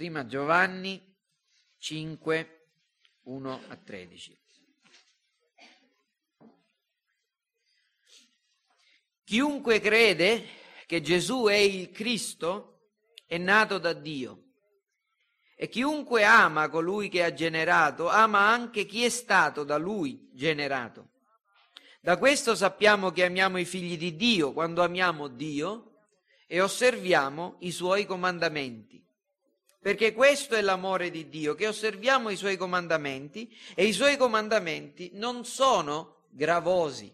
Prima 0.00 0.24
Giovanni 0.24 0.98
5, 1.76 2.60
1 3.24 3.60
a 3.68 3.76
13. 3.76 4.38
Chiunque 9.24 9.78
crede 9.78 10.46
che 10.86 11.02
Gesù 11.02 11.48
è 11.48 11.56
il 11.56 11.90
Cristo 11.90 12.92
è 13.26 13.36
nato 13.36 13.76
da 13.76 13.92
Dio. 13.92 14.44
E 15.54 15.68
chiunque 15.68 16.24
ama 16.24 16.70
colui 16.70 17.10
che 17.10 17.22
ha 17.22 17.34
generato, 17.34 18.08
ama 18.08 18.48
anche 18.48 18.86
chi 18.86 19.04
è 19.04 19.10
stato 19.10 19.64
da 19.64 19.76
lui 19.76 20.30
generato. 20.32 21.10
Da 22.00 22.16
questo 22.16 22.54
sappiamo 22.54 23.10
che 23.10 23.26
amiamo 23.26 23.58
i 23.58 23.66
figli 23.66 23.98
di 23.98 24.16
Dio 24.16 24.54
quando 24.54 24.82
amiamo 24.82 25.28
Dio 25.28 26.06
e 26.46 26.62
osserviamo 26.62 27.56
i 27.58 27.70
suoi 27.70 28.06
comandamenti. 28.06 29.08
Perché 29.80 30.12
questo 30.12 30.56
è 30.56 30.60
l'amore 30.60 31.10
di 31.10 31.30
Dio, 31.30 31.54
che 31.54 31.66
osserviamo 31.66 32.28
i 32.28 32.36
suoi 32.36 32.58
comandamenti 32.58 33.50
e 33.74 33.86
i 33.86 33.92
suoi 33.92 34.18
comandamenti 34.18 35.12
non 35.14 35.46
sono 35.46 36.24
gravosi, 36.28 37.10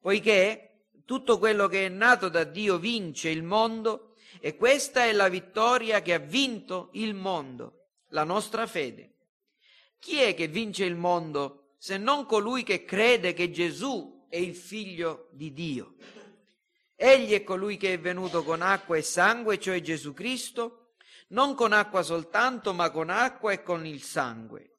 poiché 0.00 0.66
tutto 1.06 1.38
quello 1.38 1.66
che 1.66 1.86
è 1.86 1.88
nato 1.88 2.28
da 2.28 2.44
Dio 2.44 2.78
vince 2.78 3.30
il 3.30 3.42
mondo 3.42 4.14
e 4.38 4.54
questa 4.54 5.04
è 5.04 5.12
la 5.12 5.28
vittoria 5.28 6.02
che 6.02 6.12
ha 6.12 6.18
vinto 6.18 6.90
il 6.92 7.14
mondo, 7.14 7.86
la 8.08 8.24
nostra 8.24 8.66
fede. 8.66 9.14
Chi 9.98 10.20
è 10.20 10.34
che 10.34 10.46
vince 10.46 10.84
il 10.84 10.94
mondo 10.94 11.74
se 11.78 11.96
non 11.96 12.26
colui 12.26 12.62
che 12.62 12.84
crede 12.84 13.32
che 13.32 13.50
Gesù 13.50 14.26
è 14.28 14.36
il 14.36 14.54
figlio 14.54 15.28
di 15.32 15.54
Dio. 15.54 15.94
Egli 16.94 17.32
è 17.32 17.42
colui 17.42 17.78
che 17.78 17.94
è 17.94 17.98
venuto 17.98 18.44
con 18.44 18.60
acqua 18.60 18.98
e 18.98 19.02
sangue, 19.02 19.58
cioè 19.58 19.80
Gesù 19.80 20.12
Cristo, 20.12 20.79
non 21.30 21.54
con 21.54 21.72
acqua 21.72 22.02
soltanto, 22.02 22.72
ma 22.72 22.90
con 22.90 23.10
acqua 23.10 23.52
e 23.52 23.62
con 23.62 23.86
il 23.86 24.02
sangue. 24.02 24.76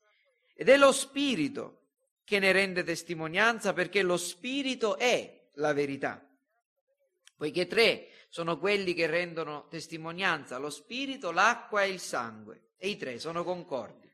Ed 0.56 0.70
è 0.70 0.78
lo 0.78 0.92
Spirito 0.92 1.80
che 2.24 2.40
ne 2.40 2.52
rende 2.52 2.84
testimonianza 2.84 3.74
perché 3.74 4.02
lo 4.02 4.18
Spirito 4.18 4.98
è 4.98 5.50
la 5.56 5.74
verità. 5.74 6.26
Poiché 7.36 7.68
tre 7.68 8.10
sono 8.30 8.58
quelli 8.58 8.94
che 8.94 9.08
rendono 9.08 9.68
testimonianza, 9.70 10.58
lo 10.58 10.70
Spirito, 10.70 11.32
l'acqua 11.32 11.84
e 11.84 11.90
il 11.90 12.00
sangue, 12.00 12.70
e 12.78 12.90
i 12.90 12.98
tre 12.98 13.20
sono 13.20 13.44
concordi. 13.44 14.10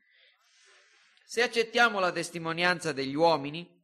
Se 1.24 1.42
accettiamo 1.42 2.00
la 2.00 2.10
testimonianza 2.10 2.92
degli 2.92 3.14
uomini, 3.14 3.76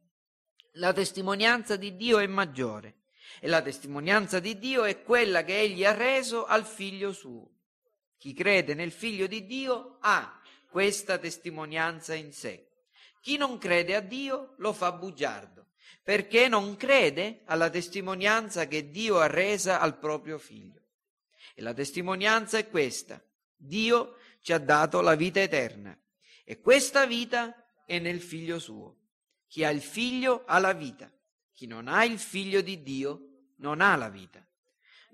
la 0.73 0.91
testimonianza 0.91 1.75
di 1.75 1.95
Dio 1.95 2.17
è 2.17 2.27
maggiore 2.27 3.03
e 3.39 3.47
la 3.47 3.61
testimonianza 3.61 4.39
di 4.39 4.57
Dio 4.57 4.83
è 4.83 5.03
quella 5.03 5.43
che 5.43 5.59
egli 5.59 5.85
ha 5.85 5.93
reso 5.93 6.45
al 6.45 6.65
figlio 6.65 7.13
suo. 7.13 7.54
Chi 8.25 8.33
crede 8.33 8.73
nel 8.73 8.91
figlio 8.91 9.27
di 9.27 9.45
Dio 9.45 9.97
ha 9.99 10.41
questa 10.71 11.19
testimonianza 11.19 12.15
in 12.15 12.33
sé. 12.33 12.71
Chi 13.21 13.37
non 13.37 13.59
crede 13.59 13.93
a 13.93 13.99
Dio 13.99 14.55
lo 14.57 14.73
fa 14.73 14.91
bugiardo, 14.93 15.67
perché 16.01 16.47
non 16.47 16.75
crede 16.75 17.41
alla 17.45 17.69
testimonianza 17.69 18.67
che 18.67 18.89
Dio 18.89 19.19
ha 19.19 19.27
resa 19.27 19.79
al 19.79 19.99
proprio 19.99 20.39
figlio. 20.39 20.81
E 21.53 21.61
la 21.61 21.75
testimonianza 21.75 22.57
è 22.57 22.67
questa. 22.67 23.23
Dio 23.55 24.17
ci 24.41 24.53
ha 24.53 24.57
dato 24.57 25.01
la 25.01 25.13
vita 25.13 25.39
eterna 25.39 25.95
e 26.43 26.59
questa 26.61 27.05
vita 27.05 27.53
è 27.85 27.99
nel 27.99 28.21
figlio 28.21 28.57
suo. 28.57 29.01
Chi 29.47 29.63
ha 29.63 29.69
il 29.69 29.83
figlio 29.83 30.45
ha 30.47 30.57
la 30.57 30.73
vita. 30.73 31.11
Chi 31.53 31.67
non 31.67 31.87
ha 31.87 32.03
il 32.03 32.17
figlio 32.17 32.61
di 32.61 32.81
Dio 32.81 33.51
non 33.57 33.81
ha 33.81 33.95
la 33.95 34.09
vita. 34.09 34.43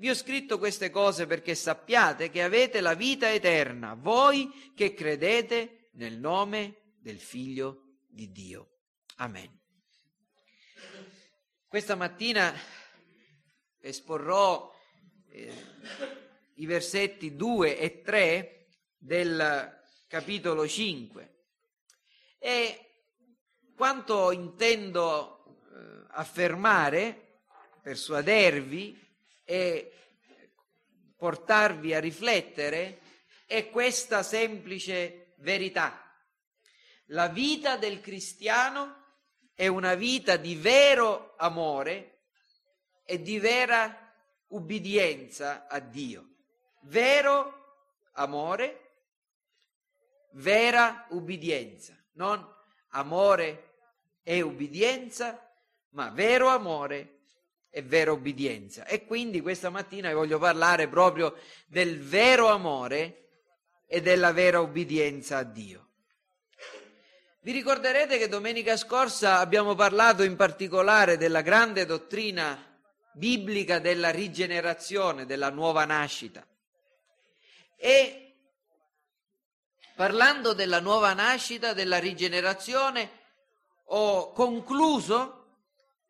Vi 0.01 0.09
ho 0.09 0.15
scritto 0.15 0.57
queste 0.57 0.89
cose 0.89 1.27
perché 1.27 1.53
sappiate 1.53 2.31
che 2.31 2.41
avete 2.41 2.81
la 2.81 2.95
vita 2.95 3.31
eterna, 3.31 3.93
voi 3.93 4.71
che 4.73 4.95
credete 4.95 5.91
nel 5.91 6.17
nome 6.17 6.95
del 6.97 7.19
figlio 7.19 7.99
di 8.09 8.31
Dio. 8.31 8.79
Amen. 9.17 9.61
Questa 11.67 11.93
mattina 11.93 12.51
esporrò 13.79 14.73
eh, 15.29 15.53
i 16.55 16.65
versetti 16.65 17.35
2 17.35 17.77
e 17.77 18.01
3 18.01 18.69
del 18.97 19.83
capitolo 20.07 20.67
5. 20.67 21.43
E 22.39 23.03
quanto 23.75 24.31
intendo 24.31 25.45
eh, 25.45 26.05
affermare, 26.07 27.43
persuadervi 27.83 29.09
e 29.51 29.91
portarvi 31.17 31.93
a 31.93 31.99
riflettere 31.99 33.01
è 33.45 33.69
questa 33.69 34.23
semplice 34.23 35.33
verità. 35.39 36.01
La 37.07 37.27
vita 37.27 37.75
del 37.75 37.99
cristiano 37.99 38.95
è 39.53 39.67
una 39.67 39.95
vita 39.95 40.37
di 40.37 40.55
vero 40.55 41.33
amore 41.35 42.21
e 43.03 43.21
di 43.21 43.39
vera 43.39 44.13
ubbidienza 44.47 45.67
a 45.67 45.79
Dio. 45.79 46.29
Vero 46.83 48.07
amore 48.13 48.91
vera 50.35 51.07
ubbidienza, 51.09 51.93
non 52.13 52.41
amore 52.91 53.73
e 54.23 54.39
ubbidienza, 54.39 55.45
ma 55.89 56.09
vero 56.09 56.47
amore 56.47 57.20
e 57.71 57.81
vera 57.81 58.11
ubbidienza. 58.11 58.85
E 58.85 59.05
quindi 59.05 59.41
questa 59.41 59.69
mattina 59.69 60.09
vi 60.09 60.13
voglio 60.13 60.37
parlare 60.37 60.87
proprio 60.87 61.35
del 61.65 61.99
vero 62.01 62.49
amore 62.49 63.29
e 63.87 64.01
della 64.01 64.33
vera 64.33 64.59
ubbidienza 64.59 65.37
a 65.37 65.43
Dio. 65.43 65.87
Vi 67.43 67.51
ricorderete 67.51 68.19
che 68.19 68.27
domenica 68.27 68.77
scorsa 68.77 69.39
abbiamo 69.39 69.73
parlato 69.73 70.21
in 70.21 70.35
particolare 70.35 71.17
della 71.17 71.41
grande 71.41 71.85
dottrina 71.85 72.67
biblica 73.13 73.79
della 73.79 74.11
rigenerazione, 74.11 75.25
della 75.25 75.49
nuova 75.49 75.85
nascita. 75.85 76.45
E 77.77 78.35
parlando 79.95 80.53
della 80.53 80.79
nuova 80.79 81.13
nascita, 81.13 81.73
della 81.73 81.97
rigenerazione, 81.97 83.09
ho 83.85 84.31
concluso 84.33 85.40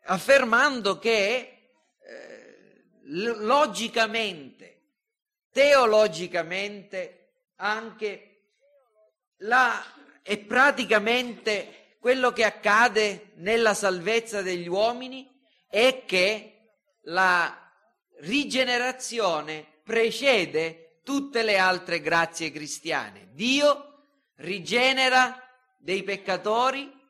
affermando 0.03 0.97
che 0.99 1.73
eh, 1.99 2.83
logicamente, 3.03 4.81
teologicamente, 5.51 7.17
anche 7.57 8.31
la, 9.37 9.83
è 10.21 10.37
praticamente 10.37 11.95
quello 11.99 12.31
che 12.31 12.43
accade 12.43 13.31
nella 13.35 13.73
salvezza 13.73 14.41
degli 14.41 14.67
uomini 14.67 15.29
è 15.67 16.03
che 16.05 16.73
la 17.03 17.55
rigenerazione 18.19 19.65
precede 19.83 20.99
tutte 21.03 21.43
le 21.43 21.57
altre 21.57 22.01
grazie 22.01 22.51
cristiane. 22.51 23.29
Dio 23.33 24.05
rigenera 24.37 25.39
dei 25.77 26.03
peccatori 26.03 27.00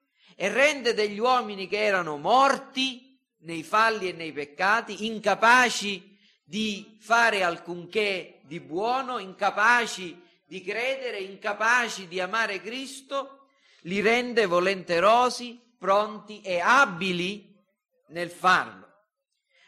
e 0.41 0.49
rende 0.49 0.95
degli 0.95 1.19
uomini 1.19 1.67
che 1.67 1.83
erano 1.83 2.17
morti 2.17 3.15
nei 3.41 3.61
falli 3.61 4.09
e 4.09 4.13
nei 4.13 4.31
peccati, 4.31 5.05
incapaci 5.05 6.17
di 6.43 6.97
fare 6.99 7.43
alcunché 7.43 8.39
di 8.45 8.59
buono, 8.59 9.19
incapaci 9.19 10.19
di 10.43 10.63
credere, 10.63 11.19
incapaci 11.19 12.07
di 12.07 12.19
amare 12.19 12.59
Cristo, 12.59 13.49
li 13.81 14.01
rende 14.01 14.47
volenterosi, 14.47 15.61
pronti 15.77 16.41
e 16.41 16.59
abili 16.59 17.63
nel 18.07 18.31
farlo. 18.31 18.87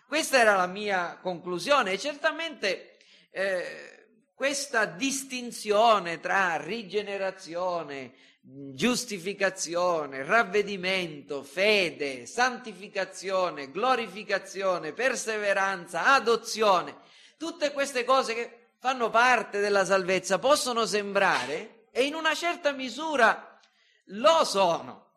Questa 0.07 0.39
era 0.39 0.55
la 0.55 0.65
mia 0.65 1.19
conclusione 1.21 1.91
e 1.91 1.99
certamente 1.99 2.97
eh, 3.29 4.07
questa 4.33 4.85
distinzione 4.85 6.19
tra 6.19 6.55
rigenerazione, 6.57 8.13
giustificazione, 8.45 10.23
ravvedimento, 10.23 11.43
fede, 11.43 12.25
santificazione, 12.25 13.71
glorificazione, 13.71 14.91
perseveranza, 14.91 16.13
adozione, 16.13 16.97
tutte 17.37 17.71
queste 17.71 18.03
cose 18.03 18.33
che 18.33 18.57
fanno 18.79 19.09
parte 19.09 19.61
della 19.61 19.85
salvezza 19.85 20.39
possono 20.39 20.85
sembrare 20.85 21.87
e 21.91 22.03
in 22.03 22.15
una 22.15 22.35
certa 22.35 22.73
misura 22.73 23.59
lo 24.07 24.43
sono. 24.43 25.11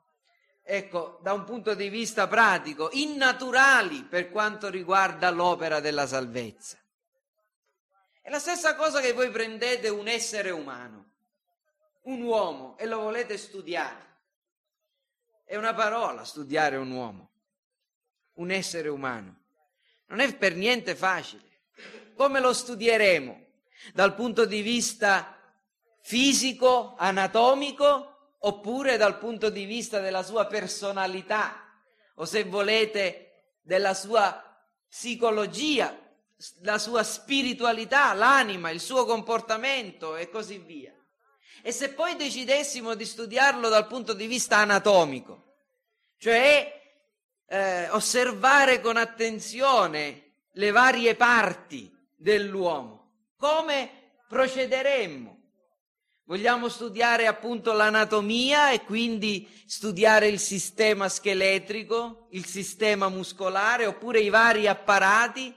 Ecco, 0.62 1.19
da 1.22 1.32
un 1.32 1.44
punto 1.44 1.75
di 1.75 1.88
vista 1.88 2.29
pratico, 2.29 2.90
innaturali 2.93 4.05
per 4.05 4.31
quanto 4.31 4.69
riguarda 4.69 5.31
l'opera 5.31 5.81
della 5.81 6.06
salvezza. 6.06 6.79
È 8.20 8.31
la 8.31 8.38
stessa 8.38 8.75
cosa 8.75 9.00
che 9.00 9.12
voi 9.12 9.31
prendete 9.31 9.88
un 9.88 10.08
essere 10.08 10.50
umano, 10.50 11.14
un 12.06 12.23
uomo, 12.23 12.76
e 12.79 12.87
lo 12.87 13.00
volete 13.00 13.37
studiare. 13.37 14.05
È 15.44 15.56
una 15.56 15.75
parola 15.75 16.25
studiare 16.25 16.76
un 16.76 16.91
uomo, 16.91 17.31
un 18.35 18.50
essere 18.50 18.88
umano. 18.88 19.44
Non 20.06 20.20
è 20.20 20.35
per 20.37 20.55
niente 20.55 20.94
facile. 20.94 21.62
Come 22.17 22.41
lo 22.41 22.53
studieremo? 22.53 23.44
Dal 23.93 24.14
punto 24.14 24.47
di 24.47 24.61
vista 24.62 25.37
fisico, 26.00 26.94
anatomico, 26.97 28.37
oppure 28.38 28.97
dal 28.97 29.19
punto 29.19 29.50
di 29.50 29.64
vista 29.64 30.00
della 30.00 30.23
sua 30.23 30.47
personalità, 30.47 31.62
o 32.14 32.25
se 32.25 32.44
volete 32.44 33.56
della 33.62 33.94
sua 33.94 34.43
psicologia, 34.88 35.97
la 36.61 36.79
sua 36.79 37.03
spiritualità, 37.03 38.12
l'anima, 38.14 38.70
il 38.70 38.81
suo 38.81 39.05
comportamento 39.05 40.17
e 40.17 40.29
così 40.29 40.58
via. 40.58 40.94
E 41.62 41.73
se 41.73 41.91
poi 41.91 42.17
decidessimo 42.17 42.94
di 42.94 43.05
studiarlo 43.05 43.69
dal 43.69 43.87
punto 43.87 44.12
di 44.12 44.26
vista 44.26 44.58
anatomico, 44.58 45.55
cioè 46.19 46.81
eh, 47.49 47.91
osservare 47.91 48.81
con 48.81 48.97
attenzione 48.97 50.32
le 50.53 50.70
varie 50.70 51.14
parti 51.14 51.91
dell'uomo, 52.14 53.32
come 53.37 53.91
procederemmo? 54.29 55.35
Vogliamo 56.25 56.69
studiare 56.69 57.29
appunto 57.29 57.73
l'anatomia 57.73 58.73
e 58.73 58.82
quindi 58.82 59.49
studiare 59.64 60.26
il 60.26 60.41
sistema 60.41 61.08
scheletrico, 61.08 62.26
il 62.31 62.44
sistema 62.47 63.08
muscolare 63.08 63.87
oppure 63.87 64.19
i 64.19 64.29
vari 64.29 64.67
apparati 64.67 65.55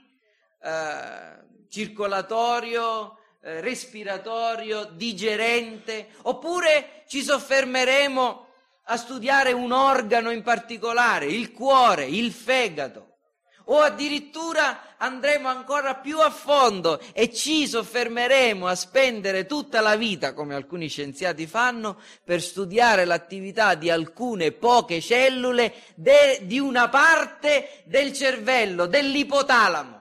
eh, 0.62 1.68
circolatorio, 1.70 3.19
eh, 3.42 3.62
respiratorio, 3.62 4.86
digerente, 4.94 6.10
oppure 6.24 7.04
ci 7.08 7.22
soffermeremo 7.22 8.48
a 8.84 8.98
studiare 8.98 9.52
un 9.52 9.72
organo 9.72 10.32
in 10.32 10.42
particolare, 10.42 11.26
il 11.28 11.54
cuore, 11.54 12.06
il 12.06 12.32
fegato, 12.32 13.18
o 13.66 13.80
addirittura 13.82 14.98
andremo 14.98 15.48
ancora 15.48 15.96
più 15.96 16.20
a 16.20 16.32
fondo 16.32 17.00
e 17.14 17.32
ci 17.32 17.68
soffermeremo 17.68 18.66
a 18.68 18.76
spendere 18.76 19.46
tutta 19.46 19.80
la 19.80 19.96
vita, 19.96 20.34
come 20.34 20.56
alcuni 20.56 20.88
scienziati 20.88 21.46
fanno, 21.46 22.02
per 22.24 22.42
studiare 22.42 23.06
l'attività 23.06 23.76
di 23.76 23.90
alcune 23.92 24.52
poche 24.52 25.02
cellule 25.02 25.74
de, 25.96 26.42
di 26.44 26.60
una 26.60 26.90
parte 26.90 27.84
del 27.86 28.12
cervello, 28.12 28.88
dell'ipotalamo. 28.88 29.98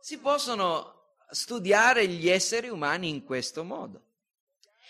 Si 0.00 0.18
possono 0.18 0.95
studiare 1.30 2.06
gli 2.06 2.28
esseri 2.28 2.68
umani 2.68 3.08
in 3.08 3.24
questo 3.24 3.64
modo. 3.64 4.02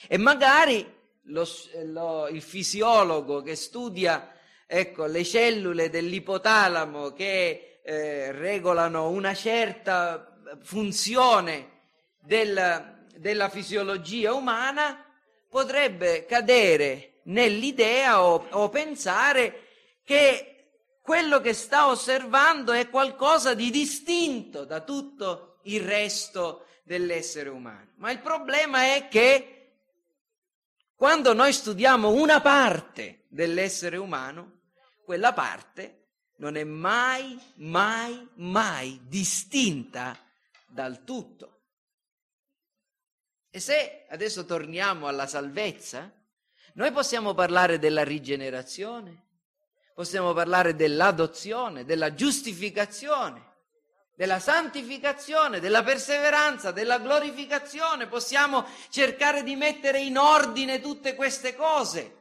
E 0.08 0.18
magari 0.18 0.94
lo, 1.24 1.46
lo, 1.84 2.28
il 2.28 2.42
fisiologo 2.42 3.42
che 3.42 3.56
studia 3.56 4.32
ecco, 4.66 5.06
le 5.06 5.24
cellule 5.24 5.90
dell'ipotalamo 5.90 7.12
che 7.12 7.80
eh, 7.82 8.32
regolano 8.32 9.08
una 9.10 9.34
certa 9.34 10.36
funzione 10.62 11.74
del, 12.20 13.06
della 13.16 13.48
fisiologia 13.48 14.34
umana, 14.34 15.04
potrebbe 15.48 16.26
cadere 16.26 17.20
nell'idea 17.24 18.22
o, 18.22 18.46
o 18.50 18.68
pensare 18.68 19.64
che 20.04 20.52
quello 21.00 21.40
che 21.40 21.52
sta 21.52 21.88
osservando 21.88 22.72
è 22.72 22.90
qualcosa 22.90 23.54
di 23.54 23.70
distinto 23.70 24.64
da 24.64 24.80
tutto 24.80 25.55
il 25.66 25.80
resto 25.80 26.66
dell'essere 26.82 27.48
umano. 27.48 27.92
Ma 27.96 28.10
il 28.10 28.20
problema 28.20 28.94
è 28.94 29.08
che 29.08 29.56
quando 30.94 31.32
noi 31.32 31.52
studiamo 31.52 32.10
una 32.10 32.40
parte 32.40 33.24
dell'essere 33.28 33.96
umano, 33.96 34.60
quella 35.04 35.32
parte 35.32 36.04
non 36.38 36.56
è 36.56 36.64
mai, 36.64 37.38
mai, 37.56 38.28
mai 38.34 39.00
distinta 39.06 40.18
dal 40.66 41.04
tutto. 41.04 41.60
E 43.50 43.60
se 43.60 44.06
adesso 44.10 44.44
torniamo 44.44 45.06
alla 45.06 45.26
salvezza, 45.26 46.12
noi 46.74 46.92
possiamo 46.92 47.32
parlare 47.32 47.78
della 47.78 48.04
rigenerazione, 48.04 49.24
possiamo 49.94 50.34
parlare 50.34 50.74
dell'adozione, 50.74 51.86
della 51.86 52.12
giustificazione, 52.12 53.45
della 54.16 54.38
santificazione, 54.38 55.60
della 55.60 55.82
perseveranza, 55.82 56.70
della 56.72 56.98
glorificazione, 56.98 58.06
possiamo 58.06 58.64
cercare 58.88 59.42
di 59.42 59.54
mettere 59.56 60.00
in 60.00 60.16
ordine 60.16 60.80
tutte 60.80 61.14
queste 61.14 61.54
cose. 61.54 62.14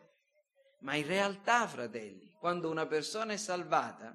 Ma 0.79 0.95
in 0.95 1.07
realtà, 1.07 1.65
fratelli, 1.67 2.35
quando 2.37 2.69
una 2.69 2.85
persona 2.85 3.31
è 3.31 3.37
salvata, 3.37 4.13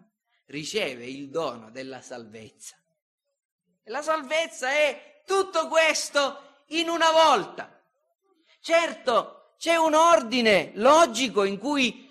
riceve 0.48 1.06
il 1.06 1.30
dono 1.30 1.70
della 1.70 2.02
salvezza. 2.02 2.76
E 3.82 3.90
la 3.90 4.02
salvezza 4.02 4.68
è 4.70 5.22
tutto 5.24 5.66
questo 5.66 6.64
in 6.68 6.90
una 6.90 7.10
volta. 7.12 7.82
Certo, 8.60 9.54
c'è 9.56 9.76
un 9.76 9.94
ordine 9.94 10.72
logico 10.74 11.44
in 11.44 11.58
cui 11.58 12.08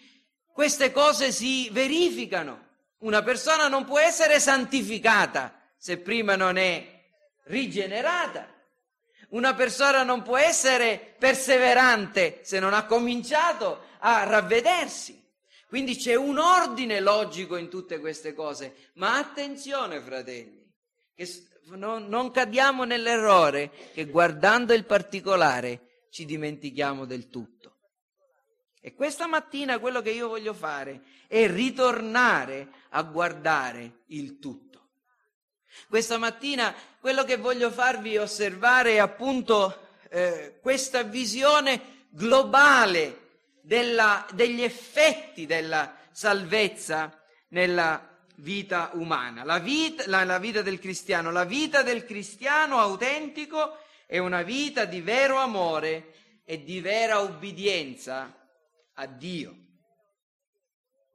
queste 0.52 0.92
cose 0.92 1.32
si 1.32 1.70
verificano. 1.70 2.66
Una 3.02 3.22
persona 3.22 3.68
non 3.68 3.86
può 3.86 4.00
essere 4.00 4.40
santificata 4.40 5.58
se 5.80 5.98
prima 5.98 6.36
non 6.36 6.58
è 6.58 7.04
rigenerata. 7.46 8.54
Una 9.30 9.54
persona 9.54 10.04
non 10.04 10.22
può 10.22 10.38
essere 10.38 11.16
perseverante 11.18 12.40
se 12.44 12.60
non 12.60 12.74
ha 12.74 12.86
cominciato 12.86 13.86
a 14.00 14.24
ravvedersi. 14.24 15.18
Quindi 15.68 15.96
c'è 15.96 16.16
un 16.16 16.40
ordine 16.40 17.00
logico 17.00 17.56
in 17.56 17.70
tutte 17.70 18.00
queste 18.00 18.34
cose, 18.34 18.90
ma 18.96 19.18
attenzione 19.18 20.02
fratelli, 20.02 20.68
che 21.14 21.28
non, 21.76 22.08
non 22.08 22.32
cadiamo 22.32 22.84
nell'errore 22.84 23.72
che 23.94 24.06
guardando 24.06 24.74
il 24.74 24.86
particolare 24.86 26.08
ci 26.10 26.26
dimentichiamo 26.26 27.06
del 27.06 27.30
tutto. 27.30 27.78
E 28.82 28.96
questa 28.96 29.28
mattina 29.28 29.78
quello 29.78 30.02
che 30.02 30.10
io 30.10 30.28
voglio 30.28 30.54
fare 30.54 31.04
è 31.28 31.48
ritornare 31.48 32.70
a 32.90 33.04
guardare 33.04 34.04
il 34.08 34.40
tutto. 34.40 34.69
Questa 35.90 36.20
mattina 36.20 36.72
quello 37.00 37.24
che 37.24 37.38
voglio 37.38 37.72
farvi 37.72 38.16
osservare 38.16 38.92
è 38.92 38.98
appunto 39.00 39.88
eh, 40.10 40.60
questa 40.62 41.02
visione 41.02 42.06
globale 42.12 43.48
della, 43.62 44.24
degli 44.32 44.62
effetti 44.62 45.48
della 45.48 45.98
salvezza 46.12 47.20
nella 47.48 48.08
vita 48.36 48.92
umana, 48.94 49.44
la 49.44 49.58
vita, 49.58 50.04
la, 50.06 50.24
la 50.26 50.38
vita 50.38 50.62
del 50.62 50.78
cristiano. 50.78 51.32
La 51.32 51.44
vita 51.44 51.82
del 51.82 52.06
cristiano 52.06 52.78
autentico 52.78 53.80
è 54.06 54.20
una 54.20 54.44
vita 54.44 54.86
di 54.86 55.02
vero 55.02 55.38
amore 55.38 56.42
e 56.46 56.64
di 56.64 56.82
vera 56.82 57.18
ubbidienza 57.18 58.32
a 58.94 59.06
Dio. 59.08 59.58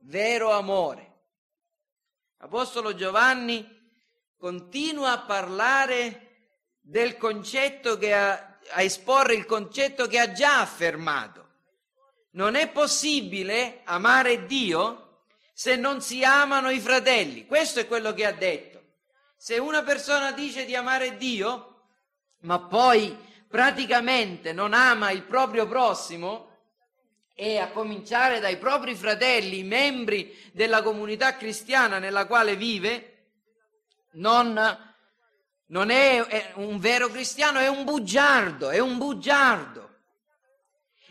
Vero 0.01 0.51
amore. 0.51 1.13
Apostolo 2.39 2.97
Giovanni 2.97 3.74
continua 4.37 5.13
a 5.13 5.21
parlare 5.21 6.51
del 6.81 7.17
concetto 7.17 7.97
che 7.97 8.13
ha, 8.13 8.59
a 8.71 8.83
esporre 8.83 9.35
il 9.35 9.47
concetto 9.47 10.07
che 10.07 10.19
ha 10.19 10.33
già 10.33 10.61
affermato 10.61 11.45
non 12.35 12.55
è 12.55 12.69
possibile 12.69 13.81
amare 13.85 14.47
Dio 14.47 15.23
se 15.53 15.77
non 15.77 16.01
si 16.01 16.25
amano 16.25 16.71
i 16.71 16.81
fratelli. 16.81 17.47
Questo 17.47 17.81
è 17.81 17.87
quello 17.87 18.13
che 18.13 18.27
ha 18.27 18.33
detto. 18.33 18.83
Se 19.37 19.59
una 19.59 19.83
persona 19.83 20.33
dice 20.33 20.65
di 20.65 20.75
amare 20.75 21.17
Dio, 21.17 21.83
ma 22.41 22.59
poi 22.61 23.17
praticamente 23.49 24.53
non 24.53 24.73
ama 24.73 25.11
il 25.11 25.23
proprio 25.23 25.67
prossimo, 25.67 26.51
e 27.37 27.59
a 27.59 27.69
cominciare 27.69 28.39
dai 28.39 28.59
propri 28.59 28.95
fratelli, 28.95 29.65
membri 29.65 30.37
della 30.53 30.83
comunità 30.83 31.37
cristiana 31.37 31.99
nella 31.99 32.27
quale 32.27 32.55
vive, 32.55 33.14
non, 34.15 34.55
non 35.67 35.91
è, 35.91 36.23
è 36.25 36.53
un 36.57 36.79
vero 36.79 37.09
cristiano, 37.09 37.59
è 37.59 37.69
un 37.69 37.85
bugiardo, 37.85 38.71
è 38.71 38.79
un 38.79 38.99
bugiardo. 38.99 39.83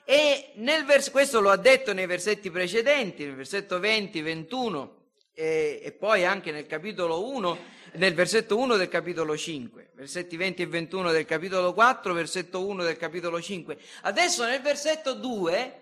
E 0.05 0.53
vers- 0.85 1.11
questo 1.11 1.39
lo 1.39 1.49
ha 1.49 1.57
detto 1.57 1.93
nei 1.93 2.05
versetti 2.05 2.51
precedenti, 2.51 3.25
nel 3.25 3.35
versetto 3.35 3.79
20, 3.79 4.21
21 4.21 5.01
e, 5.33 5.81
e 5.81 5.91
poi 5.93 6.25
anche 6.25 6.51
nel 6.51 6.67
capitolo 6.67 7.29
1, 7.29 7.57
nel 7.93 8.13
versetto 8.13 8.57
1 8.57 8.75
del 8.75 8.89
capitolo 8.89 9.37
5, 9.37 9.91
versetti 9.95 10.35
20 10.35 10.61
e 10.61 10.67
21 10.67 11.11
del 11.11 11.25
capitolo 11.25 11.73
4, 11.73 12.13
versetto 12.13 12.65
1 12.65 12.83
del 12.83 12.97
capitolo 12.97 13.41
5. 13.41 13.77
Adesso 14.01 14.45
nel 14.45 14.61
versetto 14.61 15.13
2 15.13 15.81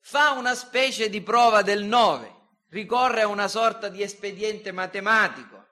fa 0.00 0.32
una 0.32 0.54
specie 0.54 1.10
di 1.10 1.20
prova 1.20 1.62
del 1.62 1.84
9, 1.84 2.32
ricorre 2.70 3.22
a 3.22 3.26
una 3.26 3.48
sorta 3.48 3.88
di 3.88 4.02
espediente 4.02 4.72
matematico 4.72 5.63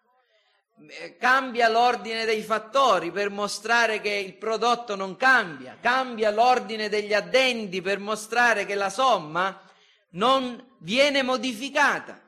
cambia 1.19 1.69
l'ordine 1.69 2.25
dei 2.25 2.43
fattori 2.43 3.11
per 3.11 3.31
mostrare 3.31 4.01
che 4.01 4.11
il 4.11 4.35
prodotto 4.35 4.95
non 4.95 5.17
cambia, 5.17 5.77
cambia 5.81 6.31
l'ordine 6.31 6.89
degli 6.89 7.15
addendi 7.15 7.81
per 7.81 7.99
mostrare 7.99 8.65
che 8.67 8.75
la 8.75 8.91
somma 8.91 9.63
non 10.11 10.77
viene 10.79 11.23
modificata. 11.23 12.21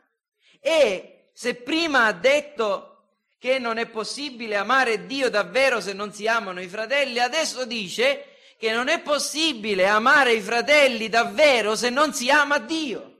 E 0.60 1.30
se 1.32 1.54
prima 1.54 2.06
ha 2.06 2.12
detto 2.12 2.90
che 3.38 3.58
non 3.58 3.76
è 3.76 3.86
possibile 3.86 4.56
amare 4.56 5.06
Dio 5.06 5.28
davvero 5.28 5.80
se 5.80 5.92
non 5.92 6.12
si 6.12 6.26
amano 6.26 6.60
i 6.60 6.68
fratelli, 6.68 7.18
adesso 7.18 7.66
dice 7.66 8.36
che 8.58 8.72
non 8.72 8.88
è 8.88 9.00
possibile 9.00 9.86
amare 9.86 10.32
i 10.32 10.40
fratelli 10.40 11.08
davvero 11.08 11.76
se 11.76 11.90
non 11.90 12.14
si 12.14 12.30
ama 12.30 12.58
Dio. 12.58 13.13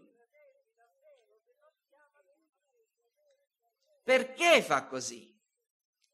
Perché 4.05 4.61
fa 4.61 4.87
così? 4.87 5.35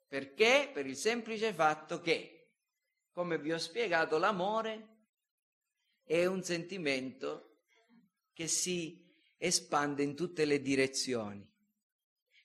Perché? 0.06 0.70
Per 0.73 0.87
il 0.87 0.97
semplice 0.97 1.52
fatto 1.52 2.00
che, 2.00 2.52
come 3.11 3.37
vi 3.37 3.52
ho 3.52 3.59
spiegato, 3.59 4.16
l'amore 4.16 4.99
è 6.04 6.25
un 6.25 6.42
sentimento 6.44 7.62
che 8.32 8.47
si 8.47 9.12
espande 9.37 10.04
in 10.04 10.14
tutte 10.14 10.44
le 10.44 10.62
direzioni. 10.62 11.44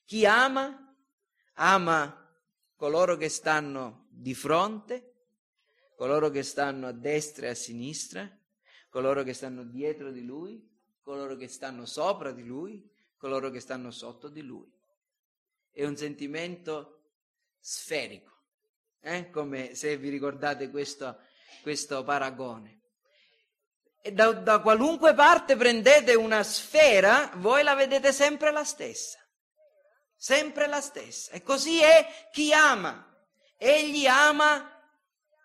Chi 0.04 0.26
ama 0.26 0.96
ama 1.54 2.24
coloro 2.74 3.16
che 3.16 3.28
stanno 3.28 4.08
di 4.10 4.34
fronte, 4.34 5.28
coloro 5.94 6.28
che 6.30 6.42
stanno 6.42 6.88
a 6.88 6.92
destra 6.92 7.46
e 7.46 7.50
a 7.50 7.54
sinistra, 7.54 8.28
coloro 8.88 9.22
che 9.22 9.32
stanno 9.32 9.64
dietro 9.64 10.10
di 10.10 10.24
lui, 10.24 10.68
coloro 11.02 11.36
che 11.36 11.48
stanno 11.48 11.86
sopra 11.86 12.32
di 12.32 12.44
lui, 12.44 12.90
coloro 13.16 13.50
che 13.50 13.60
stanno 13.60 13.90
sotto 13.90 14.28
di 14.28 14.42
lui. 14.42 14.75
È 15.76 15.84
un 15.84 15.96
sentimento 15.96 17.10
sferico, 17.60 18.32
eh? 19.00 19.28
come 19.30 19.74
se 19.74 19.96
vi 19.98 20.08
ricordate 20.08 20.70
questo, 20.70 21.18
questo 21.62 22.02
paragone. 22.02 22.80
E 24.00 24.12
da, 24.12 24.32
da 24.32 24.60
qualunque 24.60 25.14
parte 25.14 25.56
prendete 25.56 26.14
una 26.14 26.42
sfera, 26.42 27.32
voi 27.36 27.62
la 27.62 27.74
vedete 27.74 28.12
sempre 28.12 28.50
la 28.52 28.64
stessa 28.64 29.18
sempre 30.16 30.66
la 30.66 30.80
stessa. 30.80 31.32
E 31.32 31.42
così 31.42 31.80
è 31.80 32.28
chi 32.32 32.52
ama. 32.52 33.04
Egli 33.56 34.06
ama 34.06 34.68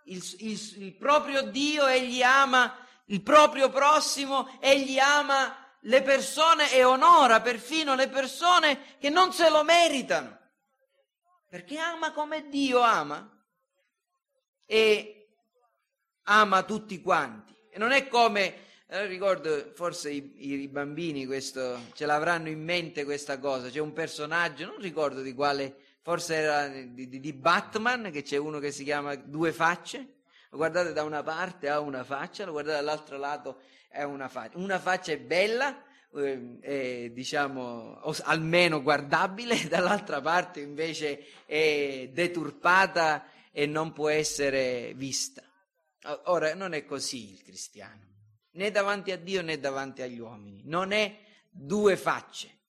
il, 0.06 0.24
il, 0.40 0.84
il, 0.84 0.98
proprio 0.98 1.44
Dio, 1.44 1.86
egli 1.86 2.22
ama 2.22 2.76
il 3.06 3.22
proprio 3.22 3.70
prossimo, 3.70 4.58
egli 4.60 4.98
ama 4.98 5.61
le 5.82 6.02
persone 6.02 6.72
e 6.74 6.84
onora 6.84 7.42
perfino 7.42 7.96
le 7.96 8.10
persone 8.10 8.98
che 9.00 9.10
non 9.10 9.34
se 9.34 9.50
lo 9.50 9.64
meritano. 9.64 10.40
Perché 11.48 11.78
ama 11.78 12.12
come 12.12 12.48
Dio 12.48 12.80
ama 12.80 13.30
e 14.66 15.30
ama 16.24 16.64
tutti 16.64 17.02
quanti. 17.02 17.56
E 17.70 17.78
non 17.78 17.92
è 17.92 18.08
come 18.08 18.70
allora 18.92 19.08
ricordo, 19.08 19.72
forse 19.74 20.12
i, 20.12 20.34
i, 20.36 20.68
bambini 20.68 21.26
questo, 21.26 21.80
ce 21.94 22.06
l'avranno 22.06 22.50
in 22.50 22.62
mente 22.62 23.06
questa 23.06 23.40
cosa, 23.40 23.70
c'è 23.70 23.80
un 23.80 23.94
personaggio, 23.94 24.66
non 24.66 24.80
ricordo 24.80 25.22
di 25.22 25.34
quale, 25.34 25.78
forse 26.02 26.36
era 26.36 26.68
di, 26.68 27.08
di 27.08 27.34
Batman, 27.34 28.10
che 28.12 28.22
c'è 28.22 28.36
uno 28.36 28.60
che 28.60 28.72
si 28.72 28.84
chiama 28.84 29.16
Due 29.16 29.54
Facce, 29.54 30.21
lo 30.52 30.58
guardate 30.58 30.94
da 30.94 31.04
una 31.04 31.24
parte 31.24 31.70
ha 31.70 31.80
una 31.80 32.04
faccia, 32.04 32.46
lo 32.46 32.52
guardate 32.52 32.78
dall'altro 32.78 33.18
lato 33.18 33.62
ha 33.92 34.06
una 34.06 34.28
faccia. 34.28 34.58
Una 34.58 34.80
faccia 34.80 35.14
è 35.14 35.18
bella, 35.18 35.84
eh, 36.14 36.60
è, 36.60 37.10
diciamo, 37.10 38.00
almeno 38.24 38.82
guardabile, 38.82 39.66
dall'altra 39.70 40.22
parte 40.22 40.60
invece 40.60 41.26
è 41.46 42.10
deturpata 42.12 43.26
e 43.52 43.66
non 43.66 43.94
può 43.94 44.10
essere 44.10 44.94
vista. 44.94 45.42
Ora, 46.26 46.54
non 46.54 46.74
è 46.74 46.86
così 46.86 47.32
il 47.34 47.44
cristiano 47.44 48.10
né 48.54 48.72
davanti 48.72 49.12
a 49.12 49.18
Dio 49.18 49.42
né 49.42 49.60
davanti 49.60 50.02
agli 50.02 50.20
uomini. 50.20 50.62
Non 50.66 50.92
è 50.92 51.18
due 51.50 51.96
facce. 51.96 52.60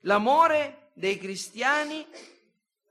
L'amore 0.00 0.90
dei 0.94 1.18
cristiani 1.18 2.06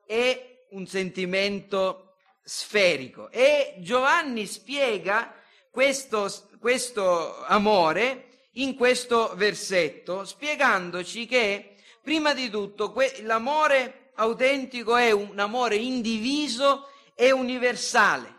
è 0.05 0.65
un 0.71 0.87
sentimento 0.87 2.12
sferico 2.43 3.31
e 3.31 3.75
Giovanni 3.79 4.45
spiega 4.45 5.33
questo, 5.71 6.29
questo 6.59 7.43
amore 7.45 8.47
in 8.53 8.75
questo 8.75 9.33
versetto, 9.35 10.25
spiegandoci 10.25 11.25
che 11.25 11.75
prima 12.01 12.33
di 12.33 12.49
tutto 12.49 12.91
que- 12.91 13.21
l'amore 13.21 14.11
autentico 14.15 14.95
è 14.95 15.11
un 15.11 15.39
amore 15.39 15.77
indiviso 15.77 16.89
e 17.15 17.31
universale. 17.31 18.35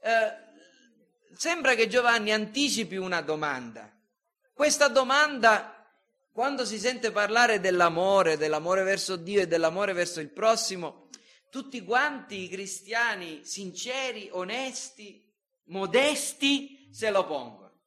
Eh, 0.00 1.36
sembra 1.36 1.74
che 1.74 1.88
Giovanni 1.88 2.32
anticipi 2.32 2.96
una 2.96 3.20
domanda. 3.20 3.90
Questa 4.54 4.88
domanda, 4.88 5.86
quando 6.32 6.64
si 6.64 6.78
sente 6.78 7.10
parlare 7.10 7.60
dell'amore, 7.60 8.36
dell'amore 8.36 8.82
verso 8.84 9.16
Dio 9.16 9.42
e 9.42 9.46
dell'amore 9.46 9.92
verso 9.92 10.20
il 10.20 10.30
prossimo, 10.30 11.01
tutti 11.52 11.84
quanti 11.84 12.44
i 12.44 12.48
cristiani 12.48 13.44
sinceri, 13.44 14.30
onesti, 14.32 15.22
modesti 15.64 16.88
se 16.90 17.10
lo 17.10 17.26
pongono. 17.26 17.80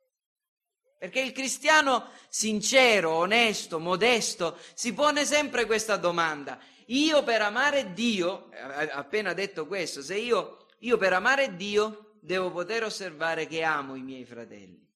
Perché 1.00 1.22
il 1.22 1.32
cristiano 1.32 2.12
sincero, 2.30 3.14
onesto, 3.14 3.80
modesto 3.80 4.60
si 4.76 4.94
pone 4.94 5.26
sempre 5.26 5.66
questa 5.66 5.98
domanda. 5.98 6.60
Io 6.90 7.24
per 7.24 7.42
amare 7.42 7.92
Dio, 7.94 8.52
appena 8.92 9.34
detto 9.34 9.66
questo, 9.66 10.04
se 10.04 10.16
io, 10.16 10.68
io 10.82 10.98
per 10.98 11.14
amare 11.14 11.56
Dio 11.56 12.18
devo 12.22 12.52
poter 12.52 12.84
osservare 12.84 13.48
che 13.48 13.64
amo 13.64 13.96
i 13.96 14.04
miei 14.04 14.26
fratelli. 14.26 14.88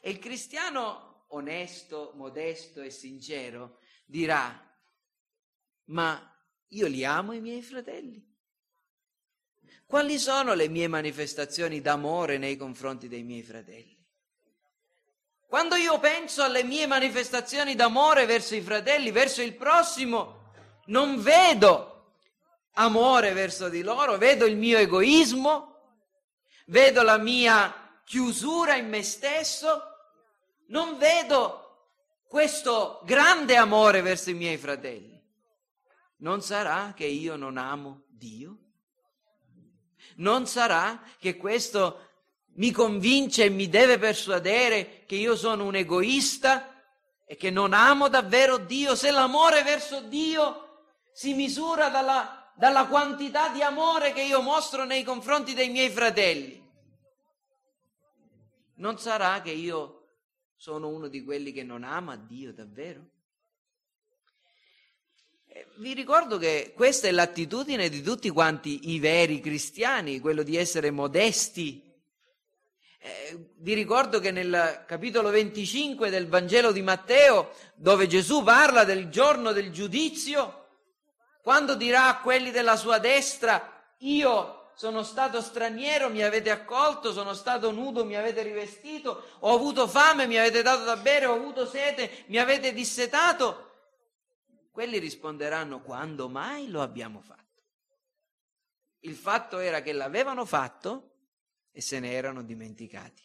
E 0.00 0.08
il 0.08 0.20
cristiano 0.20 1.24
onesto, 1.30 2.12
modesto 2.14 2.80
e 2.80 2.90
sincero 2.90 3.80
dirà, 4.06 4.72
ma 5.86 6.31
io 6.72 6.86
li 6.86 7.04
amo 7.04 7.32
i 7.32 7.40
miei 7.40 7.62
fratelli? 7.62 8.30
Quali 9.86 10.18
sono 10.18 10.54
le 10.54 10.68
mie 10.68 10.88
manifestazioni 10.88 11.80
d'amore 11.80 12.38
nei 12.38 12.56
confronti 12.56 13.08
dei 13.08 13.22
miei 13.22 13.42
fratelli? 13.42 13.98
Quando 15.46 15.74
io 15.74 15.98
penso 15.98 16.42
alle 16.42 16.64
mie 16.64 16.86
manifestazioni 16.86 17.74
d'amore 17.74 18.24
verso 18.24 18.54
i 18.54 18.62
fratelli, 18.62 19.10
verso 19.10 19.42
il 19.42 19.54
prossimo, 19.54 20.50
non 20.86 21.20
vedo 21.20 22.14
amore 22.72 23.32
verso 23.32 23.68
di 23.68 23.82
loro, 23.82 24.16
vedo 24.16 24.46
il 24.46 24.56
mio 24.56 24.78
egoismo, 24.78 25.76
vedo 26.66 27.02
la 27.02 27.18
mia 27.18 28.00
chiusura 28.04 28.76
in 28.76 28.88
me 28.88 29.02
stesso, 29.02 29.82
non 30.68 30.96
vedo 30.96 31.90
questo 32.26 33.02
grande 33.04 33.56
amore 33.56 34.00
verso 34.00 34.30
i 34.30 34.34
miei 34.34 34.56
fratelli. 34.56 35.11
Non 36.22 36.40
sarà 36.40 36.92
che 36.94 37.04
io 37.04 37.34
non 37.34 37.56
amo 37.56 38.04
Dio? 38.08 38.56
Non 40.16 40.46
sarà 40.46 41.02
che 41.18 41.36
questo 41.36 42.10
mi 42.54 42.70
convince 42.70 43.44
e 43.44 43.50
mi 43.50 43.68
deve 43.68 43.98
persuadere 43.98 45.04
che 45.06 45.16
io 45.16 45.34
sono 45.34 45.64
un 45.64 45.74
egoista 45.74 46.80
e 47.24 47.34
che 47.34 47.50
non 47.50 47.72
amo 47.72 48.08
davvero 48.08 48.58
Dio? 48.58 48.94
Se 48.94 49.10
l'amore 49.10 49.64
verso 49.64 50.00
Dio 50.02 50.84
si 51.12 51.34
misura 51.34 51.88
dalla, 51.88 52.52
dalla 52.54 52.86
quantità 52.86 53.48
di 53.48 53.62
amore 53.62 54.12
che 54.12 54.22
io 54.22 54.42
mostro 54.42 54.84
nei 54.84 55.02
confronti 55.02 55.54
dei 55.54 55.70
miei 55.70 55.90
fratelli, 55.90 56.62
non 58.74 58.96
sarà 58.96 59.40
che 59.40 59.50
io 59.50 60.06
sono 60.54 60.86
uno 60.86 61.08
di 61.08 61.24
quelli 61.24 61.50
che 61.50 61.64
non 61.64 61.82
ama 61.82 62.14
Dio 62.14 62.52
davvero? 62.52 63.10
Vi 65.76 65.92
ricordo 65.92 66.38
che 66.38 66.72
questa 66.74 67.08
è 67.08 67.10
l'attitudine 67.10 67.90
di 67.90 68.00
tutti 68.00 68.30
quanti 68.30 68.90
i 68.92 68.98
veri 68.98 69.40
cristiani, 69.40 70.18
quello 70.18 70.42
di 70.42 70.56
essere 70.56 70.90
modesti. 70.90 71.82
Eh, 72.98 73.50
vi 73.56 73.74
ricordo 73.74 74.18
che 74.18 74.30
nel 74.30 74.84
capitolo 74.86 75.28
25 75.28 76.08
del 76.08 76.28
Vangelo 76.28 76.72
di 76.72 76.80
Matteo, 76.80 77.52
dove 77.74 78.06
Gesù 78.06 78.42
parla 78.42 78.84
del 78.84 79.10
giorno 79.10 79.52
del 79.52 79.70
giudizio, 79.70 80.68
quando 81.42 81.74
dirà 81.74 82.06
a 82.06 82.20
quelli 82.20 82.50
della 82.50 82.76
sua 82.76 82.98
destra, 82.98 83.94
io 83.98 84.70
sono 84.74 85.02
stato 85.02 85.42
straniero, 85.42 86.08
mi 86.08 86.22
avete 86.22 86.50
accolto, 86.50 87.12
sono 87.12 87.34
stato 87.34 87.70
nudo, 87.72 88.04
mi 88.04 88.16
avete 88.16 88.42
rivestito, 88.42 89.22
ho 89.40 89.54
avuto 89.54 89.86
fame, 89.86 90.26
mi 90.26 90.38
avete 90.38 90.62
dato 90.62 90.84
da 90.84 90.96
bere, 90.96 91.26
ho 91.26 91.34
avuto 91.34 91.66
sete, 91.66 92.24
mi 92.28 92.38
avete 92.38 92.72
dissetato. 92.72 93.71
Quelli 94.72 94.98
risponderanno 94.98 95.82
quando 95.82 96.30
mai 96.30 96.70
lo 96.70 96.80
abbiamo 96.80 97.20
fatto. 97.20 97.42
Il 99.00 99.14
fatto 99.14 99.58
era 99.58 99.82
che 99.82 99.92
l'avevano 99.92 100.46
fatto 100.46 101.10
e 101.70 101.82
se 101.82 102.00
ne 102.00 102.12
erano 102.12 102.42
dimenticati. 102.42 103.22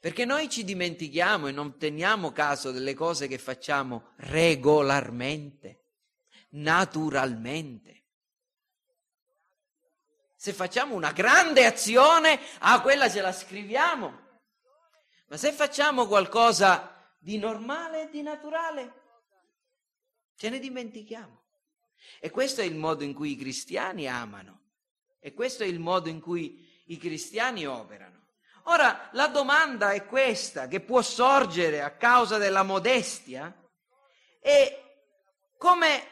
Perché 0.00 0.24
noi 0.24 0.48
ci 0.48 0.64
dimentichiamo 0.64 1.48
e 1.48 1.52
non 1.52 1.76
teniamo 1.76 2.32
caso 2.32 2.70
delle 2.70 2.94
cose 2.94 3.28
che 3.28 3.36
facciamo 3.36 4.12
regolarmente, 4.16 5.84
naturalmente. 6.50 8.04
Se 10.36 10.54
facciamo 10.54 10.94
una 10.94 11.12
grande 11.12 11.66
azione, 11.66 12.40
ah, 12.60 12.80
quella 12.80 13.10
ce 13.10 13.20
la 13.20 13.32
scriviamo. 13.32 14.24
Ma 15.26 15.36
se 15.36 15.52
facciamo 15.52 16.06
qualcosa 16.06 17.12
di 17.18 17.36
normale 17.36 18.04
e 18.04 18.08
di 18.08 18.22
naturale, 18.22 19.04
Ce 20.36 20.48
ne 20.50 20.58
dimentichiamo. 20.58 21.44
E 22.20 22.30
questo 22.30 22.60
è 22.60 22.64
il 22.64 22.76
modo 22.76 23.02
in 23.02 23.14
cui 23.14 23.32
i 23.32 23.36
cristiani 23.36 24.08
amano. 24.08 24.60
E 25.18 25.32
questo 25.32 25.64
è 25.64 25.66
il 25.66 25.80
modo 25.80 26.08
in 26.08 26.20
cui 26.20 26.64
i 26.86 26.98
cristiani 26.98 27.66
operano. 27.66 28.26
Ora, 28.64 29.10
la 29.12 29.28
domanda 29.28 29.92
è 29.92 30.06
questa, 30.06 30.66
che 30.66 30.80
può 30.80 31.00
sorgere 31.00 31.82
a 31.82 31.96
causa 31.96 32.36
della 32.36 32.62
modestia, 32.62 33.54
è 34.40 34.84
come 35.56 36.02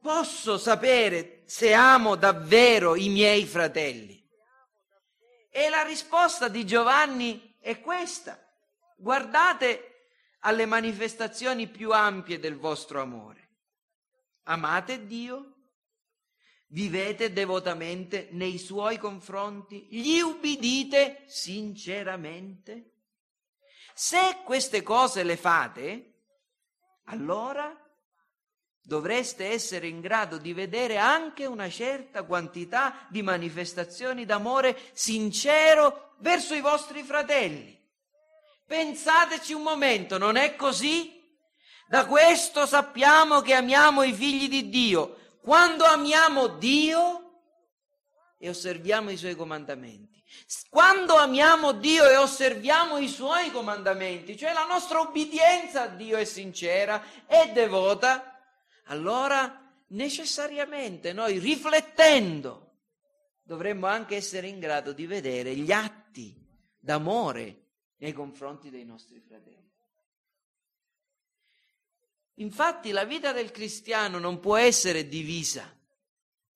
posso 0.00 0.58
sapere 0.58 1.42
se 1.46 1.72
amo 1.72 2.14
davvero 2.14 2.94
i 2.94 3.08
miei 3.08 3.46
fratelli? 3.46 4.22
E 5.50 5.68
la 5.68 5.82
risposta 5.82 6.48
di 6.48 6.66
Giovanni 6.66 7.56
è 7.60 7.80
questa. 7.80 8.38
Guardate 8.96 10.08
alle 10.40 10.66
manifestazioni 10.66 11.68
più 11.68 11.90
ampie 11.92 12.38
del 12.38 12.56
vostro 12.56 13.00
amore. 13.00 13.43
Amate 14.44 15.06
Dio? 15.06 15.52
Vivete 16.68 17.32
devotamente 17.32 18.28
nei 18.32 18.58
suoi 18.58 18.98
confronti? 18.98 19.86
Gli 19.90 20.18
ubbidite 20.18 21.22
sinceramente? 21.26 22.94
Se 23.94 24.40
queste 24.44 24.82
cose 24.82 25.22
le 25.22 25.36
fate, 25.36 26.14
allora 27.04 27.72
dovreste 28.80 29.46
essere 29.46 29.86
in 29.86 30.00
grado 30.00 30.36
di 30.36 30.52
vedere 30.52 30.98
anche 30.98 31.46
una 31.46 31.70
certa 31.70 32.24
quantità 32.24 33.06
di 33.08 33.22
manifestazioni 33.22 34.24
d'amore 34.24 34.78
sincero 34.92 36.16
verso 36.18 36.54
i 36.54 36.60
vostri 36.60 37.02
fratelli. 37.02 37.80
Pensateci 38.66 39.52
un 39.52 39.62
momento, 39.62 40.18
non 40.18 40.36
è 40.36 40.56
così? 40.56 41.13
Da 41.94 42.06
questo 42.06 42.66
sappiamo 42.66 43.40
che 43.40 43.54
amiamo 43.54 44.02
i 44.02 44.12
figli 44.12 44.48
di 44.48 44.68
Dio, 44.68 45.36
quando 45.40 45.84
amiamo 45.84 46.48
Dio 46.48 47.42
e 48.36 48.48
osserviamo 48.48 49.10
i 49.10 49.16
suoi 49.16 49.36
comandamenti. 49.36 50.20
Quando 50.68 51.14
amiamo 51.14 51.70
Dio 51.70 52.04
e 52.04 52.16
osserviamo 52.16 52.98
i 52.98 53.06
suoi 53.06 53.52
comandamenti, 53.52 54.36
cioè 54.36 54.52
la 54.52 54.66
nostra 54.66 55.02
obbedienza 55.02 55.82
a 55.82 55.86
Dio 55.86 56.16
è 56.16 56.24
sincera 56.24 57.00
e 57.28 57.52
devota, 57.52 58.42
allora 58.86 59.72
necessariamente 59.90 61.12
noi 61.12 61.38
riflettendo 61.38 62.72
dovremmo 63.40 63.86
anche 63.86 64.16
essere 64.16 64.48
in 64.48 64.58
grado 64.58 64.92
di 64.92 65.06
vedere 65.06 65.54
gli 65.54 65.70
atti 65.70 66.34
d'amore 66.76 67.68
nei 67.98 68.12
confronti 68.12 68.68
dei 68.68 68.84
nostri 68.84 69.20
fratelli. 69.20 69.62
Infatti 72.38 72.90
la 72.90 73.04
vita 73.04 73.32
del 73.32 73.50
cristiano 73.52 74.18
non 74.18 74.40
può 74.40 74.56
essere 74.56 75.06
divisa, 75.06 75.72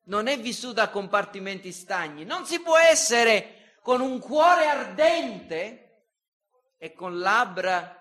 non 0.04 0.26
è 0.26 0.38
vissuta 0.38 0.82
a 0.82 0.90
compartimenti 0.90 1.70
stagni, 1.70 2.24
non 2.24 2.46
si 2.46 2.60
può 2.60 2.76
essere 2.76 3.76
con 3.82 4.00
un 4.00 4.18
cuore 4.18 4.66
ardente 4.66 6.06
e 6.78 6.92
con 6.92 7.18
labbra 7.18 7.94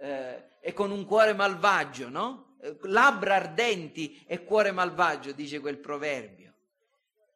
eh, 0.00 0.48
e 0.60 0.72
con 0.72 0.90
un 0.90 1.04
cuore 1.04 1.32
malvagio, 1.32 2.08
no? 2.08 2.56
Labbra 2.82 3.36
ardenti 3.36 4.24
e 4.26 4.42
cuore 4.42 4.72
malvagio, 4.72 5.32
dice 5.32 5.60
quel 5.60 5.78
proverbio. 5.78 6.54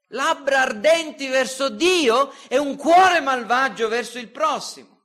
Labbra 0.08 0.62
ardenti 0.62 1.28
verso 1.28 1.68
Dio 1.68 2.32
e 2.48 2.58
un 2.58 2.76
cuore 2.76 3.20
malvagio 3.20 3.88
verso 3.88 4.18
il 4.18 4.28
prossimo. 4.28 5.00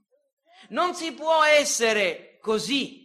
Non 0.69 0.95
si 0.95 1.13
può 1.13 1.43
essere 1.43 2.39
così 2.41 2.97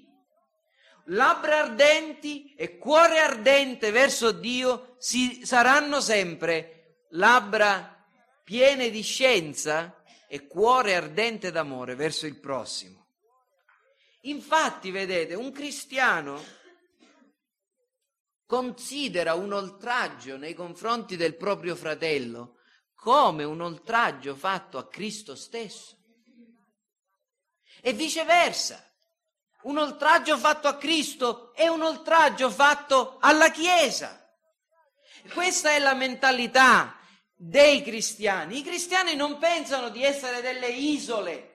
labbra 1.06 1.64
ardenti 1.64 2.54
e 2.54 2.78
cuore 2.78 3.18
ardente 3.18 3.90
verso 3.90 4.32
Dio 4.32 4.94
si, 4.98 5.44
saranno 5.44 6.00
sempre 6.00 7.04
labbra 7.10 8.06
piene 8.44 8.90
di 8.90 9.02
scienza 9.02 10.02
e 10.28 10.46
cuore 10.46 10.94
ardente 10.94 11.50
d'amore 11.50 11.94
verso 11.94 12.26
il 12.26 12.38
prossimo. 12.38 13.06
Infatti, 14.22 14.90
vedete, 14.90 15.34
un 15.34 15.52
cristiano 15.52 16.42
considera 18.46 19.34
un 19.34 19.52
oltraggio 19.52 20.36
nei 20.36 20.54
confronti 20.54 21.16
del 21.16 21.36
proprio 21.36 21.74
fratello 21.74 22.58
come 22.94 23.44
un 23.44 23.60
oltraggio 23.60 24.36
fatto 24.36 24.78
a 24.78 24.88
Cristo 24.88 25.34
stesso. 25.34 25.96
E 27.80 27.92
viceversa. 27.92 28.91
Un 29.62 29.78
oltraggio 29.78 30.36
fatto 30.36 30.68
a 30.68 30.76
Cristo 30.76 31.52
è 31.54 31.68
un 31.68 31.82
oltraggio 31.82 32.50
fatto 32.50 33.18
alla 33.20 33.50
Chiesa. 33.50 34.18
Questa 35.32 35.70
è 35.70 35.78
la 35.78 35.94
mentalità 35.94 36.96
dei 37.34 37.82
cristiani. 37.82 38.58
I 38.58 38.62
cristiani 38.62 39.14
non 39.14 39.38
pensano 39.38 39.88
di 39.88 40.02
essere 40.02 40.40
delle 40.40 40.68
isole, 40.68 41.52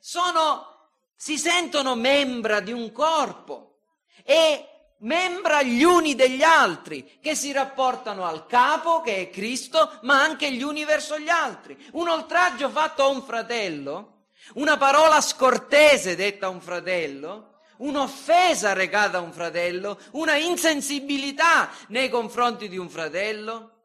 sono, 0.00 0.90
si 1.14 1.38
sentono 1.38 1.94
membra 1.94 2.60
di 2.60 2.72
un 2.72 2.90
corpo 2.92 3.80
e 4.24 4.94
membra 5.00 5.62
gli 5.62 5.82
uni 5.82 6.14
degli 6.14 6.42
altri, 6.42 7.18
che 7.20 7.34
si 7.34 7.52
rapportano 7.52 8.24
al 8.24 8.46
capo, 8.46 9.00
che 9.00 9.16
è 9.16 9.30
Cristo, 9.30 9.98
ma 10.02 10.22
anche 10.22 10.52
gli 10.52 10.62
uni 10.62 10.84
verso 10.84 11.18
gli 11.18 11.28
altri. 11.28 11.76
Un 11.92 12.08
oltraggio 12.08 12.68
fatto 12.70 13.02
a 13.02 13.08
un 13.08 13.22
fratello 13.22 14.19
una 14.54 14.76
parola 14.76 15.20
scortese 15.20 16.16
detta 16.16 16.46
a 16.46 16.50
un 16.50 16.60
fratello, 16.60 17.60
un'offesa 17.78 18.72
recata 18.72 19.18
a 19.18 19.20
un 19.20 19.32
fratello, 19.32 19.98
una 20.12 20.36
insensibilità 20.36 21.70
nei 21.88 22.08
confronti 22.08 22.68
di 22.68 22.76
un 22.76 22.88
fratello 22.88 23.78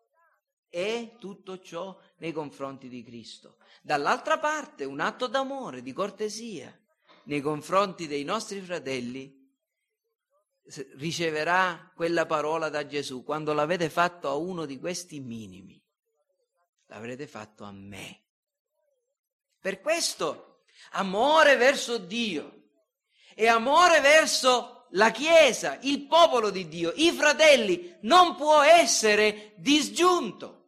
e 0.69 1.15
tutto 1.19 1.59
ciò 1.59 1.97
nei 2.17 2.31
confronti 2.31 2.89
di 2.89 3.03
Cristo. 3.03 3.57
Dall'altra 3.81 4.39
parte 4.39 4.83
un 4.83 4.99
atto 4.99 5.27
d'amore, 5.27 5.81
di 5.81 5.93
cortesia 5.93 6.77
nei 7.25 7.41
confronti 7.41 8.07
dei 8.07 8.23
nostri 8.23 8.59
fratelli 8.61 9.43
riceverà 10.97 11.91
quella 11.95 12.25
parola 12.25 12.69
da 12.69 12.85
Gesù. 12.85 13.23
Quando 13.23 13.53
l'avete 13.53 13.89
fatto 13.89 14.27
a 14.27 14.35
uno 14.35 14.65
di 14.65 14.79
questi 14.79 15.19
minimi, 15.19 15.81
l'avrete 16.87 17.27
fatto 17.27 17.63
a 17.63 17.71
me. 17.71 18.24
Per 19.65 19.81
questo 19.81 20.59
amore 20.91 21.55
verso 21.55 21.97
Dio 21.97 22.65
e 23.33 23.47
amore 23.47 23.99
verso 23.99 24.85
la 24.91 25.09
Chiesa, 25.09 25.79
il 25.81 26.05
popolo 26.05 26.51
di 26.51 26.67
Dio, 26.67 26.93
i 26.97 27.11
fratelli, 27.11 27.97
non 28.01 28.35
può 28.35 28.61
essere 28.61 29.53
disgiunto. 29.55 30.65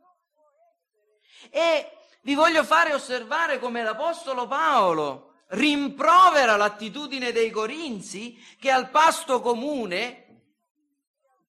E 1.51 1.91
vi 2.21 2.33
voglio 2.33 2.63
fare 2.63 2.91
osservare 2.91 3.59
come 3.59 3.83
l'Apostolo 3.83 4.47
Paolo 4.47 5.43
rimprovera 5.49 6.55
l'attitudine 6.55 7.31
dei 7.31 7.51
Corinzi 7.51 8.35
che 8.59 8.71
al 8.71 8.89
pasto 8.89 9.41
comune 9.41 10.45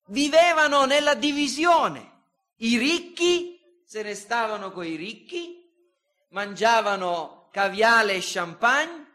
vivevano 0.09 0.85
nella 0.85 1.15
divisione. 1.15 2.25
I 2.57 2.77
ricchi 2.77 3.59
se 3.83 4.03
ne 4.03 4.13
stavano 4.13 4.69
coi 4.71 4.95
ricchi, 4.95 5.67
mangiavano 6.27 7.37
caviale 7.51 8.15
e 8.15 8.21
champagne 8.21 9.07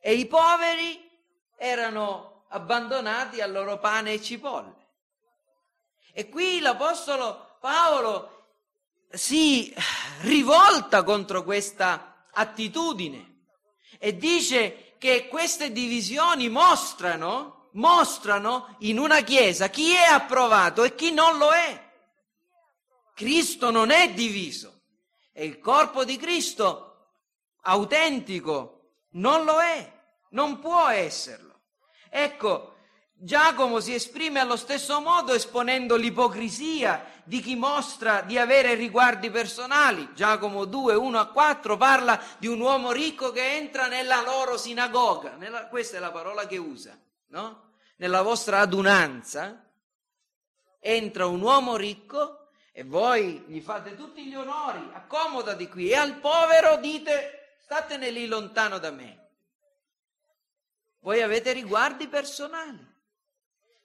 e 0.00 0.14
i 0.14 0.26
poveri 0.26 1.10
erano 1.56 2.44
abbandonati 2.48 3.40
al 3.40 3.52
loro 3.52 3.78
pane 3.78 4.12
e 4.12 4.22
cipolle. 4.22 4.74
E 6.12 6.28
qui 6.28 6.60
l'Apostolo 6.60 7.56
Paolo 7.60 8.44
si 9.10 9.74
rivolta 10.20 11.02
contro 11.02 11.42
questa 11.44 12.26
attitudine 12.32 13.44
e 13.98 14.16
dice 14.16 14.94
che 14.98 15.28
queste 15.28 15.72
divisioni 15.72 16.48
mostrano, 16.48 17.68
mostrano 17.72 18.76
in 18.80 18.98
una 18.98 19.22
chiesa 19.22 19.68
chi 19.68 19.92
è 19.92 20.04
approvato 20.04 20.84
e 20.84 20.94
chi 20.94 21.12
non 21.12 21.38
lo 21.38 21.50
è. 21.50 21.90
Cristo 23.14 23.70
non 23.70 23.90
è 23.90 24.12
diviso 24.12 24.80
e 25.32 25.44
il 25.44 25.58
corpo 25.58 26.04
di 26.04 26.16
Cristo 26.16 26.91
autentico, 27.62 28.94
non 29.12 29.44
lo 29.44 29.60
è, 29.60 29.92
non 30.30 30.58
può 30.58 30.88
esserlo. 30.88 31.60
Ecco, 32.08 32.72
Giacomo 33.14 33.78
si 33.78 33.94
esprime 33.94 34.40
allo 34.40 34.56
stesso 34.56 35.00
modo 35.00 35.32
esponendo 35.32 35.94
l'ipocrisia 35.96 37.04
di 37.24 37.40
chi 37.40 37.54
mostra 37.54 38.22
di 38.22 38.36
avere 38.36 38.74
riguardi 38.74 39.30
personali. 39.30 40.08
Giacomo 40.12 40.64
2, 40.64 40.94
1 40.94 41.18
a 41.20 41.26
4 41.26 41.76
parla 41.76 42.20
di 42.38 42.48
un 42.48 42.60
uomo 42.60 42.90
ricco 42.90 43.30
che 43.30 43.56
entra 43.56 43.86
nella 43.86 44.22
loro 44.22 44.56
sinagoga, 44.56 45.36
nella, 45.36 45.68
questa 45.68 45.98
è 45.98 46.00
la 46.00 46.10
parola 46.10 46.46
che 46.46 46.56
usa, 46.56 46.98
no? 47.28 47.70
Nella 47.98 48.22
vostra 48.22 48.58
adunanza 48.58 49.70
entra 50.80 51.26
un 51.26 51.40
uomo 51.40 51.76
ricco 51.76 52.48
e 52.72 52.82
voi 52.82 53.44
gli 53.46 53.60
fate 53.60 53.94
tutti 53.94 54.26
gli 54.26 54.34
onori, 54.34 54.90
accomodati 54.92 55.68
qui 55.68 55.90
e 55.90 55.94
al 55.94 56.14
povero 56.16 56.78
dite 56.78 57.41
statene 57.72 58.10
lì 58.10 58.26
lontano 58.26 58.78
da 58.78 58.90
me. 58.90 59.30
Voi 61.00 61.22
avete 61.22 61.52
riguardi 61.52 62.06
personali. 62.06 62.86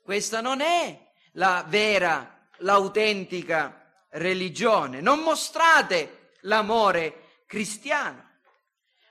Questa 0.03 0.41
non 0.41 0.59
è 0.59 1.13
la 1.33 1.63
vera, 1.65 2.49
l'autentica 2.57 4.05
religione. 4.09 4.99
Non 4.99 5.19
mostrate 5.19 6.33
l'amore 6.41 7.43
cristiano. 7.45 8.29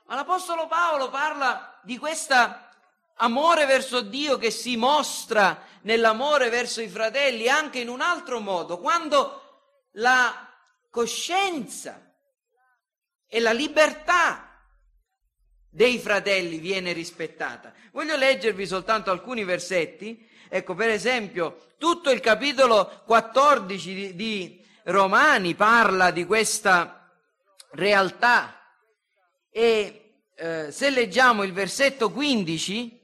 Ma 0.05 0.13
l'Apostolo 0.13 0.67
Paolo 0.67 1.09
parla 1.09 1.79
di 1.81 1.97
questo 1.97 2.35
amore 3.15 3.65
verso 3.65 4.01
Dio 4.01 4.37
che 4.37 4.51
si 4.51 4.77
mostra 4.77 5.59
nell'amore 5.81 6.49
verso 6.49 6.81
i 6.81 6.87
fratelli 6.87 7.49
anche 7.49 7.79
in 7.79 7.89
un 7.89 8.01
altro 8.01 8.39
modo, 8.39 8.77
quando 8.77 9.71
la 9.93 10.47
coscienza 10.91 11.99
e 13.25 13.39
la 13.39 13.51
libertà 13.51 14.46
dei 15.69 15.99
fratelli 15.99 16.57
viene 16.57 16.93
rispettata. 16.93 17.73
Voglio 17.91 18.15
leggervi 18.15 18.65
soltanto 18.65 19.11
alcuni 19.11 19.43
versetti. 19.43 20.27
Ecco, 20.49 20.75
per 20.75 20.89
esempio, 20.89 21.67
tutto 21.77 22.09
il 22.09 22.19
capitolo 22.19 23.03
14 23.05 23.93
di, 23.93 24.15
di 24.15 24.65
Romani 24.83 25.55
parla 25.55 26.11
di 26.11 26.25
questa 26.25 27.11
realtà 27.71 28.61
e 29.51 30.21
eh, 30.35 30.71
se 30.71 30.89
leggiamo 30.89 31.43
il 31.43 31.51
versetto 31.51 32.11
15 32.11 32.97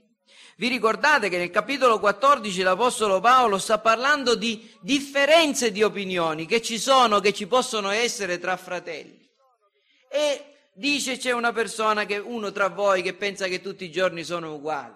vi 0.56 0.68
ricordate 0.68 1.30
che 1.30 1.38
nel 1.38 1.50
capitolo 1.50 2.00
14 2.00 2.62
l'Apostolo 2.62 3.20
Paolo 3.20 3.58
sta 3.58 3.80
parlando 3.80 4.36
di 4.36 4.72
differenze 4.82 5.72
di 5.72 5.82
opinioni 5.82 6.46
che 6.46 6.62
ci 6.62 6.78
sono, 6.78 7.20
che 7.20 7.34
ci 7.34 7.48
possono 7.48 7.90
essere 7.90 8.38
tra 8.38 8.56
fratelli. 8.56 9.28
E 10.10 10.53
dice 10.76 11.18
c'è 11.18 11.32
una 11.32 11.52
persona, 11.52 12.06
che, 12.06 12.18
uno 12.18 12.52
tra 12.52 12.70
voi, 12.70 13.02
che 13.02 13.14
pensa 13.14 13.48
che 13.48 13.62
tutti 13.62 13.86
i 13.86 13.92
giorni 13.92 14.24
sono 14.24 14.54
uguali. 14.54 14.94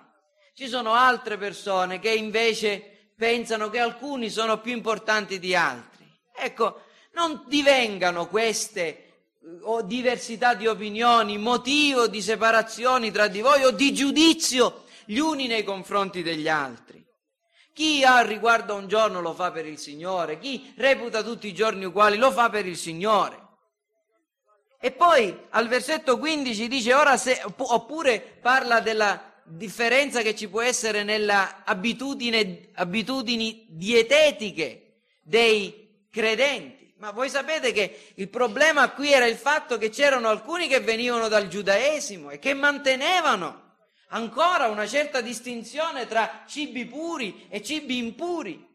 Ci 0.54 0.68
sono 0.68 0.94
altre 0.94 1.38
persone 1.38 2.00
che 2.00 2.12
invece 2.12 3.12
pensano 3.16 3.70
che 3.70 3.80
alcuni 3.80 4.30
sono 4.30 4.60
più 4.60 4.74
importanti 4.74 5.40
di 5.40 5.56
altri. 5.56 6.06
Ecco, 6.36 6.82
non 7.14 7.44
divengano 7.48 8.28
queste 8.28 8.78
eh, 8.78 9.06
o 9.62 9.82
diversità 9.82 10.54
di 10.54 10.68
opinioni 10.68 11.38
motivo 11.38 12.08
di 12.08 12.22
separazioni 12.22 13.12
tra 13.12 13.28
di 13.28 13.42
voi 13.42 13.64
o 13.64 13.72
di 13.72 13.94
giudizio 13.94 14.84
gli 15.06 15.18
uni 15.18 15.48
nei 15.48 15.64
confronti 15.64 16.22
degli 16.22 16.48
altri. 16.48 17.04
Chi 17.74 18.04
ha 18.04 18.22
riguardo 18.22 18.76
un 18.76 18.88
giorno 18.88 19.22
lo 19.22 19.34
fa 19.34 19.52
per 19.52 19.66
il 19.66 19.78
Signore, 19.78 20.40
chi 20.40 20.74
reputa 20.78 21.24
tutti 21.24 21.48
i 21.48 21.54
giorni 21.54 21.86
uguali 21.86 22.18
lo 22.18 22.32
fa 22.32 22.50
per 22.50 22.66
il 22.66 22.78
Signore. 22.78 23.47
E 24.80 24.92
poi 24.92 25.36
al 25.50 25.68
versetto 25.68 26.20
15 26.20 26.68
dice 26.68 26.94
ora 26.94 27.18
se, 27.18 27.42
oppure 27.56 28.20
parla 28.20 28.80
della 28.80 29.34
differenza 29.44 30.22
che 30.22 30.36
ci 30.36 30.50
può 30.50 30.62
essere 30.62 31.04
nelle 31.04 31.34
abitudini, 31.64 33.66
dietetiche 33.70 35.00
dei 35.22 36.06
credenti. 36.12 36.94
Ma 36.98 37.12
voi 37.12 37.30
sapete 37.30 37.72
che 37.72 38.12
il 38.16 38.30
problema 38.30 38.90
qui 38.92 39.12
era 39.12 39.26
il 39.26 39.38
fatto 39.38 39.78
che 39.78 39.90
c'erano 39.90 40.30
alcuni 40.30 40.68
che 40.68 40.80
venivano 40.80 41.28
dal 41.28 41.48
giudaesimo 41.48 42.32
e 42.32 42.40
che 42.40 42.54
mantenevano 42.54 43.66
ancora 44.10 44.68
una 44.68 44.88
certa 44.88 45.22
distinzione 45.22 46.08
tra 46.08 46.44
cibi 46.48 46.86
puri 46.86 47.46
e 47.50 47.62
cibi 47.62 47.98
impuri. 47.98 48.66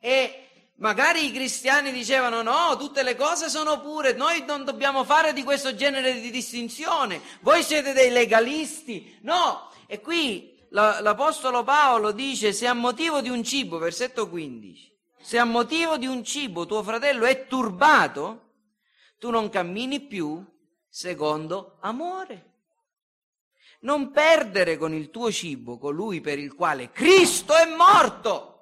E 0.00 0.45
magari 0.76 1.26
i 1.26 1.32
cristiani 1.32 1.92
dicevano 1.92 2.42
no, 2.42 2.76
tutte 2.76 3.02
le 3.02 3.16
cose 3.16 3.48
sono 3.48 3.80
pure, 3.80 4.12
noi 4.14 4.44
non 4.46 4.64
dobbiamo 4.64 5.04
fare 5.04 5.32
di 5.32 5.42
questo 5.42 5.74
genere 5.74 6.20
di 6.20 6.30
distinzione, 6.30 7.20
voi 7.40 7.62
siete 7.62 7.92
dei 7.92 8.10
legalisti. 8.10 9.18
No, 9.22 9.70
e 9.86 10.00
qui 10.00 10.54
l'Apostolo 10.70 11.62
Paolo 11.62 12.12
dice 12.12 12.52
se 12.52 12.66
a 12.66 12.74
motivo 12.74 13.20
di 13.20 13.28
un 13.28 13.42
cibo, 13.42 13.78
versetto 13.78 14.28
15, 14.28 14.94
se 15.20 15.38
a 15.38 15.44
motivo 15.44 15.96
di 15.96 16.06
un 16.06 16.24
cibo 16.24 16.66
tuo 16.66 16.82
fratello 16.82 17.24
è 17.24 17.46
turbato, 17.46 18.42
tu 19.18 19.30
non 19.30 19.48
cammini 19.48 20.00
più 20.00 20.44
secondo 20.88 21.78
amore 21.80 22.54
non 23.80 24.10
perdere 24.10 24.76
con 24.76 24.92
il 24.92 25.10
tuo 25.10 25.30
cibo 25.30 25.78
colui 25.78 26.20
per 26.20 26.38
il 26.38 26.54
quale 26.54 26.90
Cristo 26.90 27.54
è 27.54 27.64
morto. 27.66 28.55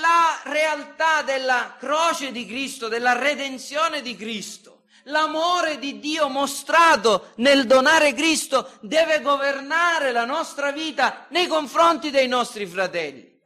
La 0.00 0.40
realtà 0.44 1.22
della 1.22 1.76
croce 1.78 2.32
di 2.32 2.46
Cristo, 2.46 2.88
della 2.88 3.12
redenzione 3.12 4.00
di 4.00 4.16
Cristo, 4.16 4.84
l'amore 5.04 5.78
di 5.78 5.98
Dio 5.98 6.28
mostrato 6.28 7.32
nel 7.36 7.66
donare 7.66 8.14
Cristo 8.14 8.78
deve 8.80 9.20
governare 9.20 10.12
la 10.12 10.24
nostra 10.24 10.72
vita 10.72 11.26
nei 11.30 11.46
confronti 11.46 12.10
dei 12.10 12.28
nostri 12.28 12.66
fratelli, 12.66 13.38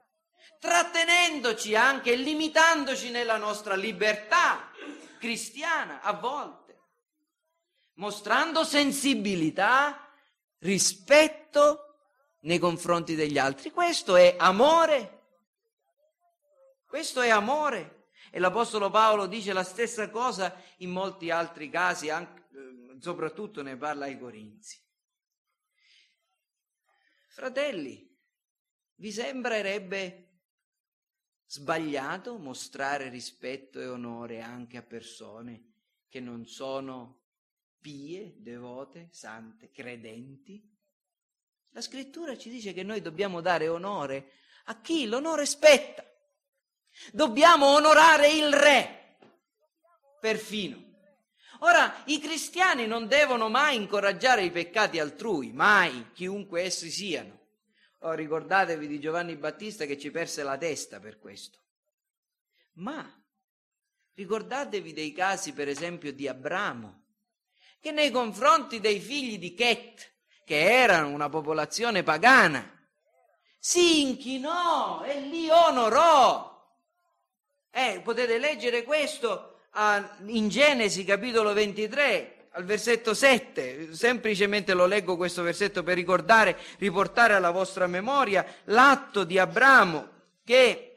trattenendoci 0.60 1.74
anche 1.74 2.12
e 2.12 2.16
limitandoci 2.16 3.10
nella 3.10 3.36
nostra 3.36 3.74
libertà 3.74 4.70
cristiana 5.18 6.00
a 6.02 6.12
volte 6.12 6.66
mostrando 7.96 8.64
sensibilità, 8.64 10.08
rispetto 10.60 11.96
nei 12.40 12.58
confronti 12.58 13.14
degli 13.14 13.38
altri. 13.38 13.70
Questo 13.70 14.16
è 14.16 14.36
amore. 14.38 15.15
Questo 16.96 17.20
è 17.20 17.28
amore. 17.28 18.06
E 18.30 18.38
l'Apostolo 18.38 18.88
Paolo 18.88 19.26
dice 19.26 19.52
la 19.52 19.64
stessa 19.64 20.08
cosa 20.08 20.58
in 20.78 20.88
molti 20.88 21.30
altri 21.30 21.68
casi, 21.68 22.08
anche, 22.08 22.46
eh, 22.54 22.96
soprattutto 23.00 23.60
ne 23.60 23.76
parla 23.76 24.06
ai 24.06 24.18
Corinzi. 24.18 24.82
Fratelli, 27.28 28.18
vi 28.94 29.12
sembrerebbe 29.12 30.38
sbagliato 31.44 32.38
mostrare 32.38 33.10
rispetto 33.10 33.78
e 33.78 33.88
onore 33.88 34.40
anche 34.40 34.78
a 34.78 34.82
persone 34.82 35.72
che 36.08 36.20
non 36.20 36.46
sono 36.46 37.24
pie, 37.78 38.36
devote, 38.38 39.08
sante, 39.10 39.70
credenti. 39.70 40.66
La 41.72 41.82
scrittura 41.82 42.38
ci 42.38 42.48
dice 42.48 42.72
che 42.72 42.82
noi 42.82 43.02
dobbiamo 43.02 43.42
dare 43.42 43.68
onore 43.68 44.30
a 44.64 44.80
chi 44.80 45.04
l'onore 45.04 45.44
spetta. 45.44 46.14
Dobbiamo 47.12 47.66
onorare 47.66 48.28
il 48.28 48.52
re, 48.52 49.16
perfino. 50.20 50.84
Ora, 51.60 52.02
i 52.06 52.18
cristiani 52.18 52.86
non 52.86 53.06
devono 53.06 53.48
mai 53.48 53.76
incoraggiare 53.76 54.42
i 54.42 54.50
peccati 54.50 54.98
altrui, 54.98 55.52
mai, 55.52 56.10
chiunque 56.12 56.62
essi 56.62 56.90
siano. 56.90 57.38
Oh, 58.00 58.12
ricordatevi 58.12 58.86
di 58.86 59.00
Giovanni 59.00 59.36
Battista 59.36 59.86
che 59.86 59.98
ci 59.98 60.10
perse 60.10 60.42
la 60.42 60.58
testa 60.58 61.00
per 61.00 61.18
questo. 61.18 61.58
Ma 62.74 63.10
ricordatevi 64.14 64.92
dei 64.92 65.12
casi, 65.12 65.52
per 65.52 65.68
esempio, 65.68 66.12
di 66.12 66.28
Abramo, 66.28 67.04
che 67.80 67.90
nei 67.90 68.10
confronti 68.10 68.80
dei 68.80 69.00
figli 69.00 69.38
di 69.38 69.54
Chet, 69.54 70.12
che 70.44 70.70
erano 70.70 71.08
una 71.08 71.28
popolazione 71.28 72.02
pagana, 72.02 72.70
si 73.58 74.02
inchinò 74.02 75.02
e 75.04 75.20
li 75.20 75.48
onorò. 75.48 76.54
Eh, 77.78 78.00
potete 78.02 78.38
leggere 78.38 78.84
questo 78.84 79.58
a, 79.72 80.16
in 80.28 80.48
Genesi 80.48 81.04
capitolo 81.04 81.52
23, 81.52 82.46
al 82.52 82.64
versetto 82.64 83.12
7, 83.12 83.94
semplicemente 83.94 84.72
lo 84.72 84.86
leggo 84.86 85.18
questo 85.18 85.42
versetto 85.42 85.82
per 85.82 85.94
ricordare, 85.94 86.56
riportare 86.78 87.34
alla 87.34 87.50
vostra 87.50 87.86
memoria 87.86 88.46
l'atto 88.64 89.24
di 89.24 89.38
Abramo 89.38 90.08
che 90.42 90.94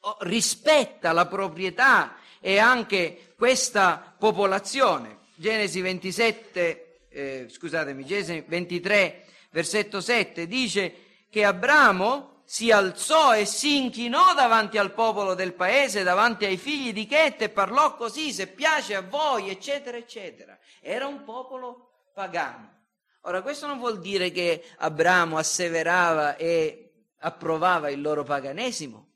oh, 0.00 0.16
rispetta 0.20 1.12
la 1.12 1.26
proprietà 1.26 2.16
e 2.40 2.56
anche 2.58 3.34
questa 3.36 4.14
popolazione. 4.18 5.18
Genesi 5.34 5.82
27, 5.82 7.00
eh, 7.10 7.46
scusatemi, 7.50 8.06
Genesi 8.06 8.42
23, 8.48 9.24
versetto 9.50 10.00
7, 10.00 10.46
dice 10.46 10.94
che 11.28 11.44
Abramo 11.44 12.39
si 12.50 12.72
alzò 12.72 13.32
e 13.36 13.44
si 13.44 13.76
inchinò 13.76 14.34
davanti 14.34 14.76
al 14.76 14.92
popolo 14.92 15.34
del 15.34 15.54
paese, 15.54 16.02
davanti 16.02 16.46
ai 16.46 16.56
figli 16.56 16.92
di 16.92 17.06
Chet 17.06 17.42
e 17.42 17.48
parlò 17.48 17.94
così, 17.94 18.32
se 18.32 18.48
piace 18.48 18.96
a 18.96 19.02
voi, 19.02 19.50
eccetera, 19.50 19.96
eccetera. 19.96 20.58
Era 20.80 21.06
un 21.06 21.22
popolo 21.22 22.08
pagano. 22.12 22.86
Ora, 23.20 23.42
questo 23.42 23.68
non 23.68 23.78
vuol 23.78 24.00
dire 24.00 24.32
che 24.32 24.64
Abramo 24.78 25.38
asseverava 25.38 26.34
e 26.34 27.04
approvava 27.20 27.88
il 27.88 28.00
loro 28.00 28.24
paganesimo, 28.24 29.12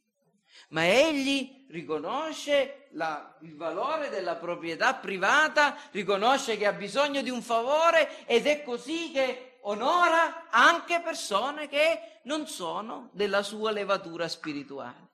ma 0.68 0.86
egli 0.86 1.66
riconosce 1.70 2.86
la, 2.92 3.36
il 3.40 3.56
valore 3.56 4.10
della 4.10 4.36
proprietà 4.36 4.94
privata, 4.94 5.76
riconosce 5.90 6.56
che 6.56 6.66
ha 6.66 6.72
bisogno 6.72 7.20
di 7.20 7.30
un 7.30 7.42
favore 7.42 8.24
ed 8.26 8.46
è 8.46 8.62
così 8.62 9.10
che 9.10 9.53
onora 9.66 10.48
anche 10.50 11.00
persone 11.00 11.68
che 11.68 12.20
non 12.24 12.46
sono 12.46 13.10
della 13.12 13.42
sua 13.42 13.70
levatura 13.70 14.28
spirituale. 14.28 15.12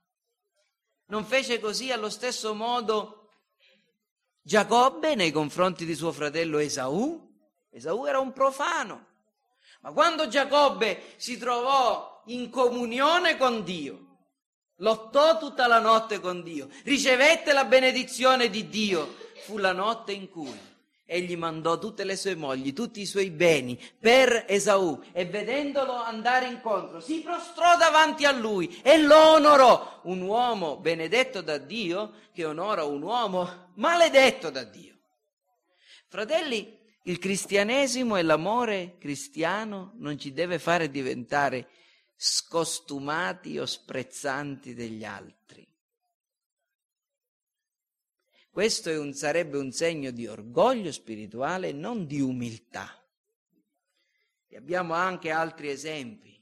Non 1.07 1.25
fece 1.25 1.59
così 1.59 1.91
allo 1.91 2.09
stesso 2.09 2.55
modo 2.55 3.17
Giacobbe 4.43 5.15
nei 5.15 5.33
confronti 5.33 5.85
di 5.85 5.95
suo 5.95 6.13
fratello 6.13 6.59
Esaù? 6.59 7.29
Esaù 7.71 8.07
era 8.07 8.19
un 8.19 8.33
profano. 8.33 9.09
Ma 9.83 9.93
quando 9.93 10.29
Giacobbe 10.29 11.15
si 11.17 11.37
trovò 11.37 12.23
in 12.27 12.51
comunione 12.51 13.37
con 13.37 13.65
Dio. 13.65 14.07
Lottò 14.77 15.39
tutta 15.39 15.67
la 15.67 15.79
notte 15.79 16.21
con 16.21 16.43
Dio, 16.43 16.69
ricevette 16.85 17.53
la 17.53 17.65
benedizione 17.65 18.49
di 18.49 18.69
Dio. 18.69 19.17
Fu 19.45 19.59
la 19.59 19.73
notte 19.73 20.13
in 20.13 20.31
cui 20.31 20.70
egli 21.11 21.37
mandò 21.37 21.77
tutte 21.77 22.05
le 22.05 22.15
sue 22.15 22.37
mogli, 22.37 22.73
tutti 22.73 23.01
i 23.01 23.07
suoi 23.07 23.31
beni 23.31 23.77
per 23.99 24.45
Esaù 24.47 25.03
e 25.11 25.25
vedendolo 25.25 25.93
andare 25.93 26.47
incontro 26.47 27.01
si 27.01 27.21
prostrò 27.21 27.77
davanti 27.77 28.25
a 28.25 28.31
lui 28.31 28.81
e 28.83 29.03
lo 29.03 29.33
onorò. 29.33 30.03
Un 30.05 30.21
uomo 30.21 30.77
benedetto 30.77 31.41
da 31.41 31.59
Dio 31.59 32.13
che 32.33 32.45
onora 32.45 32.85
un 32.85 33.03
uomo 33.03 33.73
maledetto 33.75 34.51
da 34.51 34.63
Dio. 34.63 34.99
Fratelli, 36.09 36.79
il 37.05 37.19
cristianesimo 37.19 38.17
e 38.17 38.23
l'amore 38.23 38.97
cristiano 38.99 39.95
non 39.97 40.17
ci 40.17 40.33
deve 40.33 40.61
fare 40.61 40.91
diventare 40.91 41.69
scostumati 42.15 43.59
o 43.59 43.67
sprezzanti 43.67 44.75
degli 44.75 45.05
altri. 45.05 45.70
Questo 48.51 48.91
un, 49.01 49.15
sarebbe 49.15 49.59
un 49.59 49.71
segno 49.71 50.11
di 50.11 50.27
orgoglio 50.27 50.91
spirituale, 50.91 51.71
non 51.73 52.07
di 52.07 52.21
umiltà. 52.21 53.01
E 54.49 54.57
abbiamo 54.57 54.95
anche 54.95 55.31
altri 55.31 55.71
esempi. 55.71 56.37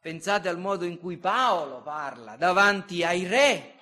Pensate 0.00 0.48
al 0.48 0.58
modo 0.58 0.84
in 0.84 0.98
cui 0.98 1.16
Paolo 1.18 1.80
parla 1.80 2.36
davanti 2.36 3.04
ai 3.04 3.24
re, 3.24 3.78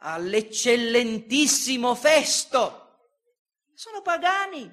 all'eccellentissimo 0.00 1.94
Festo. 1.94 2.84
Sono 3.72 4.02
pagani, 4.02 4.70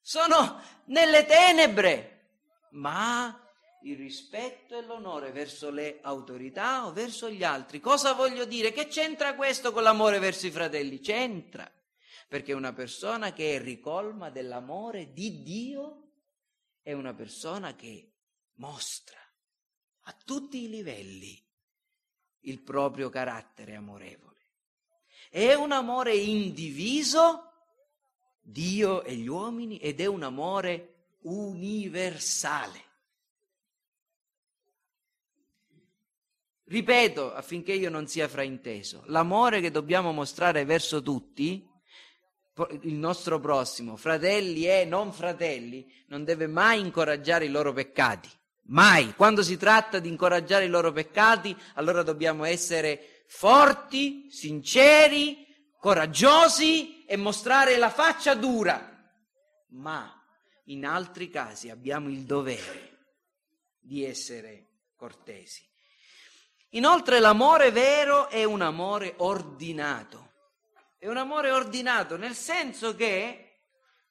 sono 0.00 0.62
nelle 0.84 1.26
tenebre, 1.26 2.28
ma 2.70 3.47
il 3.82 3.96
rispetto 3.96 4.76
e 4.76 4.82
l'onore 4.82 5.30
verso 5.30 5.70
le 5.70 5.98
autorità 6.02 6.86
o 6.86 6.92
verso 6.92 7.30
gli 7.30 7.44
altri. 7.44 7.80
Cosa 7.80 8.12
voglio 8.12 8.44
dire? 8.44 8.72
Che 8.72 8.88
c'entra 8.88 9.34
questo 9.34 9.72
con 9.72 9.82
l'amore 9.82 10.18
verso 10.18 10.46
i 10.46 10.50
fratelli? 10.50 11.00
C'entra, 11.00 11.70
perché 12.26 12.52
una 12.52 12.72
persona 12.72 13.32
che 13.32 13.56
è 13.56 13.60
ricolma 13.60 14.30
dell'amore 14.30 15.12
di 15.12 15.42
Dio 15.42 16.10
è 16.82 16.92
una 16.92 17.14
persona 17.14 17.74
che 17.74 18.12
mostra 18.54 19.18
a 20.02 20.16
tutti 20.24 20.64
i 20.64 20.68
livelli 20.68 21.40
il 22.40 22.60
proprio 22.60 23.08
carattere 23.10 23.74
amorevole. 23.74 24.36
È 25.30 25.52
un 25.52 25.72
amore 25.72 26.16
indiviso, 26.16 27.52
Dio 28.40 29.02
e 29.02 29.14
gli 29.14 29.26
uomini, 29.26 29.78
ed 29.78 30.00
è 30.00 30.06
un 30.06 30.22
amore 30.22 31.16
universale. 31.22 32.87
Ripeto 36.68 37.32
affinché 37.32 37.72
io 37.72 37.88
non 37.88 38.06
sia 38.06 38.28
frainteso, 38.28 39.02
l'amore 39.06 39.62
che 39.62 39.70
dobbiamo 39.70 40.12
mostrare 40.12 40.66
verso 40.66 41.00
tutti, 41.00 41.66
il 42.82 42.94
nostro 42.94 43.40
prossimo, 43.40 43.96
fratelli 43.96 44.66
e 44.66 44.84
non 44.84 45.12
fratelli, 45.12 45.86
non 46.08 46.24
deve 46.24 46.46
mai 46.46 46.80
incoraggiare 46.80 47.46
i 47.46 47.50
loro 47.50 47.72
peccati. 47.72 48.28
Mai. 48.64 49.14
Quando 49.14 49.42
si 49.42 49.56
tratta 49.56 49.98
di 49.98 50.08
incoraggiare 50.08 50.66
i 50.66 50.68
loro 50.68 50.92
peccati, 50.92 51.56
allora 51.74 52.02
dobbiamo 52.02 52.44
essere 52.44 53.24
forti, 53.28 54.28
sinceri, 54.30 55.46
coraggiosi 55.78 57.04
e 57.06 57.16
mostrare 57.16 57.78
la 57.78 57.90
faccia 57.90 58.34
dura. 58.34 58.94
Ma 59.68 60.12
in 60.64 60.84
altri 60.84 61.30
casi 61.30 61.70
abbiamo 61.70 62.10
il 62.10 62.24
dovere 62.24 62.98
di 63.78 64.04
essere 64.04 64.66
cortesi. 64.96 65.67
Inoltre 66.72 67.18
l'amore 67.18 67.70
vero 67.70 68.28
è 68.28 68.44
un 68.44 68.60
amore 68.60 69.14
ordinato. 69.18 70.32
È 70.98 71.06
un 71.08 71.16
amore 71.16 71.50
ordinato 71.50 72.16
nel 72.16 72.34
senso 72.34 72.94
che, 72.94 73.60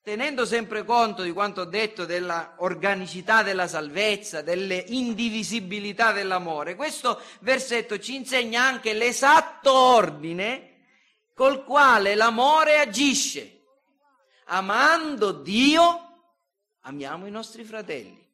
tenendo 0.01 0.45
sempre 0.45 0.83
conto 0.83 1.21
di 1.21 1.33
quanto 1.33 1.61
ho 1.61 1.65
detto 1.65 2.05
della 2.05 2.55
organicità 2.59 3.43
della 3.43 3.67
salvezza, 3.67 4.41
delle 4.41 4.83
indivisibilità 4.87 6.13
dell'amore, 6.13 6.75
questo 6.75 7.21
versetto 7.41 7.99
ci 7.99 8.15
insegna 8.15 8.63
anche 8.63 8.93
l'esatto 8.93 9.71
ordine 9.71 10.85
col 11.35 11.63
quale 11.63 12.15
l'amore 12.15 12.79
agisce. 12.79 13.61
Amando 14.45 15.31
Dio, 15.31 16.31
amiamo 16.81 17.27
i 17.27 17.31
nostri 17.31 17.63
fratelli. 17.63 18.25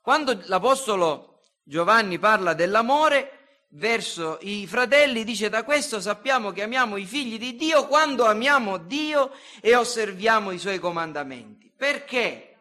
Quando 0.00 0.42
l'Apostolo 0.46 1.33
Giovanni 1.66 2.18
parla 2.18 2.52
dell'amore 2.52 3.38
verso 3.70 4.38
i 4.42 4.66
fratelli, 4.66 5.24
dice 5.24 5.48
da 5.48 5.64
questo 5.64 5.98
sappiamo 5.98 6.52
che 6.52 6.62
amiamo 6.62 6.98
i 6.98 7.06
figli 7.06 7.38
di 7.38 7.56
Dio 7.56 7.86
quando 7.86 8.26
amiamo 8.26 8.76
Dio 8.76 9.32
e 9.62 9.74
osserviamo 9.74 10.50
i 10.50 10.58
suoi 10.58 10.78
comandamenti. 10.78 11.72
Perché? 11.74 12.56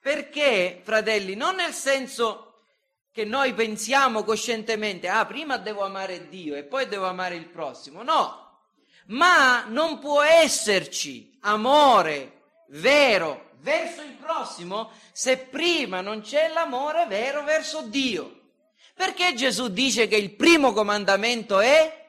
Perché, 0.00 0.80
fratelli, 0.84 1.34
non 1.34 1.56
nel 1.56 1.72
senso 1.72 2.62
che 3.10 3.24
noi 3.24 3.52
pensiamo 3.54 4.22
coscientemente, 4.22 5.08
ah, 5.08 5.26
prima 5.26 5.56
devo 5.56 5.82
amare 5.84 6.28
Dio 6.28 6.54
e 6.54 6.62
poi 6.62 6.86
devo 6.86 7.06
amare 7.06 7.34
il 7.34 7.46
prossimo. 7.46 8.04
No, 8.04 8.60
ma 9.06 9.64
non 9.64 9.98
può 9.98 10.22
esserci 10.22 11.36
amore 11.40 12.37
vero 12.68 13.50
verso 13.60 14.02
il 14.02 14.14
prossimo 14.14 14.90
se 15.12 15.38
prima 15.38 16.00
non 16.00 16.20
c'è 16.20 16.48
l'amore 16.52 17.06
vero 17.06 17.44
verso 17.44 17.82
Dio. 17.82 18.36
Perché 18.94 19.34
Gesù 19.34 19.68
dice 19.68 20.08
che 20.08 20.16
il 20.16 20.34
primo 20.34 20.72
comandamento 20.72 21.60
è 21.60 22.06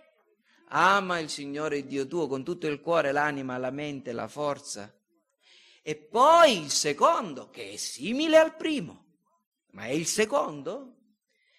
ama 0.70 1.20
il 1.20 1.30
Signore 1.30 1.86
Dio 1.86 2.08
tuo 2.08 2.28
con 2.28 2.44
tutto 2.44 2.68
il 2.68 2.80
cuore, 2.80 3.12
l'anima, 3.12 3.58
la 3.58 3.72
mente, 3.72 4.12
la 4.12 4.28
forza. 4.28 4.94
E 5.82 5.96
poi 5.96 6.58
il 6.58 6.72
secondo, 6.72 7.50
che 7.50 7.72
è 7.72 7.76
simile 7.76 8.38
al 8.38 8.56
primo, 8.56 9.06
ma 9.72 9.86
è 9.86 9.92
il 9.92 10.06
secondo, 10.06 10.96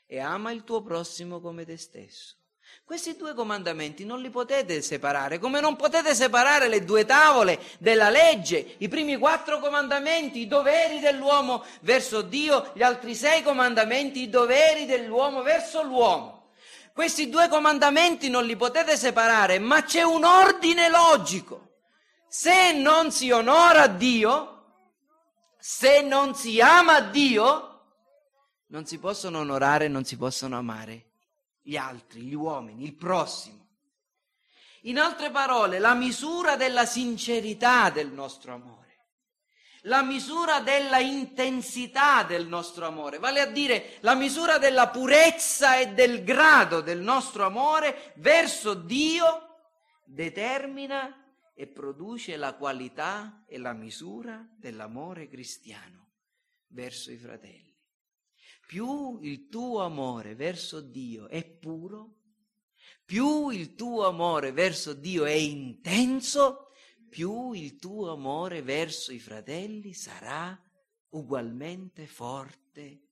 e 0.07 0.19
ama 0.19 0.51
il 0.53 0.65
tuo 0.65 0.83
prossimo 0.83 1.41
come 1.41 1.65
te 1.65 1.77
stesso. 1.77 2.40
Questi 2.91 3.15
due 3.15 3.35
comandamenti 3.35 4.05
non 4.05 4.21
li 4.21 4.31
potete 4.31 4.83
separare, 4.83 5.39
come 5.39 5.61
non 5.61 5.77
potete 5.77 6.13
separare 6.13 6.67
le 6.67 6.83
due 6.83 7.05
tavole 7.05 7.61
della 7.79 8.11
legge, 8.11 8.75
i 8.79 8.89
primi 8.89 9.17
quattro 9.17 9.61
comandamenti, 9.61 10.41
i 10.41 10.49
doveri 10.49 10.99
dell'uomo 10.99 11.63
verso 11.83 12.21
Dio, 12.21 12.73
gli 12.75 12.83
altri 12.83 13.15
sei 13.15 13.45
comandamenti, 13.45 14.23
i 14.23 14.29
doveri 14.29 14.87
dell'uomo 14.87 15.43
verso 15.43 15.85
l'uomo. 15.85 16.49
Questi 16.93 17.29
due 17.29 17.47
comandamenti 17.47 18.29
non 18.29 18.45
li 18.45 18.57
potete 18.57 18.97
separare, 18.97 19.61
ma 19.61 19.85
c'è 19.85 20.03
un 20.03 20.25
ordine 20.25 20.89
logico. 20.89 21.83
Se 22.27 22.73
non 22.73 23.13
si 23.13 23.31
onora 23.31 23.87
Dio, 23.87 24.65
se 25.61 26.03
non 26.03 26.35
si 26.35 26.61
ama 26.61 26.99
Dio, 26.99 27.83
non 28.67 28.85
si 28.85 28.99
possono 28.99 29.39
onorare, 29.39 29.87
non 29.87 30.05
si 30.05 30.17
possono 30.17 30.59
amare 30.59 31.05
gli 31.71 31.77
altri, 31.77 32.23
gli 32.23 32.35
uomini, 32.35 32.83
il 32.83 32.97
prossimo. 32.97 33.69
In 34.85 34.99
altre 34.99 35.31
parole, 35.31 35.79
la 35.79 35.95
misura 35.95 36.57
della 36.57 36.85
sincerità 36.85 37.91
del 37.91 38.11
nostro 38.11 38.55
amore, 38.55 38.79
la 39.83 40.03
misura 40.03 40.59
della 40.59 40.99
intensità 40.99 42.25
del 42.25 42.49
nostro 42.49 42.89
amore, 42.89 43.19
vale 43.21 43.41
a 43.41 43.47
dire 43.47 43.99
la 44.01 44.17
misura 44.17 44.59
della 44.59 44.89
purezza 44.89 45.77
e 45.77 45.93
del 45.93 46.25
grado 46.25 46.81
del 46.81 46.99
nostro 46.99 47.45
amore 47.45 48.15
verso 48.17 48.75
Dio, 48.75 49.59
determina 50.05 51.25
e 51.55 51.69
produce 51.69 52.37
la 52.37 52.55
qualità 52.55 53.45
e 53.47 53.59
la 53.59 53.75
misura 53.75 54.45
dell'amore 54.59 55.29
cristiano 55.29 56.15
verso 56.67 57.13
i 57.13 57.17
fratelli 57.17 57.70
più 58.71 59.19
il 59.23 59.49
tuo 59.49 59.83
amore 59.83 60.37
verso 60.37 60.81
Dio 60.81 61.27
è 61.27 61.45
puro, 61.45 62.19
più 63.05 63.49
il 63.49 63.75
tuo 63.75 64.07
amore 64.07 64.53
verso 64.53 64.93
Dio 64.93 65.25
è 65.25 65.33
intenso, 65.33 66.71
più 67.09 67.51
il 67.51 67.75
tuo 67.75 68.13
amore 68.13 68.63
verso 68.63 69.11
i 69.11 69.19
fratelli 69.19 69.93
sarà 69.93 70.57
ugualmente 71.09 72.07
forte, 72.07 73.09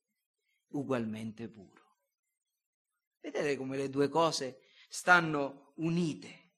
ugualmente 0.68 1.48
puro. 1.48 1.96
Vedete 3.20 3.56
come 3.56 3.78
le 3.78 3.90
due 3.90 4.08
cose 4.08 4.60
stanno 4.88 5.72
unite. 5.78 6.50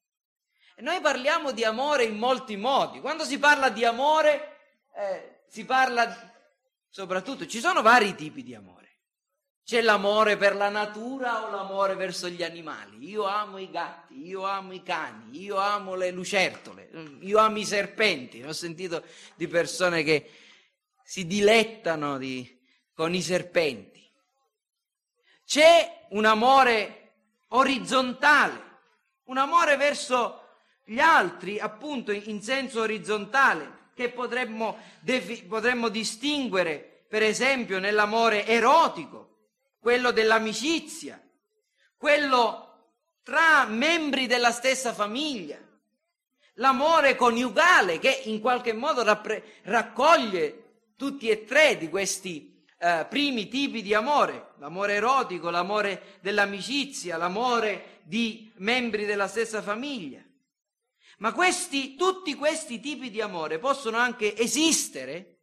Noi 0.80 1.00
parliamo 1.00 1.52
di 1.52 1.64
amore 1.64 2.04
in 2.04 2.18
molti 2.18 2.54
modi. 2.56 3.00
Quando 3.00 3.24
si 3.24 3.38
parla 3.38 3.70
di 3.70 3.82
amore, 3.82 4.58
eh, 4.94 5.44
si 5.48 5.64
parla 5.64 6.14
soprattutto, 6.90 7.46
ci 7.46 7.60
sono 7.60 7.80
vari 7.80 8.14
tipi 8.14 8.42
di 8.42 8.54
amore. 8.54 8.79
C'è 9.70 9.82
l'amore 9.82 10.36
per 10.36 10.56
la 10.56 10.68
natura 10.68 11.46
o 11.46 11.50
l'amore 11.52 11.94
verso 11.94 12.28
gli 12.28 12.42
animali? 12.42 13.08
Io 13.08 13.24
amo 13.24 13.56
i 13.56 13.70
gatti, 13.70 14.26
io 14.26 14.44
amo 14.44 14.72
i 14.72 14.82
cani, 14.82 15.40
io 15.40 15.58
amo 15.58 15.94
le 15.94 16.10
lucertole, 16.10 16.90
io 17.20 17.38
amo 17.38 17.56
i 17.56 17.64
serpenti. 17.64 18.42
Ho 18.42 18.52
sentito 18.52 19.04
di 19.36 19.46
persone 19.46 20.02
che 20.02 20.28
si 21.04 21.24
dilettano 21.24 22.18
di 22.18 22.60
con 22.92 23.14
i 23.14 23.22
serpenti. 23.22 24.04
C'è 25.46 26.06
un 26.08 26.24
amore 26.24 27.12
orizzontale, 27.50 28.60
un 29.26 29.38
amore 29.38 29.76
verso 29.76 30.48
gli 30.84 30.98
altri, 30.98 31.60
appunto 31.60 32.10
in 32.10 32.42
senso 32.42 32.80
orizzontale, 32.80 33.90
che 33.94 34.10
potremmo, 34.10 34.76
potremmo 35.46 35.88
distinguere, 35.90 37.04
per 37.08 37.22
esempio, 37.22 37.78
nell'amore 37.78 38.44
erotico, 38.44 39.29
quello 39.80 40.12
dell'amicizia, 40.12 41.20
quello 41.96 42.66
tra 43.22 43.64
membri 43.64 44.26
della 44.26 44.52
stessa 44.52 44.92
famiglia, 44.92 45.58
l'amore 46.54 47.16
coniugale 47.16 47.98
che 47.98 48.22
in 48.24 48.40
qualche 48.40 48.72
modo 48.72 49.02
rappre- 49.02 49.60
raccoglie 49.62 50.92
tutti 50.96 51.28
e 51.28 51.44
tre 51.44 51.78
di 51.78 51.88
questi 51.88 52.62
eh, 52.78 53.06
primi 53.08 53.48
tipi 53.48 53.82
di 53.82 53.94
amore, 53.94 54.52
l'amore 54.58 54.94
erotico, 54.94 55.50
l'amore 55.50 56.18
dell'amicizia, 56.20 57.16
l'amore 57.16 58.00
di 58.02 58.50
membri 58.56 59.06
della 59.06 59.28
stessa 59.28 59.62
famiglia. 59.62 60.22
Ma 61.18 61.32
questi, 61.32 61.96
tutti 61.96 62.34
questi 62.34 62.80
tipi 62.80 63.10
di 63.10 63.20
amore 63.20 63.58
possono 63.58 63.98
anche 63.98 64.36
esistere 64.36 65.38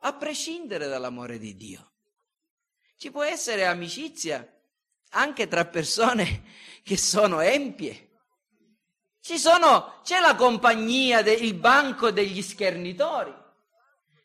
a 0.00 0.12
prescindere 0.12 0.88
dall'amore 0.88 1.38
di 1.38 1.56
Dio. 1.56 1.93
Ci 3.04 3.10
può 3.10 3.22
essere 3.22 3.66
amicizia 3.66 4.50
anche 5.10 5.46
tra 5.46 5.66
persone 5.66 6.42
che 6.82 6.96
sono 6.96 7.40
empie. 7.40 8.12
Sono, 9.20 10.00
c'è 10.02 10.20
la 10.20 10.34
compagnia, 10.34 11.20
de, 11.20 11.34
il 11.34 11.52
banco 11.52 12.10
degli 12.10 12.40
schernitori. 12.40 13.30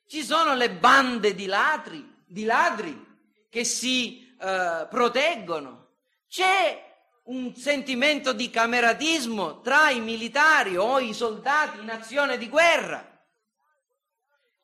Ci 0.07 0.23
sono 0.23 0.55
le 0.55 0.71
bande 0.71 1.35
di 1.35 1.45
ladri, 1.45 2.23
di 2.25 2.45
ladri 2.45 3.05
che 3.49 3.65
si 3.65 4.33
eh, 4.39 4.87
proteggono. 4.89 5.89
C'è 6.29 6.81
un 7.23 7.53
sentimento 7.55 8.31
di 8.31 8.49
cameratismo 8.49 9.59
tra 9.59 9.89
i 9.89 9.99
militari 9.99 10.77
o 10.77 10.99
i 10.99 11.13
soldati 11.13 11.81
in 11.81 11.89
azione 11.89 12.37
di 12.37 12.47
guerra. 12.47 13.05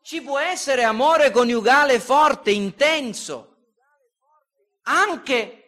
Ci 0.01 0.21
può 0.21 0.39
essere 0.39 0.85
amore 0.85 1.31
coniugale 1.31 1.99
forte, 1.99 2.51
intenso, 2.51 3.54
anche 4.85 5.61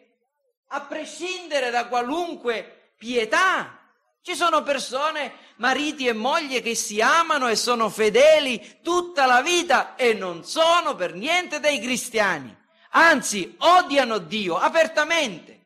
a 0.68 0.80
prescindere 0.82 1.70
da 1.70 1.86
qualunque 1.86 2.92
pietà. 2.96 3.76
Ci 4.20 4.34
sono 4.34 4.62
persone, 4.62 5.32
mariti 5.56 6.06
e 6.06 6.12
mogli, 6.12 6.60
che 6.60 6.74
si 6.74 7.00
amano 7.00 7.48
e 7.48 7.56
sono 7.56 7.88
fedeli 7.88 8.80
tutta 8.82 9.24
la 9.24 9.40
vita 9.40 9.94
e 9.96 10.12
non 10.12 10.44
sono 10.44 10.94
per 10.94 11.14
niente 11.14 11.60
dei 11.60 11.80
cristiani. 11.80 12.54
Anzi, 12.90 13.54
odiano 13.58 14.18
Dio 14.18 14.56
apertamente. 14.56 15.56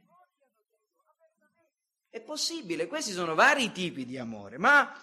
È 2.08 2.20
possibile, 2.20 2.86
questi 2.86 3.12
sono 3.12 3.34
vari 3.34 3.72
tipi 3.72 4.04
di 4.04 4.18
amore, 4.18 4.58
ma 4.58 4.94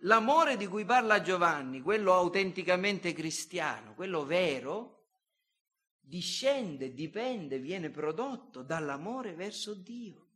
l'amore 0.00 0.56
di 0.56 0.66
cui 0.66 0.84
parla 0.84 1.22
Giovanni, 1.22 1.80
quello 1.80 2.12
autenticamente 2.12 3.12
cristiano, 3.12 3.94
quello 3.94 4.24
vero, 4.24 5.01
discende, 6.12 6.92
dipende, 6.92 7.58
viene 7.58 7.88
prodotto 7.88 8.60
dall'amore 8.60 9.32
verso 9.32 9.72
Dio. 9.72 10.26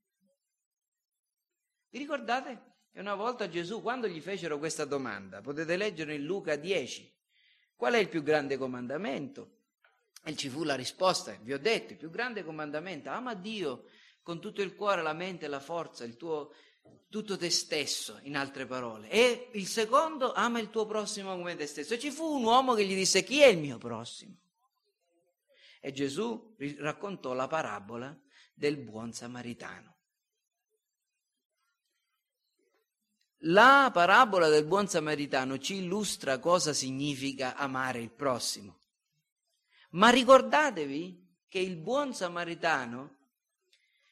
Vi 1.91 1.99
ricordate 1.99 2.77
che 2.91 2.99
una 2.99 3.15
volta 3.15 3.47
Gesù, 3.51 3.83
quando 3.83 4.09
gli 4.09 4.23
fecero 4.23 4.57
questa 4.57 4.87
domanda, 4.87 5.43
potete 5.43 5.77
leggere 5.77 6.15
in 6.15 6.25
Luca 6.25 6.57
10, 6.57 7.15
qual 7.75 7.93
è 7.93 7.99
il 7.99 8.09
più 8.09 8.23
grande 8.23 8.57
comandamento? 8.57 9.51
E 10.25 10.35
ci 10.35 10.49
fu 10.49 10.65
la 10.65 10.77
risposta, 10.77 11.37
vi 11.43 11.53
ho 11.53 11.59
detto, 11.59 11.93
il 11.93 11.99
più 11.99 12.09
grande 12.09 12.43
comandamento, 12.43 13.11
ama 13.11 13.35
Dio 13.35 13.85
con 14.23 14.41
tutto 14.41 14.63
il 14.63 14.75
cuore, 14.75 15.03
la 15.03 15.13
mente, 15.13 15.47
la 15.47 15.61
forza, 15.61 16.05
il 16.05 16.17
tuo, 16.17 16.55
tutto 17.11 17.37
te 17.37 17.51
stesso, 17.51 18.19
in 18.23 18.35
altre 18.35 18.65
parole. 18.65 19.11
E 19.11 19.51
il 19.53 19.67
secondo, 19.67 20.33
ama 20.33 20.59
il 20.59 20.71
tuo 20.71 20.87
prossimo 20.87 21.37
come 21.37 21.55
te 21.55 21.67
stesso. 21.67 21.93
E 21.93 21.99
ci 21.99 22.11
fu 22.11 22.25
un 22.25 22.45
uomo 22.45 22.73
che 22.73 22.87
gli 22.87 22.95
disse, 22.95 23.23
chi 23.23 23.43
è 23.43 23.49
il 23.49 23.59
mio 23.59 23.77
prossimo? 23.77 24.39
E 25.87 25.93
Gesù 25.93 26.57
raccontò 26.79 27.33
la 27.33 27.47
parabola 27.47 28.13
del 28.53 28.77
buon 28.77 29.13
samaritano. 29.13 29.95
La 33.43 33.91
parabola 33.93 34.49
del 34.49 34.65
buon 34.65 34.89
samaritano 34.89 35.59
ci 35.59 35.77
illustra 35.77 36.41
cosa 36.41 36.73
significa 36.73 37.55
amare 37.55 38.01
il 38.01 38.11
prossimo. 38.11 38.81
Ma 39.91 40.11
ricordatevi 40.11 41.45
che 41.47 41.61
il 41.61 41.77
buon 41.77 42.13
samaritano 42.13 43.19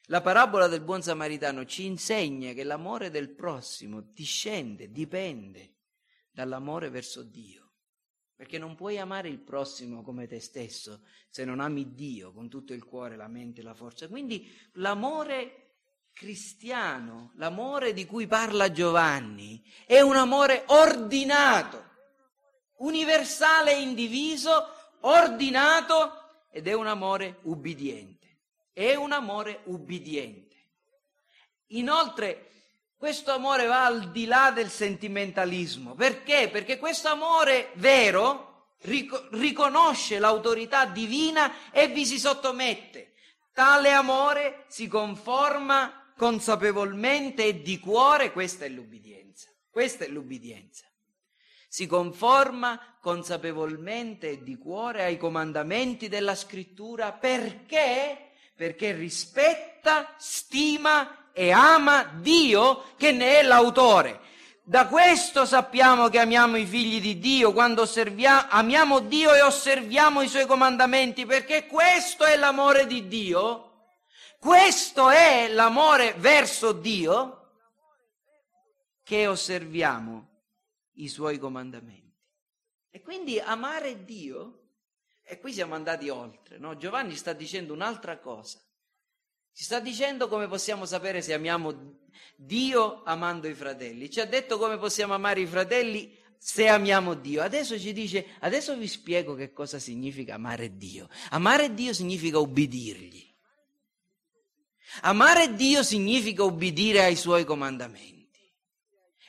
la 0.03 0.21
parabola 0.21 0.67
del 0.67 0.79
buon 0.79 1.01
samaritano 1.01 1.65
ci 1.65 1.83
insegna 1.83 2.53
che 2.53 2.63
l'amore 2.63 3.09
del 3.09 3.35
prossimo 3.35 3.99
discende, 3.99 4.93
dipende 4.93 5.73
dall'amore 6.31 6.89
verso 6.89 7.21
Dio. 7.21 7.64
Perché 8.35 8.57
non 8.57 8.75
puoi 8.75 8.97
amare 8.97 9.29
il 9.29 9.39
prossimo 9.39 10.01
come 10.01 10.27
te 10.27 10.39
stesso 10.39 11.03
se 11.29 11.45
non 11.45 11.59
ami 11.59 11.93
Dio 11.93 12.33
con 12.33 12.49
tutto 12.49 12.73
il 12.73 12.83
cuore, 12.83 13.15
la 13.15 13.27
mente 13.27 13.61
e 13.61 13.63
la 13.63 13.73
forza. 13.73 14.07
Quindi 14.07 14.51
l'amore 14.73 15.61
cristiano, 16.11 17.31
l'amore 17.35 17.93
di 17.93 18.05
cui 18.05 18.27
parla 18.27 18.71
Giovanni, 18.71 19.63
è 19.85 20.01
un 20.01 20.15
amore 20.15 20.63
ordinato, 20.67 21.83
universale 22.77 23.75
e 23.75 23.81
indiviso, 23.81 24.67
ordinato 25.01 26.47
ed 26.51 26.67
è 26.67 26.73
un 26.73 26.87
amore 26.87 27.39
ubbidiente 27.43 28.25
è 28.75 28.93
un 28.93 29.13
amore 29.13 29.61
ubbidiente. 29.65 30.57
Inoltre, 31.67 32.64
questo 33.05 33.33
amore 33.33 33.67
va 33.67 33.85
al 33.85 34.09
di 34.09 34.25
là 34.25 34.49
del 34.49 34.71
sentimentalismo. 34.71 35.93
Perché? 35.93 36.49
Perché 36.51 36.79
questo 36.79 37.07
amore 37.07 37.69
vero 37.75 38.71
ric- 38.81 39.27
riconosce 39.33 40.17
l'autorità 40.17 40.87
divina 40.87 41.69
e 41.69 41.87
vi 41.89 42.03
si 42.03 42.17
sottomette. 42.17 43.13
Tale 43.53 43.91
amore 43.91 44.63
si 44.69 44.87
conforma 44.87 46.13
consapevolmente 46.17 47.45
e 47.45 47.61
di 47.61 47.77
cuore, 47.77 48.31
questa 48.31 48.65
è 48.65 48.69
l'ubbidienza. 48.69 49.51
Questa 49.69 50.03
è 50.03 50.07
l'ubbidienza. 50.07 50.87
Si 51.67 51.85
conforma 51.85 52.97
consapevolmente 52.99 54.31
e 54.31 54.43
di 54.43 54.57
cuore 54.57 55.03
ai 55.03 55.19
comandamenti 55.19 56.07
della 56.07 56.33
scrittura 56.33 57.11
perché 57.11 58.31
perché 58.55 58.93
rispetta, 58.93 60.15
stima 60.17 61.24
e 61.37 61.51
ama 61.51 62.03
Dio 62.21 62.93
che 62.95 63.11
ne 63.11 63.39
è 63.39 63.43
l'autore. 63.43 64.21
Da 64.63 64.87
questo 64.87 65.45
sappiamo 65.45 66.07
che 66.07 66.19
amiamo 66.19 66.55
i 66.55 66.65
figli 66.65 67.01
di 67.01 67.19
Dio, 67.19 67.51
quando 67.51 67.87
amiamo 68.49 68.99
Dio 69.01 69.33
e 69.33 69.41
osserviamo 69.41 70.21
i 70.21 70.29
suoi 70.29 70.45
comandamenti, 70.45 71.25
perché 71.25 71.67
questo 71.67 72.23
è 72.23 72.37
l'amore 72.37 72.87
di 72.87 73.07
Dio, 73.07 73.89
questo 74.39 75.09
è 75.09 75.49
l'amore 75.49 76.15
verso 76.17 76.71
Dio, 76.71 77.51
che 79.03 79.27
osserviamo 79.27 80.29
i 80.93 81.09
suoi 81.09 81.37
comandamenti. 81.37 82.17
E 82.89 83.01
quindi 83.01 83.39
amare 83.39 84.05
Dio 84.05 84.61
e 85.21 85.37
qui 85.39 85.51
siamo 85.51 85.75
andati 85.75 86.07
oltre, 86.09 86.57
no? 86.57 86.77
Giovanni 86.77 87.15
sta 87.15 87.33
dicendo 87.33 87.73
un'altra 87.73 88.19
cosa. 88.19 88.64
Ci 89.55 89.63
sta 89.63 89.79
dicendo 89.79 90.27
come 90.27 90.49
possiamo 90.49 90.85
sapere 90.85 91.21
se 91.21 91.33
amiamo 91.33 92.01
Dio 92.35 93.03
amando 93.05 93.47
i 93.47 93.53
fratelli. 93.53 94.09
Ci 94.09 94.19
ha 94.19 94.25
detto 94.25 94.57
come 94.57 94.77
possiamo 94.77 95.13
amare 95.13 95.39
i 95.39 95.45
fratelli 95.45 96.13
se 96.37 96.67
amiamo 96.67 97.13
Dio. 97.13 97.41
Adesso 97.41 97.79
ci 97.79 97.93
dice, 97.93 98.35
adesso 98.41 98.75
vi 98.75 98.89
spiego 98.89 99.33
che 99.33 99.53
cosa 99.53 99.79
significa 99.79 100.33
amare 100.33 100.75
Dio. 100.75 101.07
Amare 101.29 101.73
Dio 101.73 101.93
significa 101.93 102.37
ubbidirgli. 102.37 103.33
Amare 105.03 105.55
Dio 105.55 105.83
significa 105.83 106.43
ubbidire 106.43 107.05
ai 107.05 107.15
suoi 107.15 107.45
comandamenti. 107.45 108.51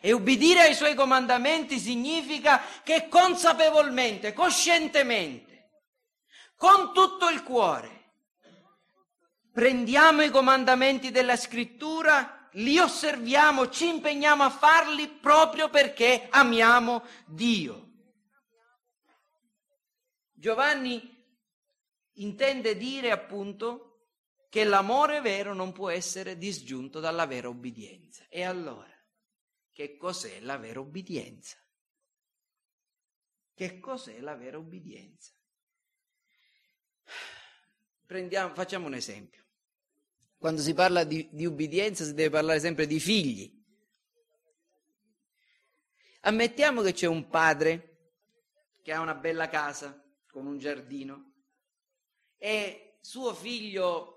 E 0.01 0.11
ubbidire 0.11 0.62
ai 0.62 0.74
suoi 0.74 0.97
comandamenti 0.97 1.79
significa 1.79 2.61
che 2.83 3.07
consapevolmente, 3.09 4.33
coscientemente, 4.33 5.70
con 6.57 6.93
tutto 6.93 7.29
il 7.29 7.45
cuore. 7.45 7.97
Prendiamo 9.57 10.20
i 10.20 10.28
comandamenti 10.28 11.11
della 11.11 11.34
scrittura, 11.34 12.50
li 12.52 12.78
osserviamo, 12.78 13.70
ci 13.70 13.88
impegniamo 13.88 14.42
a 14.42 14.50
farli 14.50 15.09
proprio 15.09 15.70
perché 15.70 16.26
amiamo 16.28 17.02
Dio. 17.24 17.90
Giovanni 20.30 21.00
intende 22.16 22.76
dire 22.76 23.11
appunto 23.11 24.11
che 24.50 24.62
l'amore 24.64 25.22
vero 25.22 25.54
non 25.54 25.72
può 25.72 25.88
essere 25.88 26.36
disgiunto 26.36 27.00
dalla 27.00 27.24
vera 27.24 27.48
obbedienza. 27.48 28.26
E 28.28 28.42
allora, 28.42 28.94
che 29.72 29.96
cos'è 29.96 30.38
la 30.40 30.59
vera 30.59 30.80
obbedienza? 30.80 31.57
Che 33.54 33.80
cos'è 33.80 34.20
la 34.20 34.34
vera 34.34 34.59
obbedienza? 34.59 35.32
Prendiamo, 38.04 38.52
facciamo 38.52 38.86
un 38.86 38.92
esempio. 38.92 39.44
Quando 40.39 40.61
si 40.61 40.74
parla 40.74 41.05
di, 41.05 41.28
di 41.32 41.47
ubbidienza 41.47 42.05
si 42.05 42.14
deve 42.14 42.30
parlare 42.30 42.61
sempre 42.61 42.87
di 42.87 43.01
figli. 43.01 43.53
Ammettiamo 46.20 46.82
che 46.82 46.93
c'è 46.93 47.07
un 47.07 47.28
padre 47.28 47.97
che 48.82 48.93
ha 48.93 49.01
una 49.01 49.14
bella 49.14 49.49
casa 49.49 50.03
con 50.30 50.47
un 50.47 50.59
giardino 50.59 51.32
e 52.37 52.99
suo 53.01 53.34
figlio 53.34 54.16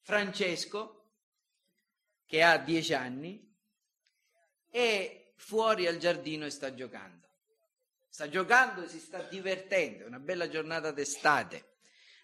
Francesco, 0.00 1.12
che 2.26 2.42
ha 2.42 2.58
dieci 2.58 2.94
anni, 2.94 3.48
è 4.68 5.32
fuori 5.36 5.86
al 5.86 5.98
giardino 5.98 6.46
e 6.46 6.50
sta 6.50 6.74
giocando. 6.74 7.28
Sta 8.08 8.28
giocando 8.28 8.82
e 8.82 8.88
si 8.88 8.98
sta 8.98 9.22
divertendo, 9.22 10.04
è 10.04 10.06
una 10.06 10.18
bella 10.18 10.48
giornata 10.48 10.90
d'estate. 10.90 11.69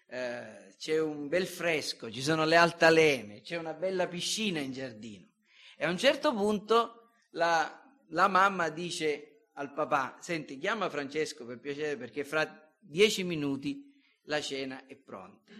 Eh, 0.09 0.75
c'è 0.77 0.99
un 0.99 1.27
bel 1.27 1.47
fresco, 1.47 2.09
ci 2.09 2.21
sono 2.21 2.45
le 2.45 2.55
altalene, 2.55 3.41
c'è 3.41 3.57
una 3.57 3.73
bella 3.73 4.07
piscina 4.07 4.59
in 4.59 4.71
giardino. 4.71 5.27
E 5.75 5.85
a 5.85 5.89
un 5.89 5.97
certo 5.97 6.33
punto 6.33 7.11
la, 7.31 7.83
la 8.09 8.27
mamma 8.27 8.69
dice 8.69 9.49
al 9.53 9.73
papà: 9.73 10.17
Senti, 10.21 10.57
chiama 10.57 10.89
Francesco 10.89 11.45
per 11.45 11.59
piacere 11.59 11.97
perché 11.97 12.23
fra 12.23 12.73
dieci 12.79 13.23
minuti 13.23 14.01
la 14.23 14.39
cena 14.39 14.85
è 14.85 14.95
pronta. 14.95 15.51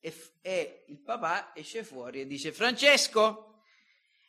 E, 0.00 0.14
e 0.42 0.84
il 0.88 1.00
papà 1.00 1.52
esce 1.54 1.82
fuori 1.82 2.20
e 2.20 2.26
dice: 2.26 2.52
Francesco, 2.52 3.62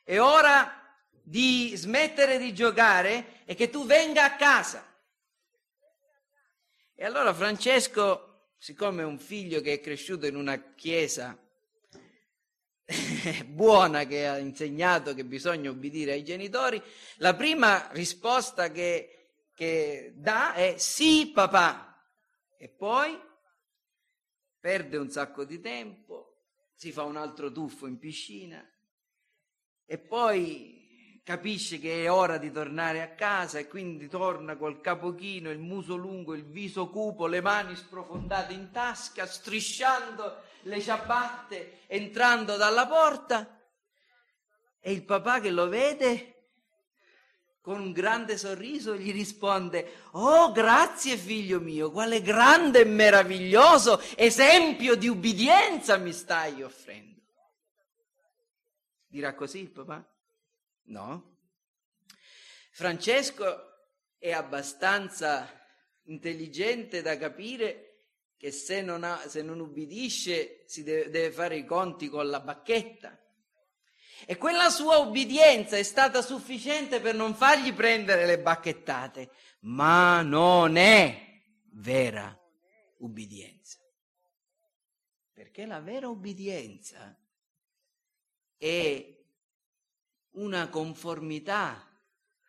è 0.03 0.19
ora 0.19 0.79
di 1.09 1.73
smettere 1.75 2.37
di 2.37 2.53
giocare 2.53 3.41
e 3.45 3.55
che 3.55 3.69
tu 3.69 3.85
venga 3.85 4.23
a 4.23 4.35
casa. 4.35 4.87
E 6.95 7.03
allora 7.03 7.33
Francesco 7.33 8.32
siccome 8.63 9.01
è 9.01 9.05
un 9.05 9.19
figlio 9.19 9.59
che 9.59 9.73
è 9.73 9.79
cresciuto 9.81 10.25
in 10.25 10.37
una 10.37 10.73
chiesa 10.73 11.37
buona 13.45 14.05
che 14.05 14.25
ha 14.25 14.37
insegnato 14.37 15.13
che 15.13 15.25
bisogna 15.25 15.69
obbedire 15.69 16.13
ai 16.13 16.23
genitori, 16.23 16.81
la 17.17 17.35
prima 17.35 17.89
risposta 17.91 18.71
che, 18.71 19.47
che 19.53 20.13
dà 20.15 20.53
è 20.53 20.75
sì 20.77 21.29
papà. 21.33 22.07
E 22.57 22.69
poi 22.69 23.19
perde 24.61 24.95
un 24.95 25.09
sacco 25.09 25.43
di 25.43 25.59
tempo, 25.59 26.37
si 26.73 26.93
fa 26.93 27.03
un 27.03 27.17
altro 27.17 27.51
tuffo 27.51 27.85
in 27.85 27.99
piscina. 27.99 28.65
E 29.85 29.97
poi 29.97 30.82
capisce 31.23 31.79
che 31.79 32.03
è 32.03 32.11
ora 32.11 32.37
di 32.37 32.51
tornare 32.51 33.01
a 33.01 33.09
casa 33.09 33.57
e 33.57 33.67
quindi 33.67 34.09
torna 34.09 34.57
col 34.57 34.81
capo 34.81 35.15
chino, 35.15 35.49
il 35.49 35.59
muso 35.59 35.95
lungo, 35.95 36.33
il 36.33 36.43
viso 36.43 36.89
cupo, 36.89 37.27
le 37.27 37.41
mani 37.41 37.75
sprofondate 37.75 38.53
in 38.53 38.71
tasca, 38.71 39.25
strisciando 39.25 40.41
le 40.63 40.81
ciabatte, 40.81 41.85
entrando 41.87 42.57
dalla 42.57 42.85
porta. 42.85 43.61
E 44.79 44.91
il 44.91 45.03
papà 45.03 45.39
che 45.39 45.49
lo 45.49 45.69
vede 45.69 46.33
con 47.61 47.79
un 47.79 47.93
grande 47.93 48.37
sorriso 48.37 48.93
gli 48.97 49.13
risponde, 49.13 50.01
oh 50.11 50.51
grazie 50.51 51.15
figlio 51.15 51.61
mio, 51.61 51.91
quale 51.91 52.21
grande 52.21 52.81
e 52.81 52.85
meraviglioso 52.85 54.01
esempio 54.17 54.95
di 54.95 55.07
ubbidienza 55.07 55.95
mi 55.95 56.11
stai 56.11 56.61
offrendo. 56.61 57.21
Dirà 59.07 59.33
così 59.33 59.59
il 59.59 59.69
papà? 59.69 60.12
No. 60.85 61.37
Francesco 62.71 63.71
è 64.17 64.31
abbastanza 64.31 65.47
intelligente 66.03 67.01
da 67.01 67.17
capire 67.17 67.93
che 68.37 68.51
se 68.51 68.81
non, 68.81 69.03
ha, 69.03 69.27
se 69.27 69.41
non 69.41 69.59
ubbidisce 69.59 70.63
si 70.67 70.83
deve, 70.83 71.09
deve 71.09 71.31
fare 71.31 71.55
i 71.55 71.65
conti 71.65 72.09
con 72.09 72.29
la 72.29 72.39
bacchetta. 72.39 73.17
E 74.25 74.37
quella 74.37 74.69
sua 74.69 74.97
ubbidienza 74.97 75.77
è 75.77 75.83
stata 75.83 76.21
sufficiente 76.21 76.99
per 76.99 77.15
non 77.15 77.35
fargli 77.35 77.73
prendere 77.73 78.25
le 78.25 78.39
bacchettate, 78.39 79.31
ma 79.61 80.21
non 80.21 80.77
è 80.77 81.41
vera 81.71 82.37
ubbidienza. 82.97 83.79
Perché 85.31 85.65
la 85.65 85.79
vera 85.79 86.07
ubbidienza 86.07 87.17
è 88.57 89.22
una 90.33 90.69
conformità 90.69 91.87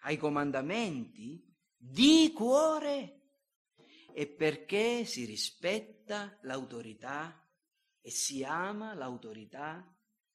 ai 0.02 0.16
comandamenti 0.16 1.42
di 1.76 2.32
cuore 2.34 3.20
e 4.12 4.26
perché 4.26 5.04
si 5.04 5.24
rispetta 5.24 6.38
l'autorità 6.42 7.42
e 8.00 8.10
si 8.10 8.44
ama 8.44 8.94
l'autorità 8.94 9.84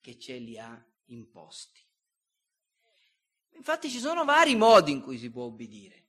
che 0.01 0.19
ce 0.19 0.37
li 0.37 0.57
ha 0.57 0.85
imposti. 1.05 1.79
Infatti 3.51 3.89
ci 3.89 3.99
sono 3.99 4.25
vari 4.25 4.55
modi 4.55 4.91
in 4.91 5.01
cui 5.01 5.17
si 5.17 5.29
può 5.29 5.43
obbedire. 5.43 6.07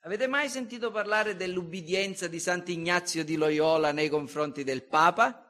Avete 0.00 0.26
mai 0.26 0.48
sentito 0.48 0.90
parlare 0.90 1.34
dell'ubbidienza 1.34 2.28
di 2.28 2.38
Sant'Ignazio 2.38 3.24
di 3.24 3.36
Loyola 3.36 3.92
nei 3.92 4.08
confronti 4.08 4.64
del 4.64 4.84
Papa? 4.84 5.47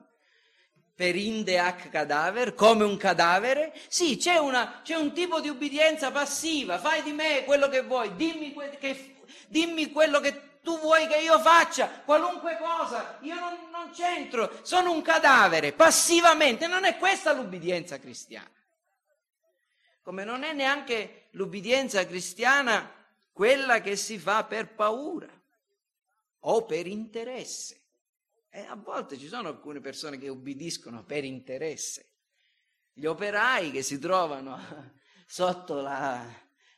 Per 0.99 1.15
inde 1.15 1.61
hac 1.61 1.91
cadaver, 1.91 2.57
come 2.57 2.83
un 2.83 2.97
cadavere? 2.97 3.73
Sì, 3.87 4.17
c'è, 4.17 4.37
una, 4.39 4.81
c'è, 4.83 4.97
un 4.97 5.13
tipo 5.13 5.39
di 5.39 5.49
ubbidienza 5.49 6.11
passiva, 6.11 6.81
fai 6.81 7.05
di 7.05 7.13
me 7.13 7.45
quello 7.45 7.69
che 7.69 7.83
vuoi, 7.83 8.17
dimmi, 8.17 8.53
que- 8.53 8.77
che, 8.81 9.15
dimmi 9.47 9.93
quello 9.93 10.19
che 10.19 10.59
tu 10.61 10.77
vuoi 10.81 11.07
che 11.07 11.19
io 11.19 11.39
faccia, 11.39 11.89
qualunque 12.05 12.59
cosa, 12.61 13.17
io 13.21 13.37
non, 13.37 13.57
non 13.71 13.91
c'entro, 13.93 14.59
sono 14.63 14.91
un 14.91 15.01
cadavere, 15.01 15.73
passivamente, 15.73 16.67
non 16.67 16.85
è 16.85 16.97
questa 16.97 17.33
l'ubbidienza 17.33 18.01
cristiana. 18.01 18.51
Come 20.03 20.25
non 20.25 20.43
è 20.43 20.53
neanche 20.53 21.29
l'ubbidienza 21.33 22.05
cristiana 22.07 22.93
quella 23.33 23.81
che 23.81 23.95
si 23.95 24.19
fa 24.19 24.43
per 24.43 24.75
paura 24.75 25.29
o 26.41 26.65
per 26.65 26.89
interesse. 26.89 27.83
E 28.51 28.61
a 28.61 28.77
volte 28.77 29.19
ci 29.19 29.29
sono 29.29 29.49
alcune 29.49 29.81
persone 29.81 30.19
che 30.19 30.29
ubbidiscono 30.29 31.05
per 31.05 31.25
interesse. 31.25 32.07
Gli 32.93 33.07
operai 33.07 33.71
che 33.71 33.83
si 33.83 33.99
trovano 33.99 34.59
sotto 35.27 35.81
la, 35.81 36.25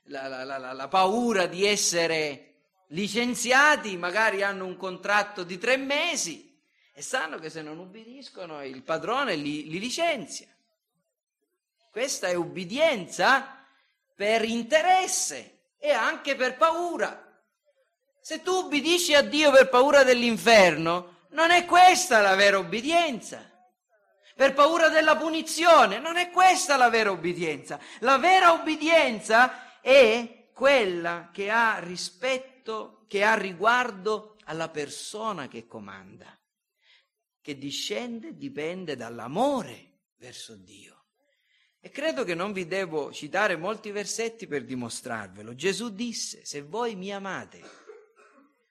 la, 0.04 0.44
la, 0.44 0.72
la, 0.72 0.88
paura 0.88 1.46
di 1.46 1.64
essere 1.64 2.46
licenziati, 2.88 3.96
magari 3.96 4.42
hanno 4.42 4.66
un 4.66 4.76
contratto 4.76 5.44
di 5.44 5.58
tre 5.58 5.76
mesi 5.76 6.60
e 6.92 7.02
sanno 7.02 7.38
che 7.38 7.48
se 7.48 7.62
non 7.62 7.78
ubbidiscono 7.78 8.62
il 8.64 8.82
padrone 8.82 9.36
li, 9.36 9.68
li 9.68 9.78
licenzia. 9.78 10.48
Questa 11.90 12.28
è 12.28 12.34
ubbidienza 12.34 13.64
per 14.14 14.44
interesse 14.44 15.70
e 15.78 15.90
anche 15.92 16.34
per 16.34 16.56
paura. 16.56 17.26
Se 18.20 18.42
tu 18.42 18.52
ubbidisci 18.52 19.14
a 19.14 19.22
Dio 19.22 19.50
per 19.50 19.68
paura 19.70 20.04
dell'inferno, 20.04 21.19
non 21.30 21.50
è 21.50 21.64
questa 21.64 22.20
la 22.20 22.34
vera 22.34 22.58
obbedienza. 22.58 23.46
Per 24.34 24.54
paura 24.54 24.88
della 24.88 25.16
punizione, 25.16 25.98
non 25.98 26.16
è 26.16 26.30
questa 26.30 26.76
la 26.76 26.88
vera 26.88 27.10
obbedienza. 27.10 27.78
La 27.98 28.16
vera 28.16 28.52
obbedienza 28.52 29.80
è 29.80 30.48
quella 30.52 31.30
che 31.32 31.50
ha 31.50 31.78
rispetto, 31.78 33.04
che 33.06 33.22
ha 33.22 33.34
riguardo 33.34 34.36
alla 34.44 34.68
persona 34.68 35.46
che 35.46 35.66
comanda, 35.66 36.38
che 37.40 37.58
discende 37.58 38.36
dipende 38.36 38.96
dall'amore 38.96 40.04
verso 40.16 40.56
Dio. 40.56 41.04
E 41.80 41.90
credo 41.90 42.24
che 42.24 42.34
non 42.34 42.52
vi 42.52 42.66
devo 42.66 43.10
citare 43.12 43.56
molti 43.56 43.90
versetti 43.90 44.46
per 44.46 44.64
dimostrarvelo. 44.64 45.54
Gesù 45.54 45.90
disse, 45.90 46.44
se 46.44 46.62
voi 46.62 46.94
mi 46.94 47.12
amate, 47.12 47.62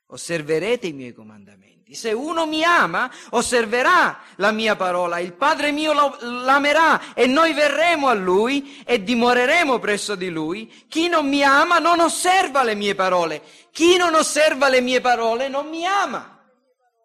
osserverete 0.07 0.87
i 0.87 0.93
miei 0.93 1.13
comandamenti. 1.13 1.78
Se 1.91 2.11
uno 2.11 2.45
mi 2.45 2.63
ama, 2.63 3.11
osserverà 3.31 4.21
la 4.35 4.51
mia 4.51 4.75
parola, 4.75 5.17
il 5.19 5.33
Padre 5.33 5.71
mio 5.71 5.91
l'amerà 6.21 7.15
e 7.15 7.25
noi 7.25 7.53
verremo 7.53 8.07
a 8.09 8.13
lui 8.13 8.83
e 8.85 9.01
dimoreremo 9.03 9.79
presso 9.79 10.13
di 10.13 10.29
lui. 10.29 10.67
Chi 10.87 11.07
non 11.07 11.27
mi 11.27 11.43
ama 11.43 11.79
non 11.79 11.99
osserva 11.99 12.63
le 12.63 12.75
mie 12.75 12.93
parole. 12.93 13.41
Chi 13.71 13.97
non 13.97 14.13
osserva 14.13 14.69
le 14.69 14.81
mie 14.81 15.01
parole 15.01 15.47
non 15.47 15.67
mi 15.67 15.85
ama. 15.85 16.37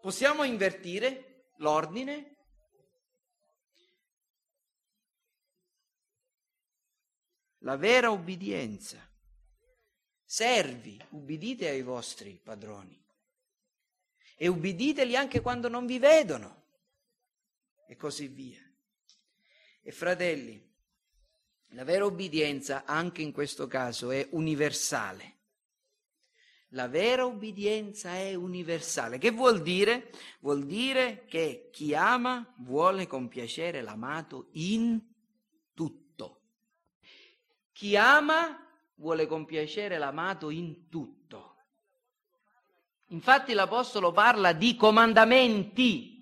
Possiamo 0.03 0.45
invertire 0.45 1.53
l'ordine? 1.59 2.37
La 7.61 7.76
vera 7.76 8.11
ubbidienza. 8.11 8.99
Servi, 10.26 11.03
ubbidite 11.11 11.70
ai 11.70 11.82
vostri 11.82 12.39
padroni 12.43 13.03
e 14.37 14.49
ubbiditeli 14.49 15.16
anche 15.16 15.41
quando 15.41 15.68
non 15.68 15.87
vi 15.87 15.99
vedono 15.99 16.62
e 17.87 17.97
così 17.97 18.28
via. 18.28 18.61
E 19.82 19.93
fratelli, 19.93 20.72
la 21.68 21.85
vera 21.85 22.05
obbedienza 22.05 22.85
anche 22.85 23.22
in 23.22 23.32
questo 23.32 23.66
caso 23.66 24.11
è 24.11 24.26
universale. 24.30 25.32
La 26.74 26.89
vera 26.89 27.24
ubbidienza 27.24 28.14
è 28.14 28.35
universale. 28.35 29.18
Che 29.18 29.30
vuol 29.30 29.62
dire? 29.62 30.11
Vuol 30.41 30.66
dire 30.66 31.24
che 31.26 31.68
chi 31.70 31.95
ama 31.95 32.53
vuole 32.59 33.07
compiacere 33.07 33.80
l'amato 33.80 34.49
in 34.53 35.01
tutto. 35.72 36.41
Chi 37.70 37.97
ama 37.97 38.59
vuole 38.97 39.26
compiacere 39.26 39.99
l'amato 39.99 40.51
in 40.51 40.89
tutto. 40.89 41.53
Infatti 43.15 43.53
l'Apostolo 43.53 44.11
parla 44.11 44.53
di 44.53 44.75
comandamenti. 44.75 46.21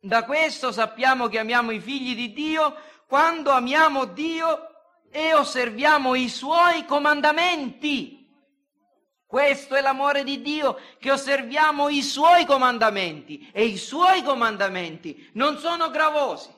Da 0.00 0.24
questo 0.24 0.72
sappiamo 0.72 1.28
che 1.28 1.38
amiamo 1.38 1.70
i 1.70 1.78
figli 1.78 2.16
di 2.16 2.32
Dio 2.32 2.74
quando 3.06 3.52
amiamo 3.52 4.06
Dio 4.06 4.68
e 5.08 5.32
osserviamo 5.32 6.16
i 6.16 6.28
suoi 6.28 6.84
comandamenti. 6.86 8.14
Questo 9.24 9.76
è 9.76 9.80
l'amore 9.80 10.24
di 10.24 10.42
Dio, 10.42 10.76
che 10.98 11.12
osserviamo 11.12 11.88
i 11.88 12.02
suoi 12.02 12.44
comandamenti 12.44 13.48
e 13.52 13.64
i 13.64 13.76
suoi 13.76 14.24
comandamenti 14.24 15.30
non 15.34 15.58
sono 15.58 15.88
gravosi. 15.90 16.50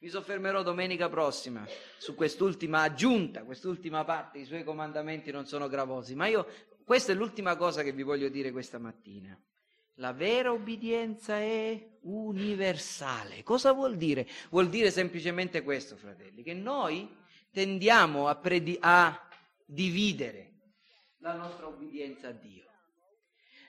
Mi 0.00 0.08
soffermerò 0.08 0.62
domenica 0.62 1.08
prossima 1.08 1.66
su 1.96 2.14
quest'ultima 2.14 2.82
aggiunta, 2.82 3.42
quest'ultima 3.44 4.04
parte, 4.04 4.38
i 4.38 4.44
suoi 4.44 4.64
comandamenti 4.64 5.30
non 5.30 5.46
sono 5.46 5.68
gravosi, 5.68 6.14
ma 6.14 6.26
io 6.26 6.46
questa 6.86 7.10
è 7.10 7.16
l'ultima 7.16 7.56
cosa 7.56 7.82
che 7.82 7.90
vi 7.90 8.04
voglio 8.04 8.28
dire 8.28 8.52
questa 8.52 8.78
mattina. 8.78 9.36
La 9.94 10.12
vera 10.12 10.52
obbedienza 10.52 11.36
è 11.36 11.84
universale. 12.02 13.42
Cosa 13.42 13.72
vuol 13.72 13.96
dire? 13.96 14.24
Vuol 14.50 14.68
dire 14.68 14.92
semplicemente 14.92 15.64
questo, 15.64 15.96
fratelli, 15.96 16.44
che 16.44 16.54
noi 16.54 17.12
tendiamo 17.50 18.28
a, 18.28 18.36
predi- 18.36 18.78
a 18.78 19.20
dividere 19.64 20.52
la 21.18 21.34
nostra 21.34 21.66
obbedienza 21.66 22.28
a 22.28 22.32
Dio. 22.32 22.66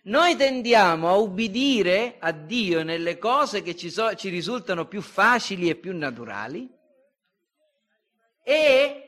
Noi 0.03 0.35
tendiamo 0.35 1.09
a 1.09 1.17
ubbidire 1.17 2.17
a 2.19 2.31
Dio 2.31 2.83
nelle 2.83 3.17
cose 3.17 3.63
che 3.63 3.75
ci, 3.75 3.89
so, 3.89 4.13
ci 4.13 4.29
risultano 4.29 4.85
più 4.85 5.01
facili 5.01 5.71
e 5.71 5.75
più 5.75 5.97
naturali 5.97 6.71
e 8.43 9.06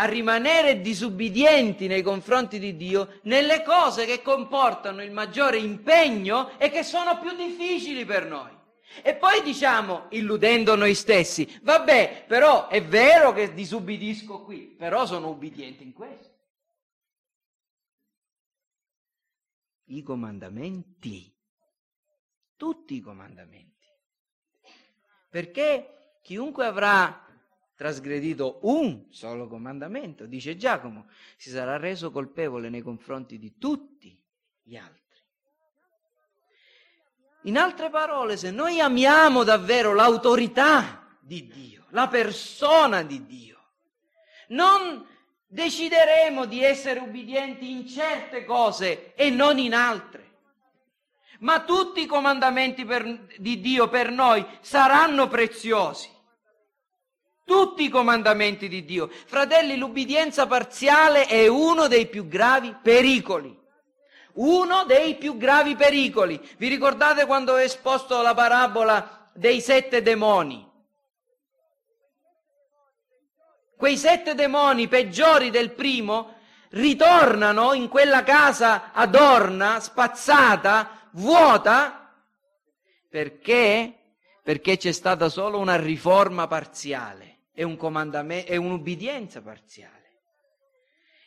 a 0.00 0.06
rimanere 0.06 0.80
disubbidienti 0.80 1.86
nei 1.86 2.00
confronti 2.00 2.58
di 2.58 2.74
Dio 2.74 3.20
nelle 3.24 3.62
cose 3.62 4.06
che 4.06 4.22
comportano 4.22 5.02
il 5.02 5.10
maggiore 5.10 5.58
impegno 5.58 6.58
e 6.58 6.70
che 6.70 6.82
sono 6.82 7.20
più 7.20 7.36
difficili 7.36 8.06
per 8.06 8.24
noi. 8.24 8.50
E 9.02 9.14
poi 9.14 9.42
diciamo, 9.42 10.06
illudendo 10.10 10.74
noi 10.74 10.94
stessi, 10.94 11.60
vabbè, 11.62 12.24
però 12.26 12.68
è 12.68 12.82
vero 12.82 13.32
che 13.34 13.52
disubbidisco 13.52 14.42
qui, 14.42 14.74
però 14.76 15.04
sono 15.04 15.28
ubbidiente 15.28 15.82
in 15.82 15.92
questo. 15.92 16.38
I 19.84 20.02
comandamenti, 20.02 21.30
tutti 22.56 22.94
i 22.94 23.00
comandamenti. 23.00 23.68
Perché 25.28 26.16
chiunque 26.22 26.64
avrà 26.64 27.29
trasgredito 27.80 28.58
un 28.64 29.06
solo 29.08 29.48
comandamento, 29.48 30.26
dice 30.26 30.58
Giacomo, 30.58 31.06
si 31.38 31.48
sarà 31.48 31.78
reso 31.78 32.10
colpevole 32.10 32.68
nei 32.68 32.82
confronti 32.82 33.38
di 33.38 33.56
tutti 33.56 34.14
gli 34.62 34.76
altri. 34.76 35.18
In 37.44 37.56
altre 37.56 37.88
parole, 37.88 38.36
se 38.36 38.50
noi 38.50 38.80
amiamo 38.80 39.44
davvero 39.44 39.94
l'autorità 39.94 41.16
di 41.20 41.46
Dio, 41.46 41.86
la 41.88 42.06
persona 42.06 43.02
di 43.02 43.24
Dio, 43.24 43.58
non 44.48 45.06
decideremo 45.46 46.44
di 46.44 46.62
essere 46.62 47.00
ubbidienti 47.00 47.70
in 47.70 47.88
certe 47.88 48.44
cose 48.44 49.14
e 49.14 49.30
non 49.30 49.56
in 49.56 49.72
altre. 49.72 50.28
Ma 51.38 51.62
tutti 51.62 52.02
i 52.02 52.06
comandamenti 52.06 52.84
per, 52.84 53.24
di 53.38 53.58
Dio 53.58 53.88
per 53.88 54.10
noi 54.10 54.46
saranno 54.60 55.28
preziosi 55.28 56.18
tutti 57.50 57.82
i 57.82 57.88
comandamenti 57.88 58.68
di 58.68 58.84
Dio. 58.84 59.10
Fratelli, 59.26 59.76
l'ubbidienza 59.76 60.46
parziale 60.46 61.26
è 61.26 61.48
uno 61.48 61.88
dei 61.88 62.06
più 62.06 62.28
gravi 62.28 62.76
pericoli. 62.80 63.58
Uno 64.34 64.84
dei 64.84 65.16
più 65.16 65.36
gravi 65.36 65.74
pericoli. 65.74 66.40
Vi 66.58 66.68
ricordate 66.68 67.26
quando 67.26 67.54
ho 67.54 67.60
esposto 67.60 68.22
la 68.22 68.34
parabola 68.34 69.30
dei 69.32 69.60
sette 69.60 70.00
demoni? 70.00 70.64
Quei 73.76 73.96
sette 73.96 74.36
demoni 74.36 74.86
peggiori 74.86 75.50
del 75.50 75.72
primo 75.72 76.36
ritornano 76.68 77.72
in 77.72 77.88
quella 77.88 78.22
casa 78.22 78.92
adorna, 78.92 79.80
spazzata, 79.80 81.08
vuota, 81.14 82.14
perché? 83.08 83.92
Perché 84.40 84.76
c'è 84.76 84.92
stata 84.92 85.28
solo 85.28 85.58
una 85.58 85.74
riforma 85.74 86.46
parziale 86.46 87.29
è 87.52 87.62
un 87.62 87.76
comandamento, 87.76 88.50
è 88.50 88.56
un'ubbidienza 88.56 89.40
parziale. 89.40 89.98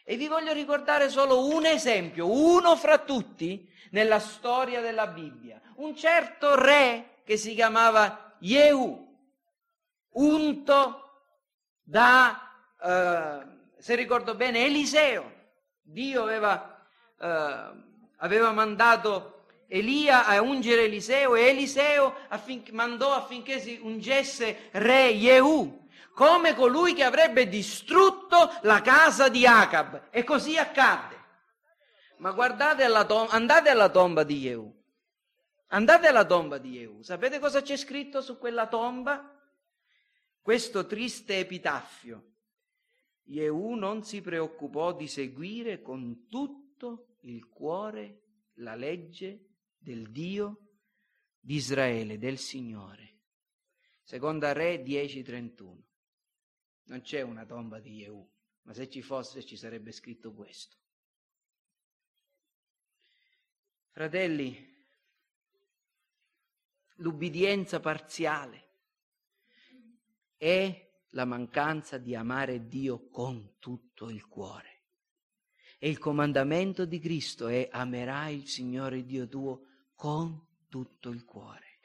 E 0.06 0.18
vi 0.18 0.28
voglio 0.28 0.52
ricordare 0.52 1.10
solo 1.10 1.48
un 1.48 1.66
esempio, 1.66 2.30
uno 2.30 2.76
fra 2.76 2.98
tutti, 3.00 3.70
nella 3.92 4.20
storia 4.20 4.82
della 4.82 5.08
Bibbia. 5.08 5.62
Un 5.76 5.96
certo 5.96 6.56
re 6.56 7.22
che 7.24 7.38
si 7.38 7.54
chiamava 7.54 8.36
Jehu, 8.40 9.16
unto 10.14 11.00
da, 11.82 12.52
eh, 12.82 13.48
se 13.78 13.96
ricordo 13.96 14.36
bene, 14.36 14.66
Eliseo. 14.66 15.32
Dio 15.82 16.24
aveva, 16.24 16.86
eh, 17.20 17.72
aveva 18.18 18.52
mandato 18.52 19.46
Elia 19.68 20.26
a 20.26 20.42
ungere 20.42 20.84
Eliseo 20.84 21.36
e 21.36 21.48
Eliseo 21.48 22.16
affin- 22.28 22.68
mandò 22.72 23.14
affinché 23.14 23.60
si 23.60 23.80
ungesse 23.82 24.70
re 24.72 25.14
Jehu 25.16 25.83
come 26.14 26.54
colui 26.56 26.94
che 26.94 27.04
avrebbe 27.04 27.48
distrutto 27.48 28.50
la 28.62 28.82
casa 28.82 29.30
di 29.30 29.46
Acab. 29.46 30.10
E 30.12 30.24
così 30.24 30.58
accadde. 30.58 31.22
Ma 32.18 32.32
guardate 32.32 32.84
alla 32.84 33.06
tomba, 33.06 33.32
andate 33.34 33.70
alla 33.70 33.90
tomba 33.90 34.24
di 34.24 34.40
Jehu. 34.40 34.82
Andate 35.68 36.08
alla 36.08 36.26
tomba 36.26 36.58
di 36.58 36.72
Jehu. 36.72 37.02
Sapete 37.02 37.40
cosa 37.40 37.62
c'è 37.62 37.76
scritto 37.76 38.22
su 38.22 38.38
quella 38.38 38.68
tomba? 38.68 39.30
Questo 40.40 40.86
triste 40.86 41.40
epitaffio. 41.40 42.32
Jehu 43.24 43.74
non 43.74 44.04
si 44.04 44.22
preoccupò 44.22 44.94
di 44.94 45.08
seguire 45.08 45.82
con 45.82 46.28
tutto 46.28 47.16
il 47.22 47.48
cuore 47.48 48.22
la 48.56 48.76
legge 48.76 49.48
del 49.78 50.12
Dio 50.12 50.60
di 51.40 51.56
Israele, 51.56 52.18
del 52.18 52.38
Signore. 52.38 53.20
Seconda 54.04 54.52
Re 54.52 54.84
10:31. 54.84 55.93
Non 56.86 57.02
c'è 57.02 57.22
una 57.22 57.46
tomba 57.46 57.80
di 57.80 57.98
Jehu, 57.98 58.30
ma 58.64 58.74
se 58.74 58.90
ci 58.90 59.02
fosse 59.02 59.46
ci 59.46 59.56
sarebbe 59.56 59.92
scritto 59.92 60.34
questo. 60.34 60.78
Fratelli, 63.92 64.72
l'ubbidienza 66.96 67.80
parziale 67.80 68.72
è 70.36 70.92
la 71.10 71.26
mancanza 71.26 71.98
di 71.98 72.16
amare 72.16 72.68
Dio 72.68 73.08
con 73.10 73.58
tutto 73.60 74.10
il 74.10 74.28
cuore. 74.28 74.72
E 75.78 75.90
il 75.90 76.00
comandamento 76.00 76.86
di 76.86 77.00
Cristo 77.00 77.48
è 77.48 77.68
amerai 77.72 78.38
il 78.38 78.48
Signore 78.48 79.04
Dio 79.06 79.28
tuo 79.28 79.68
con 79.94 80.48
tutto 80.70 81.10
il 81.10 81.24
cuore. 81.24 81.80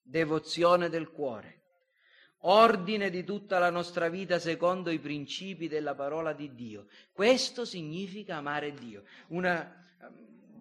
Devozione 0.00 0.88
del 0.88 1.10
cuore 1.10 1.63
ordine 2.46 3.10
di 3.10 3.24
tutta 3.24 3.58
la 3.58 3.70
nostra 3.70 4.08
vita 4.08 4.38
secondo 4.38 4.90
i 4.90 4.98
principi 4.98 5.68
della 5.68 5.94
parola 5.94 6.32
di 6.32 6.54
Dio. 6.54 6.86
Questo 7.12 7.64
significa 7.64 8.36
amare 8.36 8.74
Dio. 8.74 9.04
Una, 9.28 9.84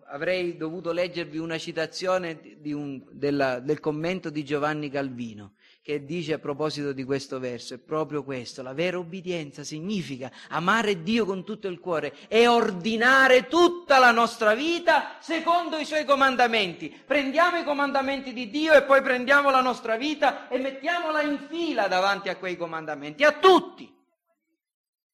avrei 0.05 0.57
dovuto 0.57 0.91
leggervi 0.91 1.37
una 1.37 1.57
citazione 1.57 2.39
un, 2.63 3.03
della, 3.11 3.59
del 3.59 3.79
commento 3.79 4.29
di 4.29 4.43
Giovanni 4.43 4.89
Calvino 4.89 5.53
che 5.83 6.05
dice 6.05 6.31
a 6.31 6.39
proposito 6.39 6.93
di 6.93 7.03
questo 7.03 7.39
verso, 7.39 7.73
è 7.73 7.77
proprio 7.77 8.23
questo, 8.23 8.61
la 8.61 8.71
vera 8.71 8.97
obbedienza 8.97 9.65
significa 9.65 10.31
amare 10.47 11.03
Dio 11.03 11.25
con 11.25 11.43
tutto 11.43 11.67
il 11.67 11.81
cuore 11.81 12.15
e 12.29 12.47
ordinare 12.47 13.47
tutta 13.47 13.99
la 13.99 14.11
nostra 14.11 14.55
vita 14.55 15.17
secondo 15.19 15.75
i 15.75 15.83
suoi 15.83 16.05
comandamenti. 16.05 16.87
Prendiamo 16.89 17.57
i 17.57 17.65
comandamenti 17.65 18.31
di 18.31 18.49
Dio 18.49 18.71
e 18.71 18.83
poi 18.83 19.01
prendiamo 19.01 19.49
la 19.49 19.59
nostra 19.59 19.97
vita 19.97 20.47
e 20.47 20.57
mettiamola 20.57 21.21
in 21.21 21.37
fila 21.49 21.89
davanti 21.89 22.29
a 22.29 22.37
quei 22.37 22.55
comandamenti, 22.55 23.25
a 23.25 23.33
tutti, 23.33 23.93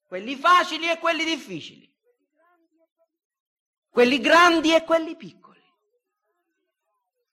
quelli 0.06 0.36
facili 0.36 0.88
e 0.88 1.00
quelli 1.00 1.26
difficili, 1.26 1.92
quelli 3.90 4.20
grandi 4.20 4.76
e 4.76 4.84
quelli 4.84 5.16
piccoli, 5.16 5.64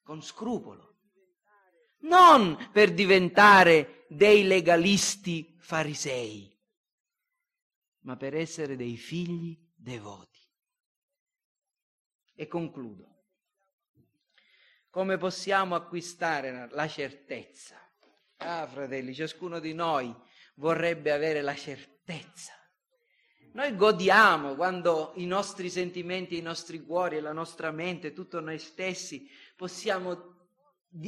con 0.02 0.22
scrupolo 0.22 0.85
non 2.06 2.70
per 2.72 2.92
diventare 2.92 4.04
dei 4.08 4.44
legalisti 4.44 5.56
farisei, 5.58 6.56
ma 8.00 8.16
per 8.16 8.34
essere 8.34 8.76
dei 8.76 8.96
figli 8.96 9.58
devoti. 9.74 10.40
E 12.34 12.46
concludo. 12.46 13.14
Come 14.90 15.18
possiamo 15.18 15.74
acquistare 15.74 16.68
la 16.70 16.88
certezza? 16.88 17.76
Ah, 18.38 18.66
fratelli, 18.66 19.14
ciascuno 19.14 19.58
di 19.58 19.74
noi 19.74 20.14
vorrebbe 20.54 21.12
avere 21.12 21.42
la 21.42 21.54
certezza. 21.54 22.52
Noi 23.52 23.74
godiamo 23.74 24.54
quando 24.54 25.12
i 25.16 25.26
nostri 25.26 25.70
sentimenti, 25.70 26.36
i 26.36 26.42
nostri 26.42 26.82
cuori, 26.82 27.20
la 27.20 27.32
nostra 27.32 27.70
mente, 27.70 28.12
tutto 28.12 28.40
noi 28.40 28.58
stessi 28.58 29.30
possiamo 29.56 30.35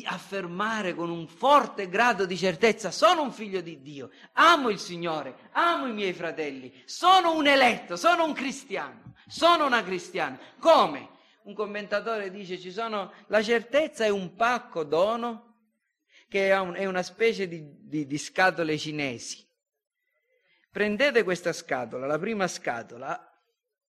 affermare 0.04 0.94
con 0.94 1.10
un 1.10 1.26
forte 1.26 1.88
grado 1.88 2.26
di 2.26 2.36
certezza, 2.36 2.90
sono 2.90 3.22
un 3.22 3.32
figlio 3.32 3.60
di 3.60 3.80
Dio, 3.80 4.10
amo 4.32 4.68
il 4.68 4.78
Signore, 4.78 5.50
amo 5.52 5.86
i 5.86 5.92
miei 5.92 6.12
fratelli, 6.12 6.72
sono 6.84 7.34
un 7.34 7.46
eletto, 7.46 7.96
sono 7.96 8.24
un 8.24 8.32
cristiano, 8.32 9.14
sono 9.26 9.66
una 9.66 9.82
cristiana. 9.82 10.38
Come? 10.58 11.16
Un 11.44 11.54
commentatore 11.54 12.30
dice, 12.30 12.58
ci 12.58 12.70
sono, 12.70 13.12
la 13.28 13.42
certezza 13.42 14.04
è 14.04 14.10
un 14.10 14.34
pacco 14.34 14.84
dono 14.84 15.48
che 16.28 16.50
è 16.50 16.84
una 16.84 17.02
specie 17.02 17.48
di, 17.48 17.64
di, 17.88 18.06
di 18.06 18.18
scatole 18.18 18.76
cinesi. 18.76 19.46
Prendete 20.70 21.22
questa 21.24 21.54
scatola, 21.54 22.06
la 22.06 22.18
prima 22.18 22.46
scatola, 22.46 23.24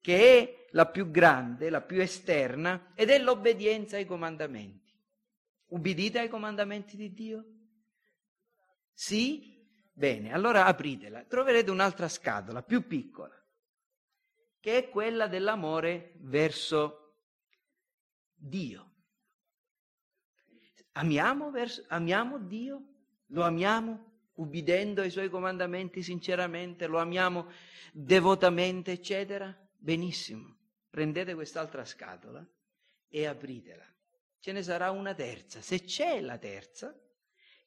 che 0.01 0.39
è 0.39 0.67
la 0.71 0.87
più 0.87 1.11
grande, 1.11 1.69
la 1.69 1.83
più 1.83 2.01
esterna, 2.01 2.93
ed 2.95 3.11
è 3.11 3.19
l'obbedienza 3.19 3.97
ai 3.97 4.07
comandamenti. 4.07 4.82
Ubbidite 5.73 6.19
ai 6.19 6.29
comandamenti 6.29 6.97
di 6.97 7.13
Dio? 7.13 7.45
Sì? 8.93 9.59
Bene, 9.91 10.33
allora 10.33 10.67
apritela. 10.67 11.25
Troverete 11.25 11.71
un'altra 11.71 12.09
scatola, 12.09 12.63
più 12.63 12.87
piccola, 12.87 13.35
che 14.61 14.77
è 14.77 14.89
quella 14.91 15.29
dell'amore 15.29 16.13
verso 16.21 17.17
Dio. 18.35 18.91
Amiamo, 20.93 21.51
verso, 21.51 21.85
amiamo 21.89 22.39
Dio? 22.39 22.83
Lo 23.29 23.43
amiamo 23.43 24.31
ubbidendo 24.35 25.01
ai 25.01 25.11
suoi 25.11 25.31
comandamenti 25.31 26.03
sinceramente? 26.03 26.87
Lo 26.87 26.99
amiamo 26.99 27.51
devotamente, 27.93 28.93
eccetera? 28.93 29.57
Benissimo. 29.79 30.55
Prendete 30.91 31.33
quest'altra 31.35 31.87
scatola 31.87 32.47
e 33.09 33.27
apritela. 33.27 33.92
Ce 34.43 34.51
ne 34.51 34.65
sarà 34.65 34.91
una 34.91 35.15
terza. 35.15 35.61
Se 35.61 35.85
c'è 35.85 36.21
la 36.21 36.37
terza, 36.37 36.93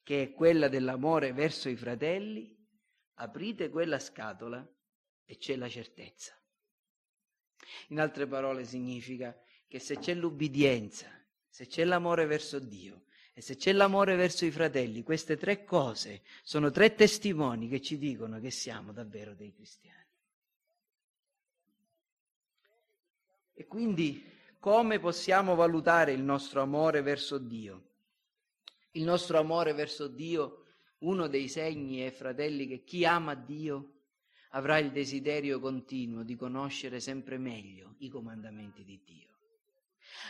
che 0.02 0.22
è 0.22 0.32
quella 0.32 0.68
dell'amore 0.68 1.32
verso 1.32 1.70
i 1.70 1.74
fratelli, 1.74 2.54
aprite 3.14 3.70
quella 3.70 3.98
scatola 3.98 4.62
e 5.24 5.38
c'è 5.38 5.56
la 5.56 5.70
certezza. 5.70 6.38
In 7.88 7.98
altre 7.98 8.26
parole 8.26 8.66
significa 8.66 9.34
che 9.66 9.78
se 9.78 9.98
c'è 9.98 10.12
l'ubbidienza, 10.12 11.10
se 11.48 11.66
c'è 11.66 11.82
l'amore 11.84 12.26
verso 12.26 12.58
Dio 12.58 13.06
e 13.32 13.40
se 13.40 13.56
c'è 13.56 13.72
l'amore 13.72 14.14
verso 14.14 14.44
i 14.44 14.50
fratelli, 14.50 15.02
queste 15.02 15.38
tre 15.38 15.64
cose 15.64 16.24
sono 16.42 16.70
tre 16.70 16.94
testimoni 16.94 17.68
che 17.68 17.80
ci 17.80 17.96
dicono 17.96 18.38
che 18.38 18.50
siamo 18.50 18.92
davvero 18.92 19.32
dei 19.34 19.50
cristiani. 19.50 20.04
E 23.54 23.64
quindi 23.64 24.34
come 24.66 24.98
possiamo 24.98 25.54
valutare 25.54 26.10
il 26.10 26.22
nostro 26.22 26.60
amore 26.60 27.00
verso 27.00 27.38
Dio? 27.38 27.82
Il 28.94 29.04
nostro 29.04 29.38
amore 29.38 29.72
verso 29.74 30.08
Dio, 30.08 30.64
uno 31.02 31.28
dei 31.28 31.46
segni 31.46 31.98
è, 31.98 32.10
fratelli, 32.10 32.66
che 32.66 32.82
chi 32.82 33.04
ama 33.04 33.36
Dio 33.36 33.92
avrà 34.50 34.78
il 34.78 34.90
desiderio 34.90 35.60
continuo 35.60 36.24
di 36.24 36.34
conoscere 36.34 36.98
sempre 36.98 37.38
meglio 37.38 37.94
i 37.98 38.08
comandamenti 38.08 38.82
di 38.82 39.00
Dio 39.04 39.34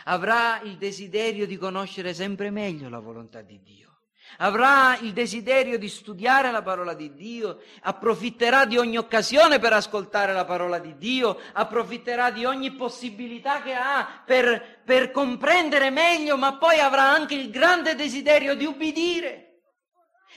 avrà 0.03 0.61
il 0.61 0.77
desiderio 0.77 1.47
di 1.47 1.57
conoscere 1.57 2.13
sempre 2.13 2.51
meglio 2.51 2.89
la 2.89 2.99
volontà 2.99 3.41
di 3.41 3.61
Dio. 3.61 3.96
Avrà 4.37 4.97
il 4.99 5.13
desiderio 5.13 5.77
di 5.77 5.89
studiare 5.89 6.51
la 6.51 6.61
parola 6.61 6.93
di 6.93 7.13
Dio, 7.13 7.61
approfitterà 7.81 8.65
di 8.65 8.77
ogni 8.77 8.97
occasione 8.97 9.59
per 9.59 9.73
ascoltare 9.73 10.33
la 10.33 10.45
parola 10.45 10.79
di 10.79 10.97
Dio, 10.97 11.39
approfitterà 11.53 12.31
di 12.31 12.45
ogni 12.45 12.71
possibilità 12.75 13.61
che 13.61 13.73
ha 13.73 14.23
per, 14.25 14.81
per 14.83 15.11
comprendere 15.11 15.89
meglio, 15.89 16.37
ma 16.37 16.57
poi 16.57 16.79
avrà 16.79 17.03
anche 17.03 17.35
il 17.35 17.49
grande 17.49 17.95
desiderio 17.95 18.55
di 18.55 18.65
ubbidire. 18.65 19.61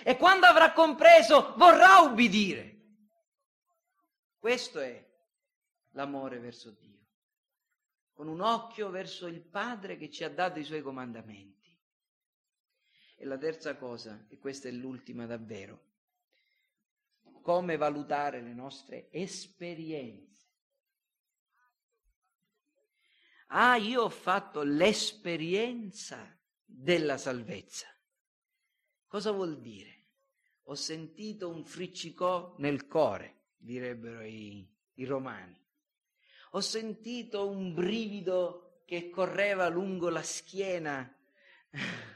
E 0.02 0.16
quando 0.16 0.46
avrà 0.46 0.72
compreso, 0.72 1.52
vorrà 1.56 1.98
ubbidire. 1.98 2.68
Questo 4.38 4.80
è 4.80 5.04
l'amore 5.90 6.38
verso 6.38 6.70
Dio 6.70 6.90
con 8.20 8.28
un 8.28 8.42
occhio 8.42 8.90
verso 8.90 9.26
il 9.28 9.40
Padre 9.40 9.96
che 9.96 10.10
ci 10.10 10.24
ha 10.24 10.28
dato 10.28 10.58
i 10.58 10.64
suoi 10.64 10.82
comandamenti. 10.82 11.59
E 13.20 13.26
la 13.26 13.36
terza 13.36 13.76
cosa, 13.76 14.24
e 14.28 14.38
questa 14.38 14.68
è 14.68 14.70
l'ultima 14.70 15.26
davvero, 15.26 15.88
come 17.42 17.76
valutare 17.76 18.40
le 18.40 18.54
nostre 18.54 19.10
esperienze. 19.10 20.48
Ah, 23.48 23.76
io 23.76 24.04
ho 24.04 24.08
fatto 24.08 24.62
l'esperienza 24.62 26.34
della 26.64 27.18
salvezza. 27.18 27.86
Cosa 29.06 29.32
vuol 29.32 29.60
dire? 29.60 30.06
Ho 30.64 30.74
sentito 30.74 31.50
un 31.50 31.66
friccicò 31.66 32.54
nel 32.58 32.86
cuore, 32.86 33.48
direbbero 33.58 34.22
i, 34.22 34.66
i 34.94 35.04
romani 35.04 35.60
ho 36.52 36.60
sentito 36.60 37.48
un 37.48 37.74
brivido 37.74 38.82
che 38.84 39.08
correva 39.10 39.68
lungo 39.68 40.08
la 40.08 40.22
schiena 40.22 41.08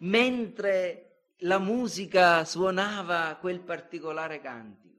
mentre 0.00 1.06
la 1.40 1.58
musica 1.58 2.44
suonava 2.44 3.36
quel 3.40 3.60
particolare 3.60 4.40
cantico. 4.40 4.94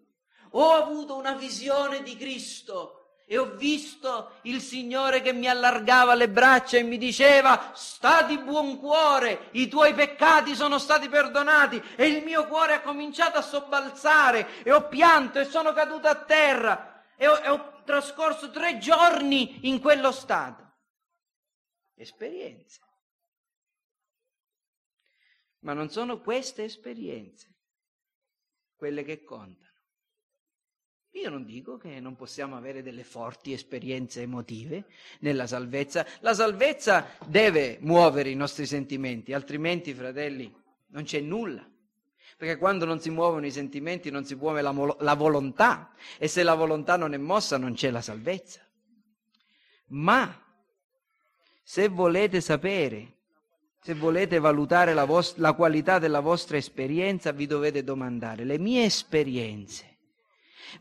Ho 0.51 0.71
avuto 0.71 1.15
una 1.15 1.33
visione 1.33 2.03
di 2.03 2.15
Cristo 2.15 2.97
e 3.29 3.37
ho 3.37 3.55
visto 3.55 4.35
il 4.43 4.61
Signore 4.61 5.21
che 5.21 5.33
mi 5.33 5.49
allargava 5.49 6.13
le 6.13 6.29
braccia 6.29 6.77
e 6.77 6.83
mi 6.83 6.97
diceva 6.97 7.71
sta 7.73 8.21
di 8.21 8.37
buon 8.37 8.79
cuore, 8.79 9.49
i 9.51 9.67
tuoi 9.67 9.93
peccati 9.93 10.55
sono 10.55 10.79
stati 10.79 11.09
perdonati 11.09 11.81
e 11.97 12.07
il 12.07 12.23
mio 12.23 12.47
cuore 12.47 12.75
ha 12.75 12.81
cominciato 12.81 13.37
a 13.37 13.41
sobbalzare 13.41 14.63
e 14.63 14.71
ho 14.71 14.87
pianto 14.87 15.39
e 15.39 15.45
sono 15.45 15.73
caduto 15.73 16.07
a 16.07 16.15
terra 16.15 17.03
e 17.17 17.27
ho, 17.27 17.35
e 17.35 17.49
ho 17.49 17.81
trascorso 17.83 18.49
tre 18.49 18.77
giorni 18.77 19.67
in 19.67 19.81
quello 19.81 20.13
stato. 20.13 20.63
Esperienze. 21.95 22.86
Ma 25.67 25.73
non 25.73 25.89
sono 25.89 26.21
queste 26.21 26.63
esperienze 26.63 27.53
quelle 28.77 29.03
che 29.03 29.25
contano. 29.25 29.65
Io 31.11 31.29
non 31.29 31.43
dico 31.43 31.75
che 31.75 31.99
non 31.99 32.15
possiamo 32.15 32.55
avere 32.55 32.81
delle 32.81 33.03
forti 33.03 33.51
esperienze 33.51 34.21
emotive 34.21 34.85
nella 35.19 35.45
salvezza. 35.45 36.05
La 36.21 36.33
salvezza 36.33 37.07
deve 37.25 37.79
muovere 37.81 38.29
i 38.29 38.35
nostri 38.35 38.65
sentimenti, 38.65 39.33
altrimenti, 39.33 39.93
fratelli, 39.93 40.49
non 40.87 41.03
c'è 41.03 41.19
nulla 41.19 41.69
perché 42.37 42.57
quando 42.57 42.85
non 42.85 43.01
si 43.01 43.09
muovono 43.09 43.47
i 43.47 43.51
sentimenti 43.51 44.11
non 44.11 44.23
si 44.23 44.35
muove 44.35 44.61
la, 44.61 44.71
la 44.99 45.15
volontà 45.15 45.91
e 46.19 46.27
se 46.27 46.43
la 46.43 46.53
volontà 46.53 46.95
non 46.95 47.13
è 47.13 47.17
mossa 47.17 47.57
non 47.57 47.73
c'è 47.73 47.89
la 47.89 48.01
salvezza. 48.01 48.61
Ma 49.87 50.39
se 51.63 51.87
volete 51.87 52.39
sapere, 52.39 53.16
se 53.87 53.93
volete 53.93 54.37
valutare 54.39 54.93
la, 54.93 55.05
vostra, 55.05 55.43
la 55.43 55.53
qualità 55.53 55.97
della 55.97 56.19
vostra 56.19 56.57
esperienza, 56.57 57.31
vi 57.31 57.45
dovete 57.45 57.85
domandare, 57.85 58.43
le 58.43 58.59
mie 58.59 58.83
esperienze 58.83 59.95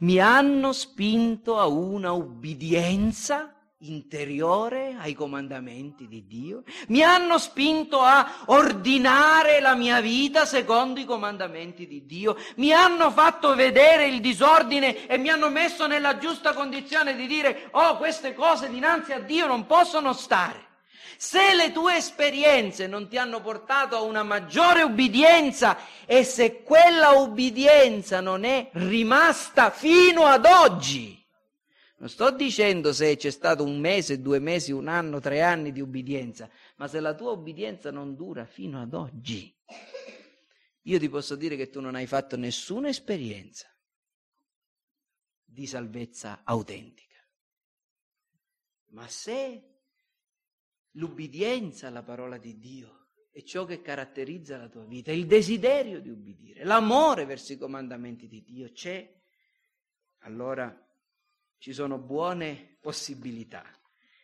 mi 0.00 0.18
hanno 0.18 0.72
spinto 0.72 1.56
a 1.56 1.68
una 1.68 2.10
ubbidienza 2.10 3.54
interiore 3.82 4.96
ai 4.98 5.14
comandamenti 5.14 6.08
di 6.08 6.26
Dio, 6.26 6.64
mi 6.88 7.04
hanno 7.04 7.38
spinto 7.38 8.00
a 8.00 8.42
ordinare 8.46 9.60
la 9.60 9.76
mia 9.76 10.00
vita 10.00 10.44
secondo 10.44 10.98
i 10.98 11.04
comandamenti 11.04 11.86
di 11.86 12.06
Dio, 12.06 12.36
mi 12.56 12.72
hanno 12.72 13.12
fatto 13.12 13.54
vedere 13.54 14.08
il 14.08 14.20
disordine 14.20 15.06
e 15.06 15.16
mi 15.16 15.28
hanno 15.28 15.48
messo 15.48 15.86
nella 15.86 16.18
giusta 16.18 16.54
condizione 16.54 17.14
di 17.14 17.28
dire, 17.28 17.68
oh, 17.70 17.98
queste 17.98 18.34
cose 18.34 18.68
dinanzi 18.68 19.12
a 19.12 19.20
Dio 19.20 19.46
non 19.46 19.64
possono 19.64 20.12
stare. 20.12 20.65
Se 21.16 21.54
le 21.54 21.72
tue 21.72 21.96
esperienze 21.96 22.86
non 22.86 23.08
ti 23.08 23.16
hanno 23.16 23.40
portato 23.40 23.96
a 23.96 24.02
una 24.02 24.22
maggiore 24.22 24.82
ubbidienza 24.82 25.78
e 26.04 26.24
se 26.24 26.62
quella 26.62 27.10
ubbidienza 27.10 28.20
non 28.20 28.44
è 28.44 28.70
rimasta 28.72 29.70
fino 29.70 30.24
ad 30.24 30.44
oggi, 30.44 31.24
non 31.98 32.08
sto 32.08 32.30
dicendo 32.30 32.92
se 32.92 33.16
c'è 33.16 33.30
stato 33.30 33.64
un 33.64 33.78
mese, 33.78 34.20
due 34.20 34.38
mesi, 34.38 34.72
un 34.72 34.88
anno, 34.88 35.20
tre 35.20 35.42
anni 35.42 35.72
di 35.72 35.80
ubbidienza, 35.80 36.48
ma 36.76 36.88
se 36.88 37.00
la 37.00 37.14
tua 37.14 37.32
ubbidienza 37.32 37.90
non 37.90 38.14
dura 38.14 38.44
fino 38.44 38.80
ad 38.82 38.92
oggi, 38.92 39.54
io 40.82 40.98
ti 40.98 41.08
posso 41.08 41.34
dire 41.36 41.56
che 41.56 41.70
tu 41.70 41.80
non 41.80 41.94
hai 41.94 42.06
fatto 42.06 42.36
nessuna 42.36 42.88
esperienza. 42.88 43.70
di 45.56 45.66
salvezza 45.66 46.42
autentica. 46.44 47.16
Ma 48.88 49.08
se 49.08 49.75
l'ubbidienza 50.96 51.88
alla 51.88 52.02
parola 52.02 52.38
di 52.38 52.58
Dio 52.58 53.08
è 53.30 53.42
ciò 53.42 53.64
che 53.64 53.82
caratterizza 53.82 54.56
la 54.56 54.68
tua 54.68 54.84
vita, 54.84 55.12
il 55.12 55.26
desiderio 55.26 56.00
di 56.00 56.08
ubbidire, 56.08 56.64
l'amore 56.64 57.24
verso 57.24 57.52
i 57.52 57.58
comandamenti 57.58 58.28
di 58.28 58.42
Dio 58.42 58.72
c'è, 58.72 59.14
allora 60.20 60.74
ci 61.58 61.72
sono 61.72 61.98
buone 61.98 62.78
possibilità 62.80 63.64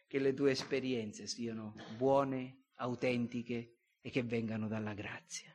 che 0.07 0.19
le 0.19 0.33
tue 0.35 0.53
esperienze 0.53 1.27
siano 1.27 1.75
buone, 1.97 2.65
autentiche 2.77 3.77
e 4.01 4.11
che 4.11 4.23
vengano 4.23 4.67
dalla 4.67 4.95
grazia. 4.95 5.55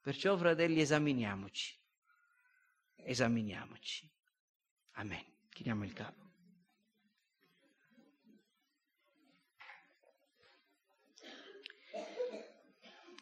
Perciò, 0.00 0.36
fratelli, 0.36 0.80
esaminiamoci, 0.80 1.80
esaminiamoci. 2.96 4.10
Amen. 4.92 5.24
Chiniamo 5.48 5.84
il 5.84 5.92
capo. 5.92 6.23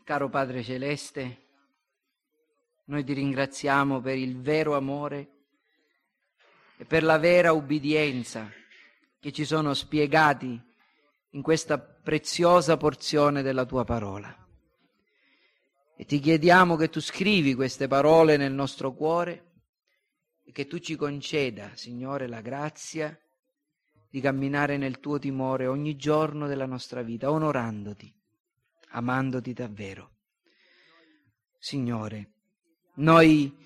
Caro 0.05 0.29
Padre 0.29 0.65
Celeste, 0.65 1.43
noi 2.87 3.05
ti 3.05 3.13
ringraziamo 3.13 4.01
per 4.01 4.17
il 4.17 4.41
vero 4.41 4.75
amore 4.75 5.29
e 6.77 6.85
per 6.85 7.05
la 7.05 7.19
vera 7.19 7.53
ubbidienza 7.53 8.51
che 9.21 9.31
ci 9.31 9.45
sono 9.45 9.75
spiegati 9.75 10.61
in 11.31 11.43
questa 11.43 11.79
preziosa 11.79 12.77
porzione 12.77 13.43
della 13.43 13.65
tua 13.65 13.85
parola. 13.85 14.37
E 15.97 16.05
ti 16.05 16.19
chiediamo 16.19 16.75
che 16.75 16.89
tu 16.89 17.01
scrivi 17.01 17.55
queste 17.55 17.87
parole 17.87 18.37
nel 18.37 18.53
nostro 18.53 18.93
cuore 18.95 19.53
e 20.43 20.51
che 20.51 20.67
tu 20.67 20.81
ci 20.81 20.97
conceda, 20.97 21.71
Signore, 21.77 22.27
la 22.27 22.41
grazia 22.41 23.17
di 24.11 24.21
camminare 24.21 24.77
nel 24.79 24.99
tuo 24.99 25.21
timore 25.21 25.69
ogni 25.69 25.95
giorno 25.95 26.49
della 26.49 26.67
nostra 26.67 27.03
vita, 27.03 27.31
onorandoti, 27.31 28.13
amandoti 28.93 29.53
davvero. 29.53 30.11
Signore, 31.59 32.31
noi 32.95 33.57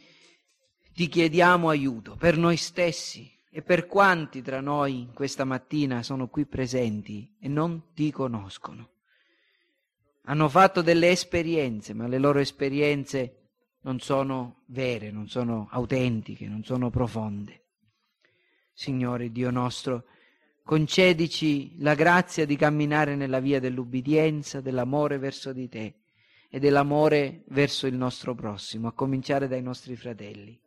ti 0.93 1.09
chiediamo 1.09 1.69
aiuto 1.69 2.17
per 2.17 2.37
noi 2.37 2.57
stessi 2.57 3.31
e 3.51 3.63
per 3.63 3.87
quanti 3.87 4.43
tra 4.43 4.61
noi 4.61 5.09
questa 5.15 5.45
mattina 5.45 6.03
sono 6.03 6.29
qui 6.29 6.47
presenti 6.47 7.35
e 7.41 7.49
non 7.49 7.93
ti 7.95 8.11
conoscono. 8.11 8.91
Hanno 10.25 10.49
fatto 10.49 10.83
delle 10.83 11.11
esperienze, 11.11 11.95
ma 11.95 12.07
le 12.07 12.19
loro 12.19 12.39
esperienze 12.41 13.51
non 13.83 14.01
sono 14.01 14.63
vere, 14.67 15.11
non 15.11 15.29
sono 15.29 15.69
autentiche, 15.71 16.49
non 16.49 16.65
sono 16.65 16.91
profonde. 16.91 17.63
Signore 18.73 19.31
Dio 19.31 19.51
nostro, 19.51 20.05
concedici 20.67 21.77
la 21.79 21.95
grazia 21.95 22.45
di 22.45 22.57
camminare 22.57 23.15
nella 23.15 23.39
via 23.39 23.61
dell'ubbidienza, 23.61 24.61
dell'amore 24.61 25.17
verso 25.17 25.53
di 25.53 25.69
te 25.69 26.01
e 26.51 26.59
dell'amore 26.59 27.45
verso 27.51 27.87
il 27.87 27.95
nostro 27.95 28.35
prossimo, 28.35 28.89
a 28.89 28.93
cominciare 28.93 29.47
dai 29.47 29.63
nostri 29.63 29.95
fratelli. 29.95 30.61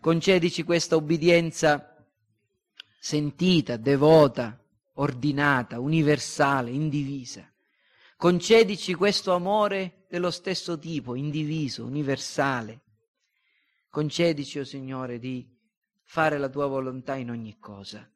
Concedici 0.00 0.64
questa 0.64 0.96
ubbidienza 0.96 1.96
sentita, 2.98 3.76
devota, 3.76 4.60
ordinata, 4.94 5.78
universale, 5.78 6.72
indivisa. 6.72 7.48
Concedici 8.16 8.94
questo 8.94 9.32
amore 9.32 10.06
dello 10.08 10.32
stesso 10.32 10.76
tipo, 10.76 11.14
indiviso, 11.14 11.84
universale. 11.84 12.80
Concedici, 13.90 14.58
o 14.58 14.62
oh 14.62 14.64
Signore, 14.64 15.20
di 15.20 15.48
fare 16.02 16.36
la 16.36 16.48
tua 16.48 16.66
volontà 16.66 17.14
in 17.14 17.30
ogni 17.30 17.56
cosa. 17.60 18.10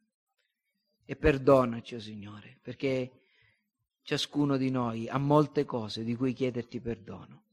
E 1.11 1.17
perdonaci, 1.17 1.95
o 1.95 1.97
oh 1.97 2.01
Signore, 2.01 2.57
perché 2.63 3.11
ciascuno 4.03 4.57
di 4.57 4.71
noi 4.71 5.09
ha 5.09 5.19
molte 5.19 5.65
cose 5.65 6.05
di 6.05 6.15
cui 6.15 6.33
chiederti 6.33 6.81
perdono. 6.81 7.47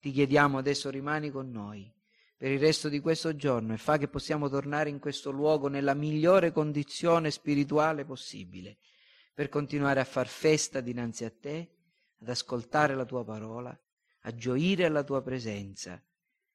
Ti 0.00 0.10
chiediamo 0.10 0.58
adesso 0.58 0.90
rimani 0.90 1.30
con 1.30 1.48
noi 1.48 1.88
per 2.36 2.50
il 2.50 2.58
resto 2.58 2.88
di 2.88 2.98
questo 2.98 3.36
giorno 3.36 3.72
e 3.72 3.76
fa 3.76 3.98
che 3.98 4.08
possiamo 4.08 4.48
tornare 4.48 4.90
in 4.90 4.98
questo 4.98 5.30
luogo 5.30 5.68
nella 5.68 5.94
migliore 5.94 6.50
condizione 6.50 7.30
spirituale 7.30 8.04
possibile, 8.04 8.78
per 9.32 9.48
continuare 9.48 10.00
a 10.00 10.04
far 10.04 10.26
festa 10.26 10.80
dinanzi 10.80 11.24
a 11.24 11.30
te, 11.30 11.70
ad 12.18 12.28
ascoltare 12.28 12.96
la 12.96 13.04
tua 13.04 13.24
parola, 13.24 13.78
a 14.22 14.34
gioire 14.34 14.86
alla 14.86 15.04
tua 15.04 15.22
presenza 15.22 16.02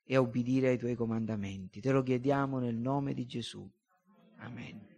e 0.03 0.13
a 0.13 0.19
ubbidire 0.19 0.67
ai 0.67 0.77
tuoi 0.77 0.95
comandamenti. 0.95 1.79
Te 1.79 1.91
lo 1.93 2.03
chiediamo 2.03 2.59
nel 2.59 2.75
nome 2.75 3.13
di 3.13 3.25
Gesù. 3.25 3.65
Amen. 4.39 4.90